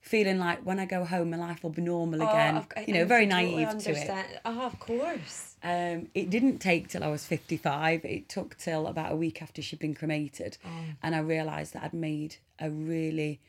Feeling 0.00 0.38
like 0.38 0.64
when 0.64 0.78
I 0.78 0.84
go 0.86 1.04
home, 1.04 1.30
my 1.30 1.36
life 1.36 1.64
will 1.64 1.70
be 1.70 1.82
normal 1.82 2.22
again. 2.22 2.54
Oh, 2.54 2.58
I've- 2.58 2.68
I- 2.76 2.84
you 2.86 2.94
know, 2.94 3.04
very 3.04 3.26
totally 3.26 3.56
naive 3.56 3.78
to 3.82 3.90
it. 3.90 4.40
Oh, 4.44 4.60
of 4.66 4.78
course. 4.78 5.56
Um, 5.64 6.08
it 6.14 6.30
didn't 6.30 6.58
take 6.60 6.86
till 6.88 7.02
I 7.02 7.08
was 7.08 7.24
55. 7.24 8.04
It 8.04 8.28
took 8.28 8.56
till 8.56 8.86
about 8.86 9.10
a 9.10 9.16
week 9.16 9.42
after 9.42 9.60
she'd 9.62 9.80
been 9.80 9.94
cremated. 9.94 10.58
And 11.02 11.14
I 11.16 11.18
realised 11.18 11.72
that 11.74 11.82
I'd 11.82 11.92
made 11.92 12.36
a 12.60 12.70
really 12.70 13.40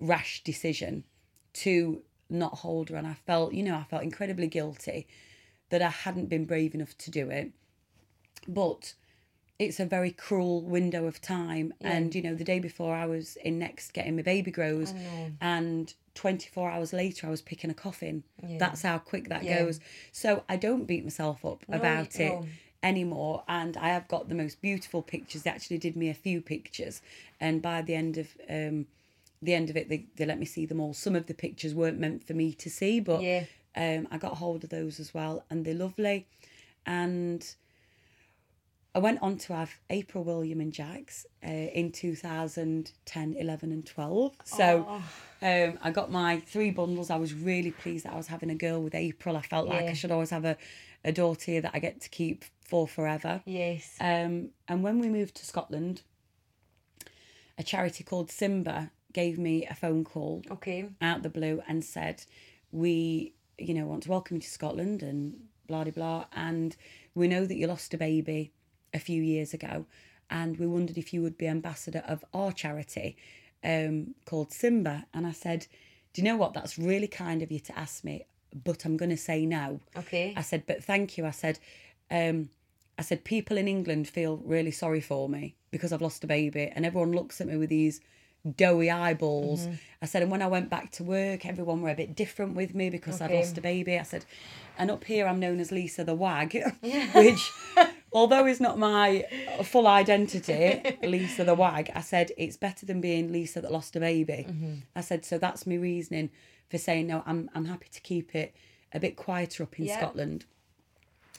rash 0.00 0.42
decision 0.42 1.04
to 1.52 2.02
not 2.28 2.58
hold 2.58 2.88
her. 2.90 2.96
And 2.96 3.06
I 3.06 3.14
felt, 3.14 3.52
you 3.52 3.62
know, 3.62 3.76
I 3.76 3.84
felt 3.84 4.02
incredibly 4.02 4.46
guilty 4.46 5.06
that 5.70 5.82
I 5.82 5.88
hadn't 5.88 6.28
been 6.28 6.46
brave 6.46 6.74
enough 6.74 6.96
to 6.98 7.10
do 7.10 7.30
it. 7.30 7.52
But 8.48 8.94
it's 9.58 9.78
a 9.78 9.84
very 9.84 10.10
cruel 10.10 10.62
window 10.62 11.06
of 11.06 11.20
time. 11.20 11.74
And, 11.80 12.14
you 12.14 12.22
know, 12.22 12.34
the 12.34 12.44
day 12.44 12.58
before 12.60 12.94
I 12.94 13.06
was 13.06 13.36
in 13.36 13.58
Next 13.58 13.92
getting 13.92 14.16
my 14.16 14.22
baby 14.22 14.50
grows, 14.50 14.94
and 15.40 15.92
24 16.14 16.70
hours 16.70 16.92
later 16.92 17.26
I 17.26 17.30
was 17.30 17.42
picking 17.42 17.70
a 17.70 17.74
coffin. 17.74 18.24
That's 18.58 18.82
how 18.82 18.98
quick 18.98 19.28
that 19.28 19.44
Yeah. 19.44 19.62
goes. 19.62 19.80
So 20.12 20.44
I 20.48 20.56
don't 20.56 20.86
beat 20.86 21.04
myself 21.04 21.44
up 21.44 21.64
about 21.68 22.18
it 22.18 22.32
no. 22.32 22.46
anymore. 22.82 23.44
And 23.48 23.76
I 23.76 23.88
have 23.90 24.08
got 24.08 24.28
the 24.28 24.34
most 24.34 24.60
beautiful 24.62 25.02
pictures. 25.02 25.42
They 25.42 25.50
actually 25.50 25.78
did 25.78 25.94
me 25.94 26.08
a 26.08 26.14
few 26.14 26.40
pictures. 26.40 27.02
And 27.38 27.60
by 27.60 27.82
the 27.82 27.94
end 27.94 28.16
of 28.16 28.28
um, 28.48 28.86
the 29.42 29.54
end 29.54 29.70
of 29.70 29.76
it, 29.76 29.88
they, 29.88 30.06
they 30.16 30.26
let 30.26 30.38
me 30.38 30.46
see 30.46 30.66
them 30.66 30.80
all. 30.80 30.92
Some 30.92 31.16
of 31.16 31.26
the 31.26 31.34
pictures 31.34 31.74
weren't 31.74 31.98
meant 31.98 32.24
for 32.26 32.34
me 32.34 32.52
to 32.54 32.68
see, 32.70 33.00
but 33.00 33.22
Yeah. 33.22 33.44
um, 33.76 34.06
I 34.10 34.18
got 34.18 34.36
hold 34.36 34.64
of 34.64 34.70
those 34.70 35.00
as 35.00 35.14
well, 35.14 35.44
and 35.50 35.64
they're 35.64 35.74
lovely. 35.74 36.26
And 36.86 37.46
I 38.94 38.98
went 38.98 39.22
on 39.22 39.38
to 39.38 39.54
have 39.54 39.70
April 39.88 40.24
William 40.24 40.60
and 40.60 40.72
Jax 40.72 41.24
uh, 41.44 41.48
in 41.48 41.92
2010, 41.92 43.34
11, 43.38 43.72
and 43.72 43.86
12. 43.86 44.34
So 44.44 44.86
um, 45.42 45.78
I 45.82 45.90
got 45.90 46.10
my 46.10 46.40
three 46.40 46.70
bundles. 46.70 47.08
I 47.08 47.16
was 47.16 47.32
really 47.32 47.70
pleased 47.70 48.04
that 48.04 48.12
I 48.12 48.16
was 48.16 48.26
having 48.26 48.50
a 48.50 48.54
girl 48.54 48.82
with 48.82 48.94
April. 48.94 49.36
I 49.36 49.42
felt 49.42 49.68
like 49.68 49.84
I 49.84 49.92
should 49.94 50.10
always 50.10 50.30
have 50.30 50.44
a, 50.44 50.56
a 51.04 51.12
daughter 51.12 51.60
that 51.60 51.70
I 51.72 51.78
get 51.78 52.00
to 52.02 52.08
keep 52.08 52.44
for 52.68 52.86
forever. 52.88 53.40
Yes. 53.46 53.96
Um, 54.00 54.50
and 54.68 54.82
when 54.82 54.98
we 54.98 55.08
moved 55.08 55.36
to 55.36 55.46
Scotland, 55.46 56.02
a 57.56 57.62
charity 57.62 58.02
called 58.04 58.30
Simba 58.30 58.90
gave 59.12 59.38
me 59.38 59.66
a 59.66 59.74
phone 59.74 60.04
call 60.04 60.42
Okay. 60.50 60.88
out 61.00 61.22
the 61.22 61.28
blue 61.28 61.62
and 61.68 61.84
said, 61.84 62.24
"We, 62.72 63.34
you 63.58 63.74
know, 63.74 63.86
want 63.86 64.04
to 64.04 64.10
welcome 64.10 64.36
you 64.36 64.42
to 64.42 64.48
Scotland 64.48 65.02
and 65.02 65.48
blah 65.66 65.84
blah 65.84 65.92
blah, 65.92 66.24
and 66.32 66.76
we 67.14 67.28
know 67.28 67.46
that 67.46 67.56
you 67.56 67.66
lost 67.66 67.94
a 67.94 67.98
baby 67.98 68.52
a 68.92 68.98
few 68.98 69.22
years 69.22 69.54
ago, 69.54 69.86
and 70.30 70.56
we 70.58 70.66
wondered 70.66 70.98
if 70.98 71.12
you 71.12 71.22
would 71.22 71.38
be 71.38 71.46
ambassador 71.46 72.02
of 72.06 72.24
our 72.34 72.52
charity, 72.52 73.16
um, 73.64 74.14
called 74.24 74.52
Simba." 74.52 75.06
And 75.14 75.26
I 75.26 75.32
said, 75.32 75.66
"Do 76.12 76.22
you 76.22 76.28
know 76.28 76.36
what? 76.36 76.54
That's 76.54 76.78
really 76.78 77.08
kind 77.08 77.42
of 77.42 77.50
you 77.50 77.60
to 77.60 77.78
ask 77.78 78.04
me, 78.04 78.24
but 78.64 78.84
I'm 78.84 78.96
going 78.96 79.10
to 79.10 79.16
say 79.16 79.46
no." 79.46 79.80
Okay. 79.96 80.34
I 80.36 80.42
said, 80.42 80.64
but 80.66 80.82
thank 80.84 81.18
you. 81.18 81.26
I 81.26 81.30
said, 81.30 81.58
um, 82.10 82.50
I 82.98 83.02
said, 83.02 83.24
people 83.24 83.56
in 83.56 83.66
England 83.68 84.08
feel 84.08 84.36
really 84.38 84.70
sorry 84.70 85.00
for 85.00 85.28
me 85.28 85.54
because 85.70 85.92
I've 85.92 86.02
lost 86.02 86.24
a 86.24 86.26
baby, 86.26 86.70
and 86.74 86.84
everyone 86.84 87.12
looks 87.12 87.40
at 87.40 87.46
me 87.46 87.56
with 87.56 87.70
these 87.70 88.00
doughy 88.56 88.90
eyeballs. 88.90 89.62
Mm-hmm. 89.62 89.74
I 90.02 90.06
said, 90.06 90.22
and 90.22 90.30
when 90.30 90.42
I 90.42 90.46
went 90.46 90.70
back 90.70 90.90
to 90.92 91.04
work, 91.04 91.44
everyone 91.44 91.82
were 91.82 91.90
a 91.90 91.94
bit 91.94 92.14
different 92.14 92.54
with 92.54 92.74
me 92.74 92.88
because 92.90 93.20
I'd 93.20 93.30
lost 93.30 93.58
a 93.58 93.60
baby. 93.60 93.98
I 93.98 94.02
said, 94.02 94.24
and 94.78 94.90
up 94.90 95.04
here 95.04 95.26
I'm 95.26 95.38
known 95.40 95.60
as 95.60 95.70
Lisa 95.70 96.04
the 96.04 96.14
Wag, 96.14 96.54
yeah. 96.54 96.72
which, 97.14 97.50
although 98.12 98.46
is 98.46 98.60
not 98.60 98.78
my 98.78 99.26
full 99.62 99.86
identity, 99.86 100.96
Lisa 101.02 101.44
the 101.44 101.54
Wag, 101.54 101.90
I 101.94 102.00
said 102.00 102.32
it's 102.38 102.56
better 102.56 102.86
than 102.86 103.00
being 103.00 103.30
Lisa 103.30 103.60
that 103.60 103.72
lost 103.72 103.94
a 103.96 104.00
baby. 104.00 104.46
Mm-hmm. 104.48 104.74
I 104.96 105.00
said, 105.02 105.24
so 105.24 105.36
that's 105.38 105.66
my 105.66 105.74
reasoning 105.74 106.30
for 106.70 106.78
saying 106.78 107.06
no. 107.08 107.22
I'm 107.26 107.50
I'm 107.54 107.66
happy 107.66 107.88
to 107.92 108.00
keep 108.00 108.34
it 108.34 108.54
a 108.92 109.00
bit 109.00 109.16
quieter 109.16 109.62
up 109.64 109.78
in 109.78 109.84
Yeah. 109.84 109.98
Scotland. 109.98 110.46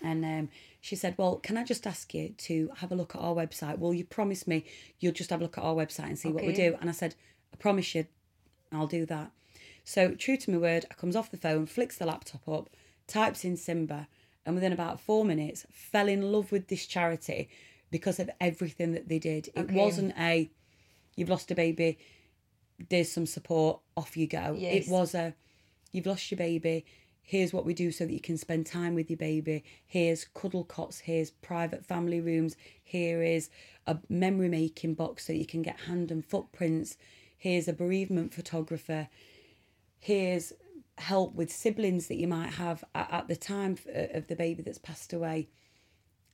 And 0.03 0.25
um, 0.25 0.49
she 0.79 0.95
said, 0.95 1.15
Well, 1.17 1.35
can 1.37 1.57
I 1.57 1.63
just 1.63 1.85
ask 1.85 2.13
you 2.13 2.29
to 2.29 2.71
have 2.77 2.91
a 2.91 2.95
look 2.95 3.15
at 3.15 3.21
our 3.21 3.35
website? 3.35 3.77
Will 3.79 3.93
you 3.93 4.03
promise 4.03 4.47
me 4.47 4.65
you'll 4.99 5.13
just 5.13 5.29
have 5.29 5.39
a 5.39 5.43
look 5.43 5.57
at 5.57 5.63
our 5.63 5.75
website 5.75 6.05
and 6.07 6.17
see 6.19 6.29
what 6.31 6.43
we 6.45 6.53
do? 6.53 6.77
And 6.81 6.89
I 6.89 6.93
said, 6.93 7.15
I 7.53 7.57
promise 7.57 7.93
you, 7.93 8.07
I'll 8.71 8.87
do 8.87 9.05
that. 9.05 9.31
So, 9.83 10.11
true 10.15 10.37
to 10.37 10.51
my 10.51 10.57
word, 10.57 10.85
I 10.89 10.93
comes 10.93 11.15
off 11.15 11.31
the 11.31 11.37
phone, 11.37 11.65
flicks 11.65 11.97
the 11.97 12.05
laptop 12.05 12.47
up, 12.47 12.69
types 13.07 13.43
in 13.43 13.57
Simba, 13.57 14.07
and 14.45 14.55
within 14.55 14.73
about 14.73 14.99
four 14.99 15.25
minutes, 15.25 15.65
fell 15.71 16.07
in 16.07 16.31
love 16.31 16.51
with 16.51 16.67
this 16.67 16.85
charity 16.85 17.49
because 17.89 18.19
of 18.19 18.29
everything 18.39 18.93
that 18.93 19.09
they 19.09 19.19
did. 19.19 19.47
It 19.49 19.57
Okay. 19.61 19.75
wasn't 19.75 20.13
a, 20.17 20.49
you've 21.15 21.29
lost 21.29 21.51
a 21.51 21.55
baby, 21.55 21.97
there's 22.89 23.11
some 23.11 23.25
support, 23.25 23.81
off 23.97 24.15
you 24.15 24.27
go. 24.27 24.55
Yes. 24.57 24.87
It 24.87 24.91
was 24.91 25.13
a, 25.13 25.33
you've 25.91 26.05
lost 26.05 26.31
your 26.31 26.37
baby, 26.37 26.85
here's 27.21 27.53
what 27.53 27.65
we 27.65 27.73
do 27.73 27.91
so 27.91 28.05
that 28.05 28.13
you 28.13 28.19
can 28.19 28.37
spend 28.37 28.65
time 28.65 28.95
with 28.95 29.09
your 29.09 29.17
baby. 29.17 29.63
Here's 29.85 30.25
cuddle 30.25 30.63
cots, 30.63 30.99
here's 30.99 31.31
private 31.31 31.85
family 31.85 32.19
rooms, 32.19 32.55
here 32.83 33.21
is 33.21 33.49
a 33.87 33.97
memory 34.09 34.49
making 34.49 34.95
box 34.95 35.25
so 35.27 35.33
you 35.33 35.45
can 35.45 35.61
get 35.61 35.81
hand 35.81 36.11
and 36.11 36.25
footprints, 36.25 36.97
here's 37.37 37.67
a 37.67 37.73
bereavement 37.73 38.33
photographer, 38.33 39.07
here's 39.99 40.53
help 40.97 41.33
with 41.33 41.51
siblings 41.51 42.07
that 42.07 42.15
you 42.17 42.27
might 42.27 42.53
have 42.53 42.83
at, 42.93 43.27
the 43.27 43.35
time 43.35 43.77
of 43.93 44.27
the 44.27 44.35
baby 44.35 44.61
that's 44.61 44.77
passed 44.77 45.13
away. 45.13 45.47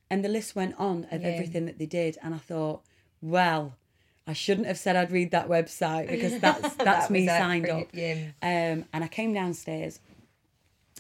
And 0.10 0.24
the 0.26 0.30
list 0.30 0.56
went 0.56 0.76
on 0.78 1.06
of 1.12 1.22
Yeah. 1.22 1.28
everything 1.30 1.66
that 1.66 1.78
they 1.78 1.86
did. 1.86 2.18
And 2.24 2.34
I 2.34 2.38
thought, 2.38 2.82
well, 3.22 3.76
I 4.26 4.34
shouldn't 4.34 4.68
have 4.68 4.78
said 4.78 4.96
I'd 4.96 5.12
read 5.12 5.32
that 5.32 5.48
website 5.48 6.08
because 6.10 6.40
that's 6.40 6.76
that's 6.76 7.08
That 7.08 7.12
me 7.12 7.28
signed 7.28 7.70
up. 7.70 7.88
yeah. 7.94 8.32
Um, 8.42 8.86
and 8.94 9.04
I 9.04 9.08
came 9.08 9.34
downstairs 9.34 10.00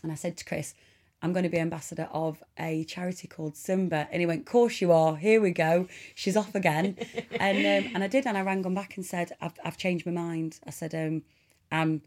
and 0.04 0.12
I 0.12 0.16
said 0.16 0.38
to 0.38 0.46
Kris, 0.46 0.74
I'm 1.22 1.34
going 1.34 1.44
to 1.44 1.50
be 1.50 1.58
ambassador 1.58 2.08
of 2.12 2.44
a 2.60 2.84
charity 2.84 3.28
called 3.28 3.58
Simba. 3.58 4.08
And 4.12 4.20
he 4.20 4.28
went, 4.28 4.46
course 4.46 4.82
you 4.82 4.92
are. 4.92 5.16
Here 5.16 5.42
we 5.42 5.50
go. 5.52 5.88
She's 6.14 6.38
off 6.38 6.54
again. 6.54 6.96
and 7.40 7.58
um, 7.86 7.92
and 7.96 8.04
I 8.04 8.08
did. 8.08 8.28
And 8.28 8.38
I 8.38 8.42
rang 8.42 8.64
him 8.64 8.76
back 8.76 8.98
and 8.98 9.06
said, 9.06 9.32
I've, 9.42 9.58
I've 9.66 9.78
changed 9.78 10.06
my 10.06 10.12
mind. 10.12 10.60
I 10.68 10.70
said, 10.70 10.94
um, 10.94 11.24
I'm, 11.72 12.04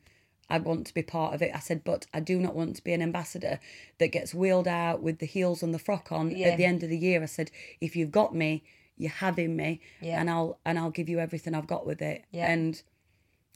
I 0.49 0.59
want 0.59 0.87
to 0.87 0.95
be 0.95 1.03
part 1.03 1.35
of 1.35 1.43
it. 1.43 1.51
I 1.55 1.59
said, 1.59 1.83
but 1.83 2.07
I 2.15 2.21
do 2.21 2.39
not 2.39 2.55
want 2.55 2.77
to 2.77 2.85
be 2.85 2.93
an 2.93 3.03
ambassador 3.03 3.59
that 3.99 4.09
gets 4.13 4.33
wheeled 4.33 4.69
out 4.69 5.03
with 5.03 5.19
the 5.19 5.27
heels 5.27 5.63
and 5.63 5.75
the 5.75 5.79
frock 5.81 6.13
on 6.13 6.31
Yeah. 6.31 6.49
at 6.49 6.57
the 6.59 6.65
end 6.65 6.85
of 6.85 6.89
the 6.89 6.99
year. 6.99 7.21
I 7.23 7.27
said, 7.27 7.51
if 7.81 7.97
you've 7.97 8.13
got 8.13 8.33
me, 8.35 8.63
you're 8.97 9.11
having 9.11 9.57
me, 9.57 9.81
Yeah. 10.01 10.21
and 10.21 10.31
I'll 10.31 10.59
and 10.65 10.79
I'll 10.79 10.91
give 10.91 11.09
you 11.09 11.19
everything 11.19 11.55
I've 11.55 11.67
got 11.67 11.85
with 11.87 12.01
it. 12.03 12.25
Yeah. 12.31 12.51
And 12.53 12.81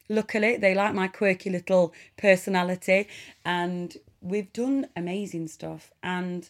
luckily 0.09 0.57
they 0.57 0.75
like 0.75 0.94
my 0.94 1.09
quirky 1.09 1.51
little 1.51 1.92
personality 2.16 3.09
and 3.44 3.97
we've 4.25 4.53
done 4.53 4.89
amazing 4.97 5.47
stuff 5.47 5.93
and 6.03 6.49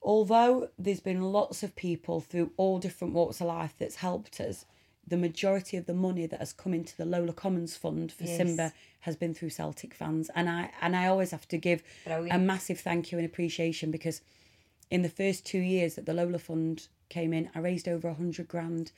although 0.00 0.68
there's 0.78 1.00
been 1.00 1.32
lots 1.32 1.62
of 1.62 1.74
people 1.76 2.20
through 2.20 2.52
all 2.56 2.78
different 2.78 3.12
walks 3.14 3.40
of 3.40 3.48
life 3.48 3.74
that's 3.78 3.96
helped 3.96 4.40
us 4.40 4.64
the 5.06 5.16
majority 5.16 5.76
of 5.76 5.86
the 5.86 5.94
money 5.94 6.26
that 6.26 6.38
has 6.38 6.52
come 6.52 6.72
into 6.72 6.96
the 6.96 7.04
Lola 7.04 7.32
Commons 7.32 7.76
Fund 7.76 8.12
for 8.12 8.22
Yes. 8.24 8.36
Simba 8.36 8.72
has 9.00 9.16
been 9.16 9.34
through 9.34 9.50
Celtic 9.50 9.92
fans 9.92 10.30
and 10.36 10.48
I 10.48 10.70
and 10.80 10.94
I 10.94 11.06
always 11.06 11.32
have 11.32 11.48
to 11.48 11.58
give 11.58 11.82
a 12.30 12.38
massive 12.38 12.78
thank 12.78 13.10
you 13.10 13.18
and 13.18 13.26
appreciation 13.26 13.90
because 13.90 14.20
in 14.90 15.02
the 15.02 15.08
first 15.08 15.44
two 15.44 15.58
years 15.58 15.96
that 15.96 16.06
the 16.06 16.14
Lola 16.14 16.38
Fund 16.38 16.86
came 17.08 17.32
in, 17.32 17.48
I 17.54 17.58
raised 17.60 17.88
over 17.88 18.08
a 18.08 18.14
hundred 18.14 18.46
grand, 18.46 18.92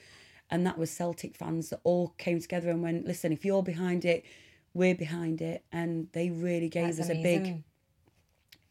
and 0.50 0.66
that 0.66 0.76
was 0.76 0.90
Celtic 0.90 1.36
fans 1.36 1.70
that 1.70 1.80
all 1.84 2.14
came 2.18 2.40
together 2.40 2.68
and 2.68 2.82
went, 2.82 3.06
"Listen, 3.06 3.32
if 3.32 3.44
you're 3.44 3.62
behind 3.62 4.04
it, 4.04 4.24
we're 4.74 4.94
behind 4.94 5.40
it," 5.40 5.64
and 5.72 6.08
they 6.12 6.30
really 6.30 6.68
gave 6.68 6.96
That's 6.96 7.08
us 7.08 7.16
a 7.16 7.22
big, 7.22 7.62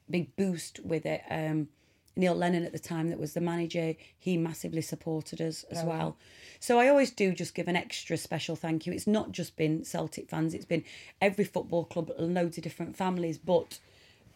big 0.10 0.36
boost 0.36 0.80
with 0.82 1.06
it. 1.06 1.22
Um, 1.30 1.70
Neil 2.16 2.36
Lennon 2.36 2.64
at 2.64 2.72
the 2.72 2.80
time, 2.80 3.10
that 3.10 3.20
was 3.20 3.34
the 3.34 3.42
manager, 3.42 3.96
he 4.20 4.38
massively 4.38 4.82
supported 4.82 5.42
us 5.42 5.64
as 5.72 5.84
well. 5.84 6.16
So 6.60 6.80
I 6.80 6.88
always 6.88 7.10
do 7.10 7.34
just 7.34 7.56
give 7.56 7.68
an 7.68 7.76
extra 7.76 8.18
special 8.18 8.56
thank 8.56 8.86
you. 8.86 8.94
It's 8.94 9.08
not 9.08 9.32
just 9.32 9.56
been 9.56 9.84
Celtic 9.84 10.30
fans; 10.30 10.54
it's 10.54 10.66
been 10.66 10.84
every 11.20 11.44
football 11.44 11.86
club, 11.86 12.12
loads 12.20 12.58
of 12.58 12.64
different 12.64 12.96
families, 12.96 13.38
but. 13.38 13.80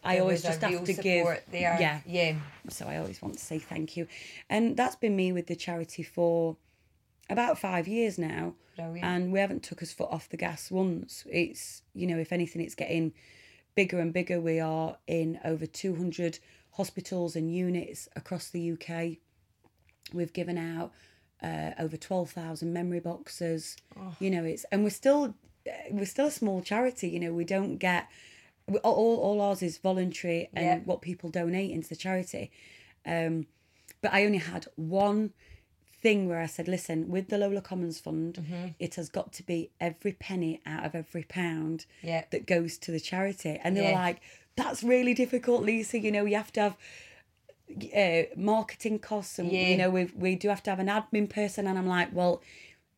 I 0.04 0.14
There 0.14 0.22
always 0.22 0.42
just 0.42 0.60
have 0.60 0.84
to 0.84 0.92
give 0.94 1.26
there. 1.50 1.76
yeah 1.80 2.00
Yeah. 2.06 2.36
so 2.70 2.86
I 2.86 2.98
always 2.98 3.20
want 3.20 3.34
to 3.36 3.44
say 3.44 3.58
thank 3.58 3.96
you. 3.96 4.06
And 4.48 4.76
that's 4.76 4.94
been 4.94 5.16
me 5.16 5.32
with 5.32 5.48
the 5.48 5.56
charity 5.56 6.04
for 6.04 6.56
about 7.30 7.58
five 7.58 7.86
years 7.88 8.18
now. 8.18 8.54
Brilliant. 8.76 9.04
And 9.04 9.32
we 9.32 9.40
haven't 9.40 9.62
took 9.62 9.82
us 9.82 9.92
foot 9.92 10.08
off 10.10 10.28
the 10.28 10.36
gas 10.36 10.70
once. 10.70 11.24
It's, 11.30 11.82
you 11.94 12.06
know, 12.06 12.18
if 12.18 12.32
anything, 12.32 12.62
it's 12.62 12.74
getting 12.76 13.12
bigger 13.74 13.98
and 14.00 14.12
bigger. 14.12 14.40
We 14.40 14.60
are 14.60 14.96
in 15.06 15.38
over 15.44 15.66
200 15.66 16.38
hospitals 16.72 17.34
and 17.36 17.52
units 17.54 18.08
across 18.14 18.50
the 18.50 18.72
UK. 18.72 19.18
We've 20.12 20.32
given 20.32 20.56
out 20.56 20.92
uh, 21.42 21.72
over 21.78 21.96
12,000 21.96 22.72
memory 22.72 23.00
boxes. 23.00 23.76
Oh. 23.98 24.14
You 24.20 24.30
know, 24.30 24.44
it's, 24.44 24.64
and 24.70 24.84
we're 24.84 24.90
still, 24.90 25.34
we're 25.90 26.06
still 26.06 26.26
a 26.26 26.30
small 26.30 26.62
charity, 26.62 27.08
you 27.08 27.20
know, 27.20 27.32
we 27.32 27.44
don't 27.44 27.78
get, 27.78 28.06
all, 28.82 29.16
all 29.16 29.40
ours 29.40 29.62
is 29.62 29.78
voluntary 29.78 30.48
and 30.54 30.64
Yeah. 30.64 30.78
what 30.84 31.00
people 31.02 31.30
donate 31.30 31.70
into 31.70 31.88
the 31.88 31.96
charity. 31.96 32.50
Um, 33.04 33.46
but 34.00 34.12
I 34.12 34.24
only 34.24 34.38
had 34.38 34.66
one 34.76 35.32
thing 36.00 36.28
where 36.28 36.40
I 36.40 36.46
said, 36.46 36.68
listen, 36.68 37.08
with 37.08 37.28
the 37.28 37.38
Lola 37.38 37.60
Commons 37.60 37.98
Fund, 37.98 38.34
Mm-hmm. 38.34 38.66
it 38.78 38.94
has 38.96 39.08
got 39.08 39.32
to 39.34 39.42
be 39.42 39.70
every 39.80 40.12
penny 40.12 40.60
out 40.64 40.84
of 40.86 40.94
every 40.94 41.24
pound 41.24 41.86
Yeah. 42.02 42.24
that 42.30 42.46
goes 42.46 42.78
to 42.78 42.92
the 42.92 43.00
charity. 43.00 43.58
And 43.62 43.76
they 43.76 43.82
Yeah. 43.82 43.88
were 43.88 43.94
like, 43.94 44.20
that's 44.56 44.82
really 44.82 45.14
difficult, 45.14 45.62
Lisa. 45.62 45.98
You 45.98 46.12
know, 46.12 46.24
you 46.24 46.36
have 46.36 46.52
to 46.54 46.60
have 46.60 46.76
uh, 47.94 48.22
marketing 48.36 48.98
costs 48.98 49.38
and, 49.38 49.52
Yeah. 49.52 49.68
you 49.68 49.76
know, 49.76 49.90
we, 49.90 50.04
we 50.16 50.34
do 50.36 50.48
have 50.48 50.62
to 50.64 50.70
have 50.70 50.78
an 50.80 50.86
admin 50.88 51.28
person. 51.28 51.66
And 51.66 51.78
I'm 51.78 51.86
like, 51.86 52.08
well, 52.12 52.40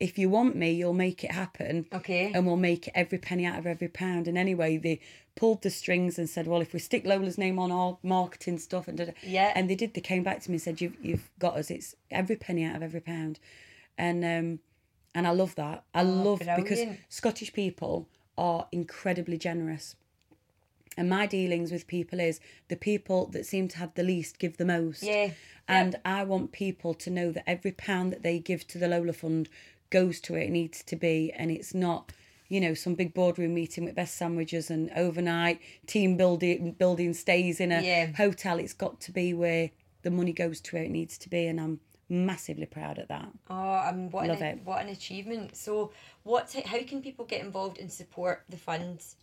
if 0.00 0.18
you 0.18 0.30
want 0.30 0.56
me, 0.56 0.70
you'll 0.72 0.94
make 0.94 1.22
it 1.22 1.30
happen. 1.32 1.86
Okay. 1.92 2.32
And 2.34 2.46
we'll 2.46 2.56
make 2.56 2.88
every 2.94 3.18
penny 3.18 3.44
out 3.44 3.58
of 3.58 3.66
every 3.66 3.88
pound. 3.88 4.26
And 4.26 4.38
anyway, 4.38 4.78
they 4.78 4.98
pulled 5.36 5.62
the 5.62 5.68
strings 5.70 6.18
and 6.18 6.28
said, 6.28 6.46
well, 6.46 6.62
if 6.62 6.72
we 6.72 6.78
stick 6.78 7.04
Lola's 7.04 7.36
name 7.36 7.58
on 7.58 7.70
our 7.70 7.98
marketing 8.02 8.58
stuff 8.58 8.88
and 8.88 8.96
da, 8.96 9.04
da. 9.06 9.12
Yeah. 9.22 9.52
and 9.54 9.68
they 9.68 9.74
did. 9.74 9.92
They 9.94 10.00
came 10.00 10.22
back 10.22 10.40
to 10.42 10.50
me 10.50 10.54
and 10.54 10.62
said, 10.62 10.80
you've 10.80 10.96
you've 11.02 11.30
got 11.38 11.56
us. 11.56 11.70
It's 11.70 11.94
every 12.10 12.36
penny 12.36 12.64
out 12.64 12.76
of 12.76 12.82
every 12.82 13.00
pound, 13.00 13.38
and 13.98 14.24
um, 14.24 14.58
and 15.14 15.26
I 15.26 15.30
love 15.30 15.54
that. 15.56 15.84
I 15.94 16.02
love 16.02 16.40
because 16.56 16.78
Oh. 16.80 16.96
Scottish 17.10 17.52
people 17.52 18.08
are 18.38 18.66
incredibly 18.72 19.36
generous. 19.36 19.96
And 20.96 21.08
my 21.08 21.26
dealings 21.26 21.70
with 21.72 21.86
people 21.86 22.20
is 22.20 22.40
the 22.68 22.76
people 22.76 23.26
that 23.28 23.46
seem 23.46 23.68
to 23.68 23.78
have 23.78 23.94
the 23.94 24.02
least 24.02 24.38
give 24.38 24.56
the 24.56 24.64
most. 24.64 25.02
Yeah. 25.02 25.30
And 25.68 25.96
I 26.04 26.24
want 26.24 26.50
people 26.52 26.94
to 26.94 27.10
know 27.10 27.30
that 27.32 27.48
every 27.48 27.70
pound 27.72 28.12
that 28.12 28.22
they 28.24 28.38
give 28.40 28.66
to 28.68 28.78
the 28.78 28.88
Lola 28.88 29.12
Fund 29.12 29.48
goes 29.90 30.20
to 30.22 30.32
where 30.32 30.42
it 30.42 30.50
needs 30.50 30.82
to 30.84 30.96
be. 30.96 31.32
And 31.32 31.50
it's 31.50 31.74
not, 31.74 32.12
you 32.48 32.60
know, 32.60 32.74
some 32.74 32.94
big 32.94 33.12
boardroom 33.14 33.54
meeting 33.54 33.84
with 33.84 33.94
best 33.94 34.14
sandwiches 34.16 34.70
and 34.70 34.90
overnight 34.96 35.60
team 35.86 36.16
building 36.16 36.72
building 36.72 37.12
stays 37.14 37.60
in 37.60 37.72
a 37.72 37.82
Yeah. 37.82 38.06
hotel. 38.16 38.58
It's 38.58 38.72
got 38.72 39.00
to 39.02 39.12
be 39.12 39.34
where 39.34 39.70
the 40.02 40.10
money 40.10 40.32
goes 40.32 40.60
to 40.62 40.76
where 40.76 40.84
it 40.84 40.90
needs 40.90 41.18
to 41.18 41.28
be. 41.28 41.46
And 41.46 41.60
I'm 41.60 41.80
massively 42.08 42.66
proud 42.66 42.98
of 42.98 43.08
that. 43.08 43.28
Oh, 43.48 43.74
um, 43.88 44.10
what 44.10 44.26
Love 44.26 44.40
an, 44.40 44.58
it. 44.58 44.64
what 44.64 44.82
an 44.82 44.88
achievement! 44.88 45.56
So, 45.56 45.92
what? 46.24 46.52
How 46.66 46.82
can 46.82 47.02
people 47.02 47.24
get 47.24 47.40
involved 47.40 47.78
and 47.78 47.90
support 47.92 48.42
the 48.48 48.56
funds? 48.56 49.16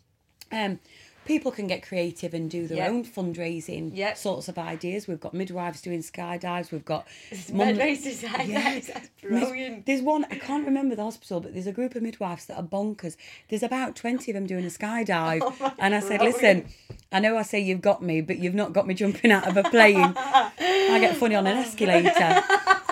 Um, 0.51 0.79
people 1.27 1.51
can 1.51 1.67
get 1.67 1.83
creative 1.83 2.33
and 2.33 2.49
do 2.49 2.65
their 2.67 2.77
Yeah. 2.77 2.87
own 2.87 3.03
fundraising 3.03 3.91
Yeah. 3.93 4.13
sorts 4.13 4.47
of 4.47 4.57
ideas. 4.57 5.07
We've 5.07 5.19
got 5.19 5.33
midwives 5.33 5.81
doing 5.81 5.99
skydives. 5.99 6.71
We've 6.71 6.85
got 6.85 7.05
Midwives. 7.51 8.23
Yeah. 8.23 8.79
That's 8.79 9.09
brilliant. 9.21 9.85
There's 9.85 10.01
one 10.01 10.25
I 10.31 10.35
can't 10.35 10.65
remember 10.65 10.95
the 10.95 11.03
hospital, 11.03 11.39
but 11.41 11.53
there's 11.53 11.67
a 11.67 11.71
group 11.71 11.95
of 11.95 12.01
midwives 12.01 12.45
that 12.45 12.57
are 12.57 12.63
bonkers. 12.63 13.15
There's 13.49 13.63
about 13.63 13.95
twenty 13.95 14.31
of 14.31 14.35
them 14.35 14.47
doing 14.47 14.63
a 14.65 14.69
skydive, 14.69 15.41
oh 15.43 15.73
and 15.79 15.93
I 15.93 15.99
said, 15.99 16.19
brilliant. 16.19 16.35
"Listen, 16.41 16.65
I 17.11 17.19
know 17.19 17.37
I 17.37 17.41
say 17.43 17.59
you've 17.59 17.81
got 17.81 18.01
me, 18.01 18.21
but 18.21 18.37
you've 18.39 18.55
not 18.55 18.73
got 18.73 18.87
me 18.87 18.93
jumping 18.93 19.31
out 19.31 19.47
of 19.47 19.57
a 19.57 19.63
plane. 19.69 20.13
I 20.15 20.97
get 21.01 21.15
funny 21.17 21.35
on 21.35 21.45
an 21.47 21.57
escalator, 21.65 22.43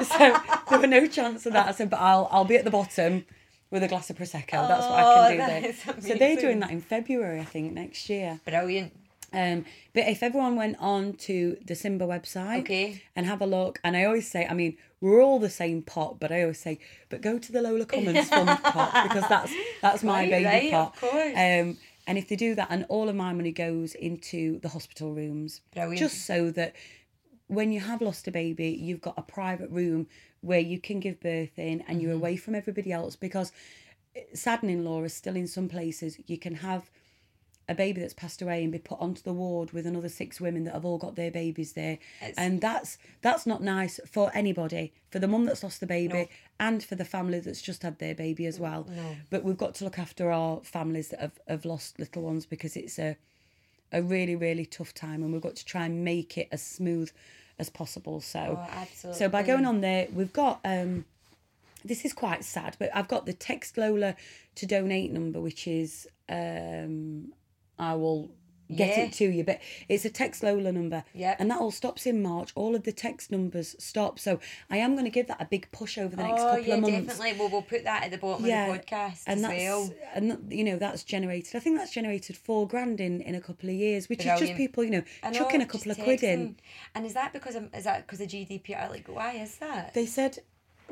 so 0.03 0.35
there 0.69 0.79
were 0.79 0.87
no 0.87 1.07
chance 1.07 1.45
of 1.45 1.53
that. 1.53 1.67
I 1.67 1.71
said, 1.71 1.89
but 1.89 1.99
I'll 2.01 2.27
I'll 2.31 2.45
be 2.45 2.57
at 2.57 2.65
the 2.65 2.71
bottom." 2.71 3.25
With 3.71 3.83
a 3.83 3.87
glass 3.87 4.09
of 4.09 4.17
prosecco, 4.17 4.67
that's 4.67 4.87
what 4.87 4.99
I 4.99 5.03
Oh, 5.03 5.13
can 5.13 5.31
do. 5.31 5.37
that 5.37 5.61
Then. 5.93 6.01
So 6.01 6.15
they're 6.15 6.35
doing 6.37 6.59
that 6.59 6.71
in 6.71 6.81
February, 6.81 7.39
I 7.39 7.45
think, 7.45 7.73
next 7.73 8.09
year. 8.09 8.39
Brilliant. 8.45 8.93
Um, 9.33 9.65
but 9.93 10.07
if 10.07 10.23
everyone 10.23 10.55
went 10.55 10.77
on 10.79 11.13
to 11.13 11.57
the 11.65 11.75
Simba 11.75 12.05
website 12.05 12.59
Okay. 12.61 13.01
and 13.17 13.25
have 13.25 13.41
a 13.41 13.45
look, 13.45 13.81
and 13.83 13.97
I 13.97 14.05
always 14.05 14.29
say, 14.29 14.47
I 14.47 14.53
mean, 14.53 14.77
we're 15.01 15.21
all 15.21 15.39
the 15.39 15.49
same 15.49 15.81
pot, 15.81 16.19
but 16.21 16.31
I 16.31 16.43
always 16.43 16.59
say, 16.59 16.79
but 17.09 17.21
go 17.21 17.37
to 17.37 17.51
the 17.51 17.61
Lola 17.61 17.85
Commons 17.85 18.29
fund 18.35 18.57
pot 18.63 19.03
because 19.09 19.27
that's 19.27 19.51
that's 19.81 20.03
my 20.03 20.21
Right, 20.21 20.29
baby 20.29 20.45
right, 20.45 20.71
pot. 20.71 20.93
of 20.93 21.01
course. 21.01 21.33
Um, 21.35 21.77
and 22.07 22.17
if 22.17 22.29
they 22.29 22.35
do 22.37 22.55
that, 22.55 22.67
and 22.69 22.85
all 22.87 23.09
of 23.09 23.15
my 23.15 23.33
money 23.33 23.51
goes 23.51 23.93
into 23.95 24.59
the 24.59 24.69
hospital 24.69 25.13
rooms, 25.13 25.61
Brilliant. 25.73 25.97
just 25.97 26.25
so 26.25 26.51
that 26.51 26.73
when 27.47 27.71
you 27.73 27.79
have 27.81 28.01
lost 28.01 28.27
a 28.27 28.31
baby, 28.31 28.69
you've 28.69 29.01
got 29.01 29.15
a 29.17 29.21
private 29.23 29.69
room 29.71 30.07
where 30.45 30.59
you 30.59 30.79
can 30.79 30.99
give 30.99 31.19
birth 31.19 31.57
in, 31.57 31.81
and 31.81 31.81
Mm-hmm. 31.81 31.99
you're 32.01 32.13
away 32.13 32.35
from 32.37 32.55
everybody 32.55 32.91
else. 32.91 33.15
Because 33.15 33.51
saddening 34.33 34.83
law 34.85 35.03
is 35.03 35.13
still 35.13 35.35
in 35.35 35.47
some 35.47 35.67
places 35.67 36.17
you 36.25 36.37
can 36.37 36.55
have 36.55 36.89
a 37.67 37.75
baby 37.75 37.99
that's 37.99 38.13
passed 38.13 38.41
away 38.41 38.63
and 38.63 38.71
be 38.71 38.77
put 38.77 38.99
onto 39.01 39.21
the 39.23 39.33
ward 39.33 39.71
with 39.71 39.85
another 39.87 40.07
six 40.07 40.39
women 40.39 40.63
that 40.63 40.73
have 40.73 40.85
all 40.85 40.97
got 40.99 41.15
their 41.15 41.31
babies 41.31 41.73
there 41.73 41.97
It's- 42.21 42.35
and 42.37 42.61
that's 42.61 42.97
that's 43.21 43.45
not 43.45 43.61
nice 43.61 43.99
for 44.09 44.31
anybody 44.33 44.93
for 45.09 45.19
the 45.19 45.27
mum 45.27 45.45
that's 45.45 45.63
lost 45.63 45.79
the 45.81 45.87
baby 45.87 46.29
and 46.59 46.81
for 46.83 46.95
the 46.95 47.03
family 47.03 47.39
that's 47.41 47.61
just 47.61 47.81
had 47.83 47.97
their 47.99 48.15
baby 48.15 48.45
as 48.45 48.57
well 48.59 48.87
but 49.31 49.43
we've 49.43 49.57
got 49.57 49.73
to 49.75 49.83
look 49.83 49.99
after 49.99 50.31
our 50.31 50.61
families 50.63 51.09
that 51.09 51.19
have, 51.19 51.39
have 51.47 51.65
lost 51.65 51.99
little 51.99 52.21
ones 52.21 52.45
because 52.45 52.77
it's 52.77 52.97
a 52.99 53.17
a 53.91 54.01
really 54.01 54.35
really 54.35 54.65
tough 54.65 54.93
time 54.93 55.23
and 55.23 55.33
we've 55.33 55.41
got 55.41 55.55
to 55.57 55.65
try 55.65 55.85
and 55.85 56.05
make 56.05 56.37
it 56.37 56.47
as 56.53 56.61
smooth 56.61 57.11
as 57.59 57.69
possible. 57.69 58.21
So 58.21 58.59
Oh, 58.61 59.13
so 59.13 59.29
by 59.29 59.43
going 59.43 59.65
on 59.65 59.81
there 59.81 60.07
we've 60.13 60.33
got 60.33 60.59
um 60.65 61.05
this 61.83 62.03
is 62.03 62.13
quite 62.13 62.43
sad, 62.43 62.75
but 62.79 62.89
I've 62.95 63.07
got 63.07 63.25
the 63.27 63.33
text 63.33 63.77
Lola 63.77 64.15
to 64.55 64.65
donate 64.65 65.11
number, 65.11 65.39
which 65.39 65.67
is 65.67 66.07
um 66.29 67.31
I 67.77 67.93
will 67.95 68.31
get 68.73 68.97
Yeah. 68.97 69.03
it 69.05 69.13
to 69.13 69.25
you, 69.25 69.43
but 69.43 69.59
it's 69.89 70.05
a 70.05 70.09
text 70.09 70.43
Lola 70.43 70.71
number. 70.71 71.03
Yep. 71.13 71.37
And 71.39 71.51
that 71.51 71.59
all 71.59 71.71
stops 71.71 72.05
in 72.05 72.21
March. 72.21 72.51
All 72.55 72.75
of 72.75 72.83
the 72.83 72.91
text 72.91 73.31
numbers 73.31 73.75
stop. 73.79 74.19
So 74.19 74.39
I 74.69 74.77
am 74.77 74.93
going 74.93 75.05
to 75.05 75.11
give 75.11 75.27
that 75.27 75.41
a 75.41 75.45
big 75.45 75.69
push 75.71 75.97
over 75.97 76.15
the 76.15 76.23
next 76.23 76.41
oh, 76.41 76.45
couple 76.45 76.63
yeah, 76.63 76.73
of 76.75 76.81
months. 76.81 77.07
definitely. 77.07 77.39
Well, 77.39 77.49
we'll 77.49 77.61
put 77.61 77.83
that 77.83 78.03
at 78.03 78.11
the 78.11 78.17
bottom 78.17 78.45
of 78.45 78.49
the 78.49 78.55
podcast 78.55 79.23
and 79.27 79.39
as 79.39 79.41
that's 79.41 79.53
well. 79.53 79.93
and 80.13 80.47
you 80.51 80.63
know 80.63 80.77
that's 80.77 81.03
generated. 81.03 81.55
I 81.55 81.59
think 81.59 81.77
that's 81.77 81.91
generated 81.91 82.37
four 82.37 82.67
grand 82.67 82.99
in 82.99 83.21
in 83.21 83.35
a 83.35 83.41
couple 83.41 83.69
of 83.69 83.75
years, 83.75 84.09
which 84.09 84.25
is 84.25 84.39
just 84.39 84.55
people 84.55 84.83
you 84.83 84.91
know 84.91 85.03
know, 85.23 85.31
chucking 85.31 85.61
a 85.61 85.65
couple 85.65 85.91
of 85.91 85.97
quid 85.99 86.23
in. 86.23 86.55
And 86.93 87.05
is 87.05 87.13
that 87.13 87.33
because 87.33 87.55
of, 87.55 87.73
is 87.73 87.83
that 87.83 88.05
because 88.05 88.21
of 88.21 88.27
GDPR? 88.27 88.89
Like, 88.89 89.07
why 89.07 89.33
is 89.33 89.57
that? 89.57 89.93
They 89.93 90.05
said 90.05 90.39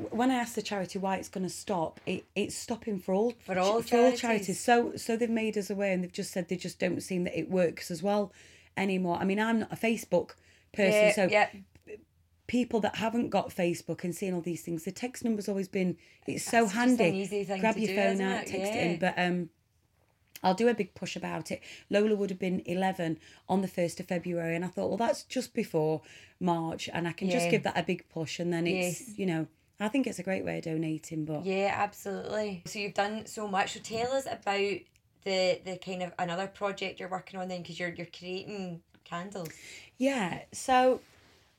when 0.10 0.32
I 0.32 0.36
asked 0.36 0.56
the 0.56 0.62
charity 0.62 0.98
why 1.00 1.18
it's 1.18 1.30
going 1.30 1.46
to 1.46 1.54
stop, 1.54 2.00
it, 2.06 2.26
it's 2.36 2.56
stopping 2.56 3.00
for 3.00 3.14
all 3.14 3.34
For 3.46 3.58
all 3.60 3.82
for 3.82 3.98
all 3.98 4.12
charities. 4.12 4.20
charities. 4.22 4.60
So 4.60 4.94
so 4.96 5.16
they've 5.18 5.30
made 5.30 5.58
us 5.58 5.70
aware 5.70 5.92
and 5.94 6.04
they've 6.04 6.12
just 6.12 6.32
said 6.32 6.50
they 6.50 6.56
just 6.58 6.80
don't 6.80 7.02
seem 7.02 7.24
that 7.26 7.38
it 7.38 7.50
works 7.50 7.92
as 7.92 8.02
well 8.02 8.32
anymore. 8.76 9.18
I 9.20 9.26
mean, 9.26 9.40
I'm 9.40 9.60
not 9.60 9.72
a 9.72 9.76
Facebook 9.76 10.32
person, 10.74 10.92
yeah, 10.94 11.14
so 11.14 11.28
yeah. 11.30 11.50
people 12.48 12.80
that 12.82 12.96
haven't 12.96 13.30
got 13.30 13.50
Facebook 13.50 14.04
and 14.04 14.16
seeing 14.16 14.34
all 14.34 14.42
these 14.42 14.62
things, 14.64 14.84
the 14.84 14.92
text 14.92 15.24
number's 15.24 15.48
always 15.48 15.68
been 15.68 15.98
it's 16.28 16.44
so 16.44 16.62
That's 16.64 16.74
handy. 16.74 17.46
Grab 17.60 17.78
your 17.78 17.88
do, 17.88 17.96
phone 17.96 18.22
out, 18.22 18.46
text 18.48 18.54
it 18.74 18.92
in. 18.92 19.00
But 19.00 19.14
um 19.18 19.50
I'll 20.46 20.54
do 20.54 20.68
a 20.68 20.74
big 20.74 20.94
push 20.94 21.16
about 21.16 21.52
it. 21.52 21.62
Lola 21.90 22.16
would 22.16 22.30
have 22.30 22.40
been 22.40 22.62
11 22.66 23.18
on 23.48 23.62
the 23.62 23.68
1st 23.70 24.02
of 24.02 24.08
February, 24.08 24.58
and 24.58 24.66
I 24.66 24.68
thought, 24.68 24.90
well, 24.90 24.98
that's 24.98 25.24
just 25.24 25.54
before 25.54 26.02
March, 26.38 26.90
and 26.92 27.08
I 27.08 27.14
can 27.14 27.30
just 27.30 27.50
give 27.50 27.64
that 27.64 27.78
a 27.78 27.84
big 27.84 28.10
push, 28.10 28.40
and 28.40 28.52
then 28.52 28.68
it's, 28.68 29.00
Yes. 29.08 29.18
you 29.18 29.26
know, 29.26 29.48
I 29.84 29.90
think 29.90 30.08
it's 30.08 30.20
a 30.20 30.24
great 30.24 30.46
way 30.46 30.60
of 30.60 30.64
donating, 30.64 31.26
but 31.26 31.46
Yeah, 31.46 31.74
absolutely. 31.76 32.64
So 32.66 32.80
you've 32.80 32.94
done 32.94 33.26
so 33.26 33.48
much. 33.48 33.74
So 33.74 33.80
tell 33.80 34.12
us 34.12 34.26
about 34.26 34.80
the 35.26 35.60
the 35.66 35.80
kind 35.84 36.04
of 36.04 36.14
another 36.20 36.48
project 36.48 37.00
you're 37.00 37.10
working 37.10 37.40
on 37.40 37.48
then, 37.48 37.62
because 37.62 37.80
you're 37.80 37.94
you're 37.94 38.08
creating 38.08 38.82
candles. 39.04 39.50
Yeah, 39.98 40.42
so 40.52 41.02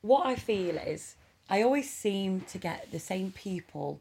what 0.01 0.25
I 0.25 0.35
feel 0.35 0.77
is 0.77 1.15
I 1.49 1.63
always 1.63 1.91
seem 1.91 2.41
to 2.41 2.57
get 2.57 2.91
the 2.91 2.99
same 2.99 3.31
people 3.31 3.99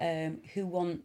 um, 0.00 0.38
who 0.54 0.66
want 0.66 1.02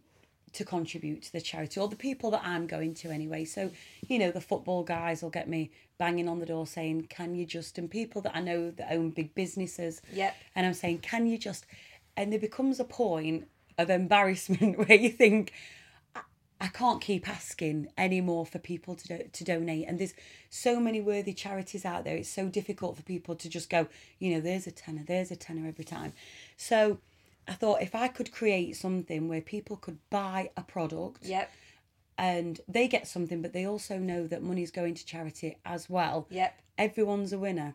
to 0.52 0.64
contribute 0.64 1.22
to 1.22 1.32
the 1.32 1.40
charity, 1.40 1.78
or 1.78 1.88
the 1.88 1.96
people 1.96 2.30
that 2.32 2.42
I'm 2.44 2.66
going 2.66 2.94
to 2.94 3.10
anyway. 3.10 3.44
So, 3.44 3.70
you 4.08 4.18
know, 4.18 4.30
the 4.32 4.40
football 4.40 4.82
guys 4.82 5.22
will 5.22 5.30
get 5.30 5.48
me 5.48 5.70
banging 5.98 6.28
on 6.28 6.40
the 6.40 6.46
door 6.46 6.66
saying, 6.66 7.06
Can 7.08 7.34
you 7.34 7.46
just, 7.46 7.78
and 7.78 7.88
people 7.88 8.20
that 8.22 8.34
I 8.34 8.40
know 8.40 8.70
that 8.72 8.92
own 8.92 9.10
big 9.10 9.34
businesses. 9.34 10.02
Yep. 10.12 10.34
And 10.56 10.66
I'm 10.66 10.74
saying, 10.74 10.98
Can 10.98 11.26
you 11.26 11.38
just, 11.38 11.66
and 12.20 12.30
there 12.30 12.38
becomes 12.38 12.78
a 12.78 12.84
point 12.84 13.48
of 13.78 13.88
embarrassment 13.88 14.76
where 14.86 14.98
you 14.98 15.08
think, 15.08 15.52
I 16.60 16.66
can't 16.66 17.00
keep 17.00 17.26
asking 17.26 17.88
anymore 17.96 18.44
for 18.44 18.58
people 18.58 18.94
to 18.94 19.08
do, 19.08 19.18
to 19.32 19.44
donate, 19.44 19.86
and 19.88 19.98
there's 19.98 20.12
so 20.50 20.78
many 20.78 21.00
worthy 21.00 21.32
charities 21.32 21.86
out 21.86 22.04
there. 22.04 22.16
It's 22.18 22.28
so 22.28 22.48
difficult 22.48 22.96
for 22.98 23.02
people 23.02 23.34
to 23.36 23.48
just 23.48 23.70
go, 23.70 23.86
you 24.18 24.34
know, 24.34 24.40
there's 24.42 24.66
a 24.66 24.70
tenner, 24.70 25.02
there's 25.06 25.30
a 25.30 25.36
tenner 25.36 25.66
every 25.66 25.84
time. 25.86 26.12
So 26.58 26.98
I 27.48 27.54
thought 27.54 27.80
if 27.80 27.94
I 27.94 28.08
could 28.08 28.32
create 28.32 28.76
something 28.76 29.26
where 29.26 29.40
people 29.40 29.76
could 29.76 29.96
buy 30.10 30.50
a 30.58 30.62
product 30.62 31.24
Yep. 31.24 31.50
and 32.18 32.60
they 32.68 32.86
get 32.86 33.08
something, 33.08 33.40
but 33.40 33.54
they 33.54 33.64
also 33.66 33.96
know 33.96 34.26
that 34.26 34.42
money's 34.42 34.70
going 34.70 34.92
to 34.96 35.06
charity 35.06 35.56
as 35.64 35.88
well. 35.88 36.26
Yep. 36.28 36.60
Everyone's 36.76 37.32
a 37.32 37.38
winner. 37.38 37.74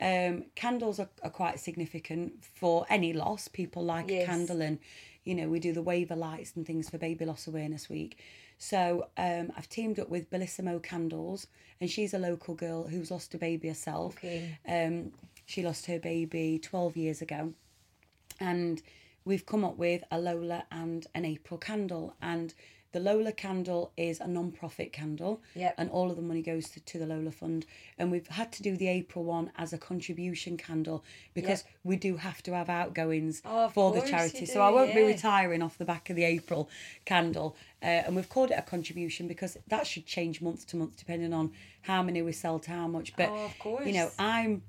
Um, 0.00 0.44
candles 0.54 0.98
are, 0.98 1.10
are 1.22 1.30
quite 1.30 1.60
significant 1.60 2.44
for 2.44 2.86
any 2.88 3.12
loss. 3.12 3.48
People 3.48 3.84
like 3.84 4.08
Yes. 4.10 4.24
a 4.24 4.26
candle, 4.26 4.62
and 4.62 4.78
you 5.24 5.34
know 5.34 5.48
we 5.48 5.60
do 5.60 5.72
the 5.72 5.82
wave 5.82 6.10
of 6.10 6.18
lights 6.18 6.52
and 6.56 6.66
things 6.66 6.88
for 6.88 6.98
Baby 6.98 7.24
Loss 7.26 7.46
Awareness 7.46 7.88
Week. 7.88 8.18
So 8.58 9.08
um, 9.16 9.52
I've 9.56 9.68
teamed 9.68 9.98
up 9.98 10.08
with 10.10 10.30
Bellissimo 10.30 10.82
Candles, 10.82 11.46
and 11.80 11.88
she's 11.90 12.12
a 12.14 12.18
local 12.18 12.54
girl 12.54 12.86
who's 12.88 13.10
lost 13.10 13.34
a 13.34 13.38
baby 13.38 13.68
herself. 13.68 14.16
Okay. 14.18 14.58
Um, 14.68 15.12
she 15.46 15.62
lost 15.62 15.86
her 15.86 15.98
baby 15.98 16.58
twelve 16.58 16.96
years 16.96 17.20
ago, 17.22 17.52
and 18.38 18.82
we've 19.24 19.46
come 19.46 19.64
up 19.64 19.76
with 19.76 20.02
a 20.10 20.18
Lola 20.18 20.64
and 20.70 21.06
an 21.14 21.24
April 21.24 21.58
candle. 21.58 22.14
And 22.22 22.54
the 22.92 23.00
Lola 23.00 23.30
candle 23.32 23.92
is 23.96 24.18
a 24.20 24.26
non-profit 24.26 24.92
candle, 24.92 25.40
Yep. 25.54 25.74
and 25.78 25.90
all 25.90 26.10
of 26.10 26.16
the 26.16 26.22
money 26.22 26.42
goes 26.42 26.68
to, 26.70 26.80
to 26.80 26.98
the 26.98 27.06
Lola 27.06 27.30
Fund. 27.30 27.64
And 27.98 28.10
we've 28.10 28.26
had 28.26 28.50
to 28.52 28.62
do 28.62 28.76
the 28.76 28.88
April 28.88 29.24
one 29.24 29.52
as 29.56 29.72
a 29.72 29.78
contribution 29.78 30.56
candle 30.56 31.04
because 31.34 31.64
we 31.84 31.96
do 31.96 32.16
have 32.16 32.42
to 32.44 32.54
have 32.54 32.68
outgoings 32.68 33.42
Oh, 33.44 33.68
for 33.68 33.92
the 33.92 34.00
charity. 34.02 34.40
do, 34.40 34.46
so 34.46 34.60
I 34.60 34.70
won't 34.70 34.94
be 34.94 35.02
retiring 35.02 35.62
off 35.62 35.78
the 35.78 35.84
back 35.84 36.10
of 36.10 36.16
the 36.16 36.24
April 36.24 36.68
candle. 37.04 37.56
Uh, 37.82 37.86
and 37.86 38.16
we've 38.16 38.28
called 38.28 38.50
it 38.50 38.54
a 38.58 38.62
contribution 38.62 39.26
because 39.28 39.56
that 39.68 39.86
should 39.86 40.04
change 40.06 40.40
month 40.42 40.66
to 40.68 40.76
month 40.76 40.96
depending 40.96 41.32
on 41.32 41.52
how 41.82 42.02
many 42.02 42.20
we 42.22 42.32
sell 42.32 42.58
to 42.58 42.70
how 42.70 42.86
much. 42.88 43.14
But 43.16 43.28
Oh, 43.30 43.80
you 43.84 43.92
know. 43.92 44.10
I'm 44.18 44.62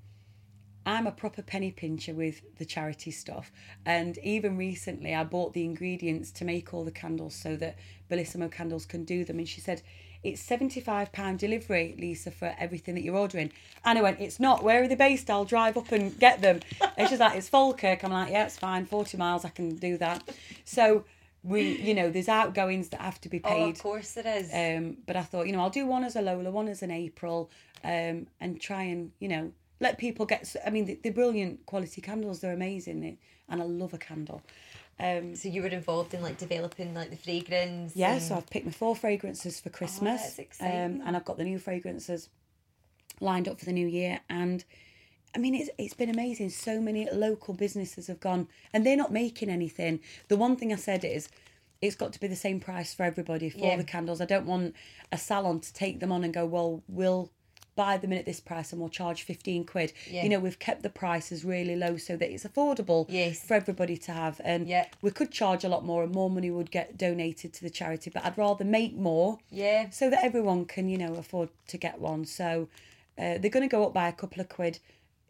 I'm 0.86 1.06
a 1.08 1.12
proper 1.12 1.42
penny 1.42 1.72
pincher 1.72 2.14
with 2.14 2.42
the 2.58 2.66
charity 2.66 3.12
stuff. 3.12 3.52
And 3.86 4.18
even 4.20 4.58
recently, 4.58 5.14
I 5.14 5.24
bought 5.24 5.54
the 5.54 5.64
ingredients 5.64 6.32
to 6.32 6.46
make 6.46 6.74
all 6.74 6.84
the 6.84 6.92
candles 6.92 7.36
so 7.36 7.56
that 7.58 7.78
Bellissimo 8.10 8.52
Candles 8.52 8.86
can 8.86 9.04
do 9.06 9.24
them. 9.24 9.38
And 9.38 9.48
she 9.48 9.62
said, 9.62 9.82
it's 10.24 10.44
£75 10.48 11.38
delivery, 11.38 11.96
Lisa, 11.98 12.30
for 12.32 12.54
everything 12.60 12.96
that 12.96 13.02
you're 13.04 13.18
ordering. 13.18 13.52
And 13.86 13.98
I 13.98 14.02
went, 14.02 14.20
it's 14.20 14.40
not. 14.40 14.64
Where 14.64 14.84
are 14.84 14.88
they 14.88 14.96
based? 14.96 15.30
I'll 15.30 15.46
drive 15.46 15.78
up 15.78 15.92
and 15.92 16.18
get 16.20 16.42
them. 16.42 16.60
And 16.98 17.10
she's 17.10 17.20
like, 17.20 17.36
it's 17.38 17.50
Falkirk. 17.50 18.04
I'm 18.04 18.12
like, 18.12 18.32
yeah, 18.32 18.46
it's 18.46 18.58
fine. 18.58 18.86
40 18.86 19.18
miles, 19.18 19.46
I 19.46 19.50
can 19.50 19.76
do 19.76 19.98
that. 19.98 20.24
So 20.66 21.06
we, 21.44 21.78
you 21.82 21.94
know, 21.96 22.10
there's 22.12 22.30
outgoings 22.30 22.90
that 22.90 23.02
have 23.02 23.20
to 23.22 23.30
be 23.30 23.42
Oh, 23.44 23.50
paid. 23.50 23.70
of 23.76 23.82
course 23.82 24.16
it 24.18 24.26
is. 24.28 24.52
Um, 24.54 24.98
but 25.08 25.16
I 25.16 25.24
thought, 25.24 25.48
you 25.48 25.54
know, 25.54 25.62
I'll 25.62 25.70
do 25.72 25.88
one 25.88 26.04
as 26.04 26.16
a 26.16 26.22
Lola, 26.22 26.52
one 26.52 26.68
as 26.68 26.84
an 26.84 26.92
April, 26.92 27.50
um, 27.84 28.28
and 28.40 28.60
try 28.62 28.84
and, 28.84 29.12
you 29.20 29.28
know, 29.28 29.52
let 29.82 29.98
people 29.98 30.26
get. 30.26 30.56
I 30.66 30.70
mean, 30.70 30.86
the- 31.02 31.10
brilliant 31.10 31.66
quality 31.66 32.00
candles. 32.02 32.40
They're 32.40 32.54
amazing, 32.54 33.18
and 33.50 33.62
I 33.62 33.66
love 33.66 33.94
a 33.94 33.98
candle. 33.98 34.42
Um, 35.00 35.36
so 35.36 35.50
you 35.50 35.64
were 35.64 35.68
involved 35.70 36.14
in 36.14 36.22
like 36.22 36.38
developing 36.38 36.94
like 36.94 37.10
the 37.10 37.18
fragrance. 37.18 37.96
yeah, 37.96 38.14
and- 38.14 38.22
so 38.22 38.36
I've 38.36 38.50
picked 38.50 38.68
my 38.68 38.72
four 38.72 38.96
fragrances 38.96 39.60
for 39.60 39.70
Christmas, 39.70 40.36
that's 40.36 40.62
um, 40.62 41.02
and 41.06 41.18
I've 41.18 41.26
got 41.26 41.38
the 41.38 41.44
new 41.44 41.60
fragrances 41.60 42.30
lined 43.20 43.48
up 43.48 43.60
for 43.60 43.66
the 43.66 43.74
new 43.74 43.88
year. 43.88 44.22
And 44.30 44.64
I 45.36 45.40
mean, 45.40 45.56
it's 45.56 45.70
it's 45.78 45.94
been 45.96 46.10
amazing. 46.10 46.50
So 46.52 46.80
many 46.80 47.10
local 47.12 47.54
businesses 47.54 48.08
have 48.08 48.20
gone, 48.20 48.48
and 48.74 48.86
they're 48.86 48.96
not 48.98 49.12
making 49.12 49.50
anything. 49.50 50.00
The 50.28 50.38
one 50.38 50.56
thing 50.56 50.72
I 50.72 50.78
said 50.78 51.04
is. 51.04 51.28
It's 51.84 51.96
got 51.96 52.14
to 52.14 52.20
be 52.20 52.28
the 52.28 52.36
same 52.36 52.60
price 52.60 52.94
for 52.94 53.02
everybody 53.02 53.50
for 53.50 53.58
Yeah. 53.58 53.76
the 53.76 53.84
candles. 53.84 54.22
I 54.22 54.26
don't 54.26 54.46
want 54.46 54.76
a 55.12 55.18
salon 55.18 55.62
to 55.62 55.74
take 55.74 56.00
them 56.00 56.12
on 56.12 56.24
and 56.24 56.32
go, 56.32 56.46
well, 56.46 56.84
we'll 56.88 57.32
buy 57.76 57.98
them 57.98 58.12
in 58.12 58.18
at 58.20 58.26
this 58.26 58.40
price 58.40 58.72
and 58.72 58.82
we'll 58.82 58.90
charge 58.90 59.24
15 59.24 59.66
quid. 59.66 59.94
Yeah. 60.10 60.24
You 60.24 60.30
know, 60.30 60.40
we've 60.40 60.60
kept 60.60 60.84
the 60.84 60.90
prices 60.90 61.46
really 61.46 61.76
low 61.76 61.98
so 61.98 62.18
that 62.18 62.30
it's 62.32 62.44
affordable 62.44 63.06
Yes. 63.08 63.42
for 63.44 63.54
everybody 63.54 63.98
to 63.98 64.12
have. 64.12 64.42
And 64.44 64.68
Yeah. 64.68 64.88
we 65.02 65.12
could 65.12 65.32
charge 65.32 65.64
a 65.64 65.70
lot 65.70 65.86
more 65.86 66.04
and 66.04 66.14
more 66.14 66.30
money 66.30 66.52
would 66.52 66.70
get 66.72 66.98
donated 66.98 67.54
to 67.54 67.62
the 67.64 67.70
charity, 67.70 68.10
but 68.10 68.26
I'd 68.26 68.38
rather 68.38 68.66
make 68.66 68.96
more 68.96 69.40
Yeah. 69.50 69.90
so 69.90 70.10
that 70.10 70.24
everyone 70.24 70.66
can, 70.66 70.90
you 70.90 70.98
know, 70.98 71.14
afford 71.16 71.50
to 71.68 71.78
get 71.78 72.00
one. 72.00 72.26
So 72.26 72.68
uh, 73.18 73.38
they're 73.38 73.50
going 73.52 73.68
to 73.68 73.72
go 73.72 73.86
up 73.86 73.94
by 73.94 74.08
a 74.08 74.14
couple 74.14 74.42
of 74.42 74.50
quid 74.50 74.80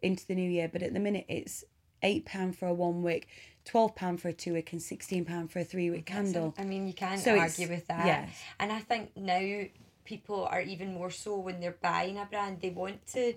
into 0.02 0.26
the 0.26 0.34
new 0.34 0.50
year, 0.50 0.68
but 0.68 0.82
at 0.82 0.92
the 0.94 1.00
minute 1.00 1.26
it's 1.28 1.64
£8 2.02 2.56
for 2.56 2.66
a 2.66 2.74
one 2.74 3.02
wick, 3.02 3.28
£12 3.66 4.18
for 4.18 4.28
a 4.28 4.32
two 4.32 4.54
wick, 4.54 4.72
and 4.72 4.80
£16 4.80 5.48
for 5.50 5.60
a 5.60 5.64
three 5.64 5.90
wick 5.90 6.06
candle. 6.06 6.54
I 6.58 6.64
mean, 6.64 6.88
you 6.88 6.92
can't 6.94 7.20
So 7.20 7.38
argue 7.38 7.68
with 7.68 7.86
that. 7.86 8.04
yeah. 8.06 8.28
And 8.58 8.72
I 8.72 8.80
think 8.80 9.16
now 9.16 9.64
people 10.04 10.44
are 10.46 10.60
even 10.60 10.92
more 10.94 11.10
so 11.10 11.38
when 11.38 11.60
they're 11.60 11.78
buying 11.82 12.18
a 12.18 12.24
brand, 12.26 12.60
they 12.60 12.70
want 12.70 13.06
to, 13.08 13.34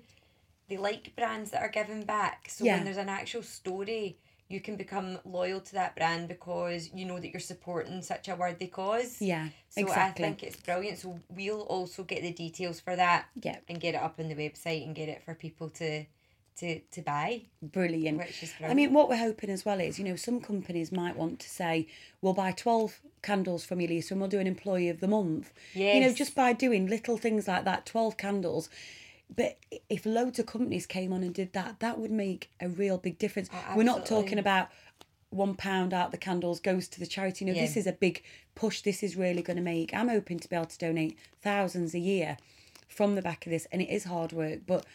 they 0.70 0.78
like 0.78 1.16
brands 1.16 1.52
that 1.52 1.62
are 1.62 1.70
giving 1.70 2.04
back. 2.04 2.50
So 2.50 2.66
Yeah. 2.66 2.76
when 2.76 2.86
there's 2.86 2.98
an 2.98 3.10
actual 3.10 3.44
story, 3.44 4.18
you 4.48 4.60
can 4.62 4.76
become 4.76 5.18
loyal 5.26 5.60
to 5.60 5.74
that 5.74 5.96
brand 5.96 6.28
because 6.28 6.92
you 6.94 7.04
know 7.06 7.20
that 7.20 7.30
you're 7.30 7.40
supporting 7.40 8.02
such 8.04 8.28
a 8.28 8.36
worthy 8.36 8.68
cause. 8.68 9.20
Yeah, 9.22 9.50
So 9.70 9.82
exactly. 9.82 10.26
I 10.26 10.28
think 10.28 10.44
it's 10.44 10.56
brilliant. 10.58 11.00
So 11.00 11.20
we'll 11.30 11.62
also 11.62 12.04
get 12.04 12.22
the 12.22 12.32
details 12.32 12.80
for 12.80 12.96
that. 12.96 13.26
Yeah. 13.42 13.58
And 13.68 13.80
get 13.80 13.96
it 13.96 14.02
up 14.02 14.20
on 14.20 14.28
the 14.28 14.36
website 14.36 14.86
and 14.86 14.96
get 14.96 15.10
it 15.10 15.24
for 15.24 15.34
people 15.34 15.70
to 15.72 16.06
to 16.58 16.80
to 16.80 17.02
buy. 17.02 17.44
Brilliant. 17.62 18.18
Which 18.18 18.44
is 18.44 18.54
I 18.64 18.74
mean, 18.74 18.94
what 18.94 19.10
we're 19.10 19.18
hoping 19.18 19.50
as 19.50 19.66
well 19.66 19.80
is, 19.80 20.00
you 20.00 20.06
know, 20.06 20.16
some 20.16 20.40
companies 20.40 20.92
might 20.92 21.16
want 21.16 21.40
to 21.40 21.50
say, 21.50 21.88
we'll 22.22 22.34
buy 22.34 22.52
12 22.52 23.02
candles 23.22 23.66
from 23.66 23.82
you, 23.82 23.88
Lisa, 23.88 24.14
and 24.14 24.22
we'll 24.22 24.30
do 24.30 24.40
an 24.40 24.48
employee 24.48 24.90
of 24.90 25.00
the 25.00 25.08
month. 25.08 25.52
Yes. 25.74 25.96
You 25.96 26.02
know, 26.02 26.14
just 26.14 26.36
by 26.36 26.54
doing 26.54 26.88
little 26.88 27.18
things 27.18 27.48
like 27.48 27.66
that, 27.66 27.86
12 27.86 28.18
candles. 28.18 28.70
But 29.36 29.58
if 29.90 30.06
loads 30.06 30.38
of 30.40 30.46
companies 30.46 30.86
came 30.86 31.12
on 31.12 31.24
and 31.24 31.34
did 31.34 31.54
that, 31.54 31.80
that 31.80 31.98
would 32.00 32.12
make 32.12 32.52
a 32.62 32.70
real 32.70 32.98
big 32.98 33.18
difference. 33.18 33.50
Oh, 33.52 33.76
we're 33.76 33.84
not 33.84 34.06
talking 34.06 34.38
about 34.38 34.70
one 35.32 35.56
pound 35.56 35.94
out 35.94 36.12
the 36.12 36.18
candles 36.18 36.60
goes 36.60 36.88
to 36.90 37.00
the 37.00 37.08
charity. 37.08 37.44
You 37.44 37.54
know, 37.54 37.60
this 37.60 37.76
is 37.76 37.88
a 37.88 37.92
big 37.92 38.24
push. 38.54 38.82
This 38.82 39.02
is 39.02 39.16
really 39.16 39.42
going 39.42 39.58
to 39.58 39.64
make. 39.64 39.94
I'm 39.94 40.10
hoping 40.10 40.40
to 40.40 40.48
be 40.48 40.56
able 40.56 40.68
to 40.68 40.78
donate 40.78 41.18
thousands 41.42 41.94
a 41.94 42.00
year 42.00 42.38
from 42.88 43.16
the 43.16 43.22
back 43.22 43.46
of 43.46 43.52
this, 43.52 43.68
and 43.72 43.82
it 43.82 43.90
is 43.90 44.06
hard 44.06 44.32
work, 44.32 44.60
but 44.66 44.86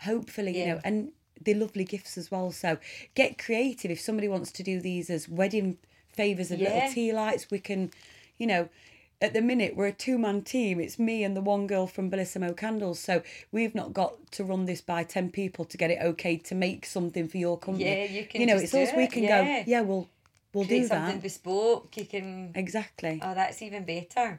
hopefully, 0.00 0.58
you 0.58 0.66
know, 0.66 0.80
and 0.84 1.12
they're 1.40 1.54
lovely 1.54 1.84
gifts 1.84 2.16
as 2.18 2.30
well. 2.30 2.50
So 2.50 2.78
get 3.14 3.38
creative. 3.38 3.90
If 3.90 4.00
somebody 4.00 4.28
wants 4.28 4.50
to 4.52 4.62
do 4.62 4.80
these 4.80 5.10
as 5.10 5.28
wedding 5.28 5.78
favors 6.08 6.50
and 6.50 6.60
Yeah. 6.60 6.74
little 6.74 6.92
tea 6.92 7.12
lights, 7.12 7.50
we 7.50 7.58
can, 7.58 7.90
you 8.38 8.46
know. 8.46 8.68
At 9.18 9.32
the 9.32 9.40
minute, 9.40 9.74
we're 9.76 9.86
a 9.86 9.92
two 9.92 10.18
man 10.18 10.42
team. 10.42 10.78
It's 10.78 10.98
me 10.98 11.24
and 11.24 11.34
the 11.34 11.40
one 11.40 11.66
girl 11.66 11.86
from 11.86 12.10
Bellissimo 12.10 12.54
Candles. 12.54 12.98
So 12.98 13.22
we've 13.50 13.74
not 13.74 13.94
got 13.94 14.30
to 14.32 14.44
run 14.44 14.66
this 14.66 14.82
by 14.82 15.04
10 15.04 15.30
people 15.30 15.64
to 15.64 15.78
get 15.78 15.90
it 15.90 15.98
okay 16.02 16.36
to 16.36 16.54
make 16.54 16.84
something 16.84 17.26
for 17.26 17.38
your 17.38 17.58
company. 17.58 17.86
Yeah, 17.86 18.04
you 18.04 18.26
can 18.26 18.40
You 18.42 18.46
know, 18.46 18.56
it's 18.58 18.74
us. 18.74 18.90
We 18.94 19.06
can 19.06 19.22
yeah. 19.22 19.42
go, 19.42 19.64
yeah, 19.66 19.80
we'll, 19.80 20.10
we'll 20.52 20.66
create 20.66 20.82
do 20.82 20.88
something 20.88 21.14
that. 21.14 21.22
bespoke. 21.22 21.96
You 21.96 22.04
can 22.04 22.52
Exactly. 22.54 23.18
Oh, 23.22 23.32
that's 23.32 23.62
even 23.62 23.84
better. 23.84 24.38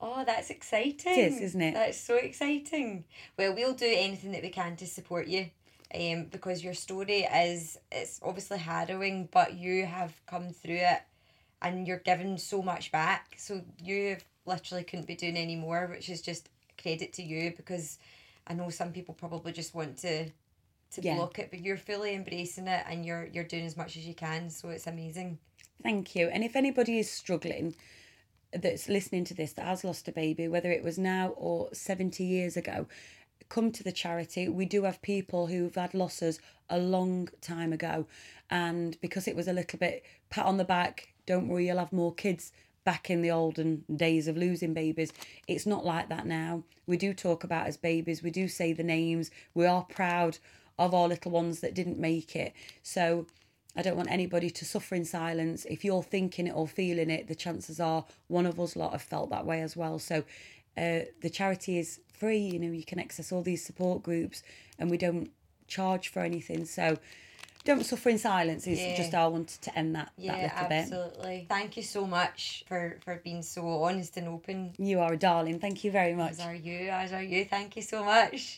Oh, 0.00 0.24
that's 0.24 0.50
exciting. 0.50 1.12
It 1.12 1.32
is, 1.32 1.40
isn't 1.40 1.60
it? 1.60 1.74
That's 1.74 1.98
so 1.98 2.16
exciting. 2.16 3.04
Well, 3.38 3.54
we'll 3.54 3.74
do 3.74 3.86
anything 3.90 4.32
that 4.32 4.42
we 4.42 4.50
can 4.50 4.76
to 4.76 4.86
support 4.86 5.26
you. 5.26 5.50
Um, 5.94 6.24
because 6.24 6.64
your 6.64 6.74
story 6.74 7.20
is 7.22 7.78
it's 7.92 8.20
obviously 8.22 8.58
harrowing, 8.58 9.28
but 9.32 9.54
you 9.54 9.86
have 9.86 10.12
come 10.26 10.50
through 10.50 10.76
it 10.80 11.00
and 11.62 11.86
you're 11.86 11.98
given 12.00 12.38
so 12.38 12.60
much 12.60 12.90
back. 12.90 13.34
So 13.38 13.62
you 13.82 14.16
literally 14.46 14.82
couldn't 14.84 15.06
be 15.06 15.14
doing 15.14 15.36
any 15.36 15.54
more, 15.56 15.86
which 15.86 16.10
is 16.10 16.20
just 16.20 16.48
credit 16.80 17.12
to 17.14 17.22
you 17.22 17.54
because 17.56 17.98
I 18.48 18.54
know 18.54 18.68
some 18.68 18.92
people 18.92 19.14
probably 19.14 19.52
just 19.52 19.74
want 19.74 19.98
to 19.98 20.26
to 20.92 21.02
Yeah. 21.02 21.14
block 21.16 21.38
it, 21.38 21.50
but 21.50 21.60
you're 21.60 21.76
fully 21.76 22.14
embracing 22.14 22.66
it 22.68 22.84
and 22.88 23.06
you're 23.06 23.26
you're 23.26 23.44
doing 23.44 23.64
as 23.64 23.76
much 23.76 23.96
as 23.96 24.06
you 24.06 24.14
can. 24.14 24.50
So 24.50 24.70
it's 24.70 24.86
amazing. 24.88 25.38
Thank 25.82 26.16
you. 26.16 26.28
And 26.28 26.42
if 26.42 26.56
anybody 26.56 26.98
is 26.98 27.10
struggling 27.10 27.74
that's 28.62 28.88
listening 28.88 29.24
to 29.24 29.34
this 29.34 29.52
that 29.54 29.66
has 29.66 29.84
lost 29.84 30.08
a 30.08 30.12
baby, 30.12 30.48
whether 30.48 30.70
it 30.70 30.84
was 30.84 30.98
now 30.98 31.28
or 31.36 31.68
70 31.72 32.24
years 32.24 32.56
ago, 32.56 32.86
come 33.48 33.70
to 33.72 33.82
the 33.82 33.92
charity. 33.92 34.48
We 34.48 34.66
do 34.66 34.84
have 34.84 35.00
people 35.02 35.46
who've 35.46 35.74
had 35.74 35.94
losses 35.94 36.40
a 36.68 36.78
long 36.78 37.28
time 37.40 37.72
ago. 37.72 38.06
And 38.50 39.00
because 39.00 39.28
it 39.28 39.36
was 39.36 39.48
a 39.48 39.52
little 39.52 39.78
bit 39.78 40.04
pat 40.30 40.46
on 40.46 40.56
the 40.56 40.64
back, 40.64 41.12
don't 41.26 41.48
worry, 41.48 41.66
you'll 41.66 41.78
have 41.78 41.92
more 41.92 42.14
kids 42.14 42.52
back 42.84 43.10
in 43.10 43.20
the 43.20 43.30
olden 43.30 43.84
days 43.94 44.28
of 44.28 44.36
losing 44.36 44.72
babies. 44.72 45.12
It's 45.48 45.66
not 45.66 45.84
like 45.84 46.08
that 46.08 46.26
now. 46.26 46.62
We 46.86 46.96
do 46.96 47.12
talk 47.12 47.42
about 47.42 47.66
as 47.66 47.76
babies, 47.76 48.22
we 48.22 48.30
do 48.30 48.46
say 48.46 48.72
the 48.72 48.84
names, 48.84 49.30
we 49.54 49.66
are 49.66 49.82
proud 49.82 50.38
of 50.78 50.94
our 50.94 51.08
little 51.08 51.32
ones 51.32 51.60
that 51.60 51.74
didn't 51.74 51.98
make 51.98 52.36
it. 52.36 52.52
So 52.82 53.26
I 53.76 53.82
don't 53.82 53.96
want 53.96 54.10
anybody 54.10 54.50
to 54.50 54.64
suffer 54.64 54.94
in 54.94 55.04
silence. 55.04 55.66
If 55.66 55.84
you're 55.84 56.02
thinking 56.02 56.46
it 56.46 56.54
or 56.54 56.66
feeling 56.66 57.10
it, 57.10 57.28
the 57.28 57.34
chances 57.34 57.78
are 57.80 58.04
one 58.28 58.46
of 58.46 58.58
us 58.58 58.74
lot 58.76 58.92
have 58.92 59.02
felt 59.02 59.30
that 59.30 59.44
way 59.44 59.60
as 59.60 59.76
well. 59.76 59.98
So 59.98 60.24
uh, 60.76 61.00
the 61.20 61.30
charity 61.30 61.78
is 61.78 62.00
free. 62.12 62.38
You 62.38 62.58
know, 62.58 62.72
you 62.72 62.84
can 62.84 62.98
access 62.98 63.32
all 63.32 63.42
these 63.42 63.64
support 63.64 64.02
groups, 64.02 64.42
and 64.78 64.90
we 64.90 64.96
don't 64.96 65.30
charge 65.68 66.08
for 66.08 66.20
anything. 66.20 66.64
So 66.64 66.98
don't 67.64 67.84
suffer 67.84 68.08
in 68.10 68.18
silence. 68.18 68.66
Is 68.66 68.80
Yeah. 68.86 68.94
just 68.94 69.12
how 69.12 69.24
I 69.26 69.28
wanted 69.28 69.60
to 69.62 69.78
end 69.78 69.94
that 69.96 70.12
Yeah, 70.16 70.32
that 70.32 70.42
little 70.42 70.68
bit. 70.68 70.92
absolutely. 70.92 71.46
Thank 71.48 71.76
you 71.76 71.82
so 71.82 72.06
much 72.06 72.64
for 72.66 72.98
for 73.04 73.16
being 73.24 73.42
so 73.42 73.66
honest 73.82 74.16
and 74.16 74.28
open. 74.28 74.72
You 74.78 75.00
are 75.00 75.12
a 75.14 75.18
darling. 75.18 75.58
Thank 75.58 75.84
you 75.84 75.90
very 75.90 76.14
much. 76.14 76.32
As 76.32 76.40
are 76.40 76.54
you, 76.54 76.88
as 76.88 77.12
are 77.12 77.22
you. 77.22 77.44
Thank 77.44 77.76
you 77.76 77.82
so 77.82 78.04
much. 78.04 78.54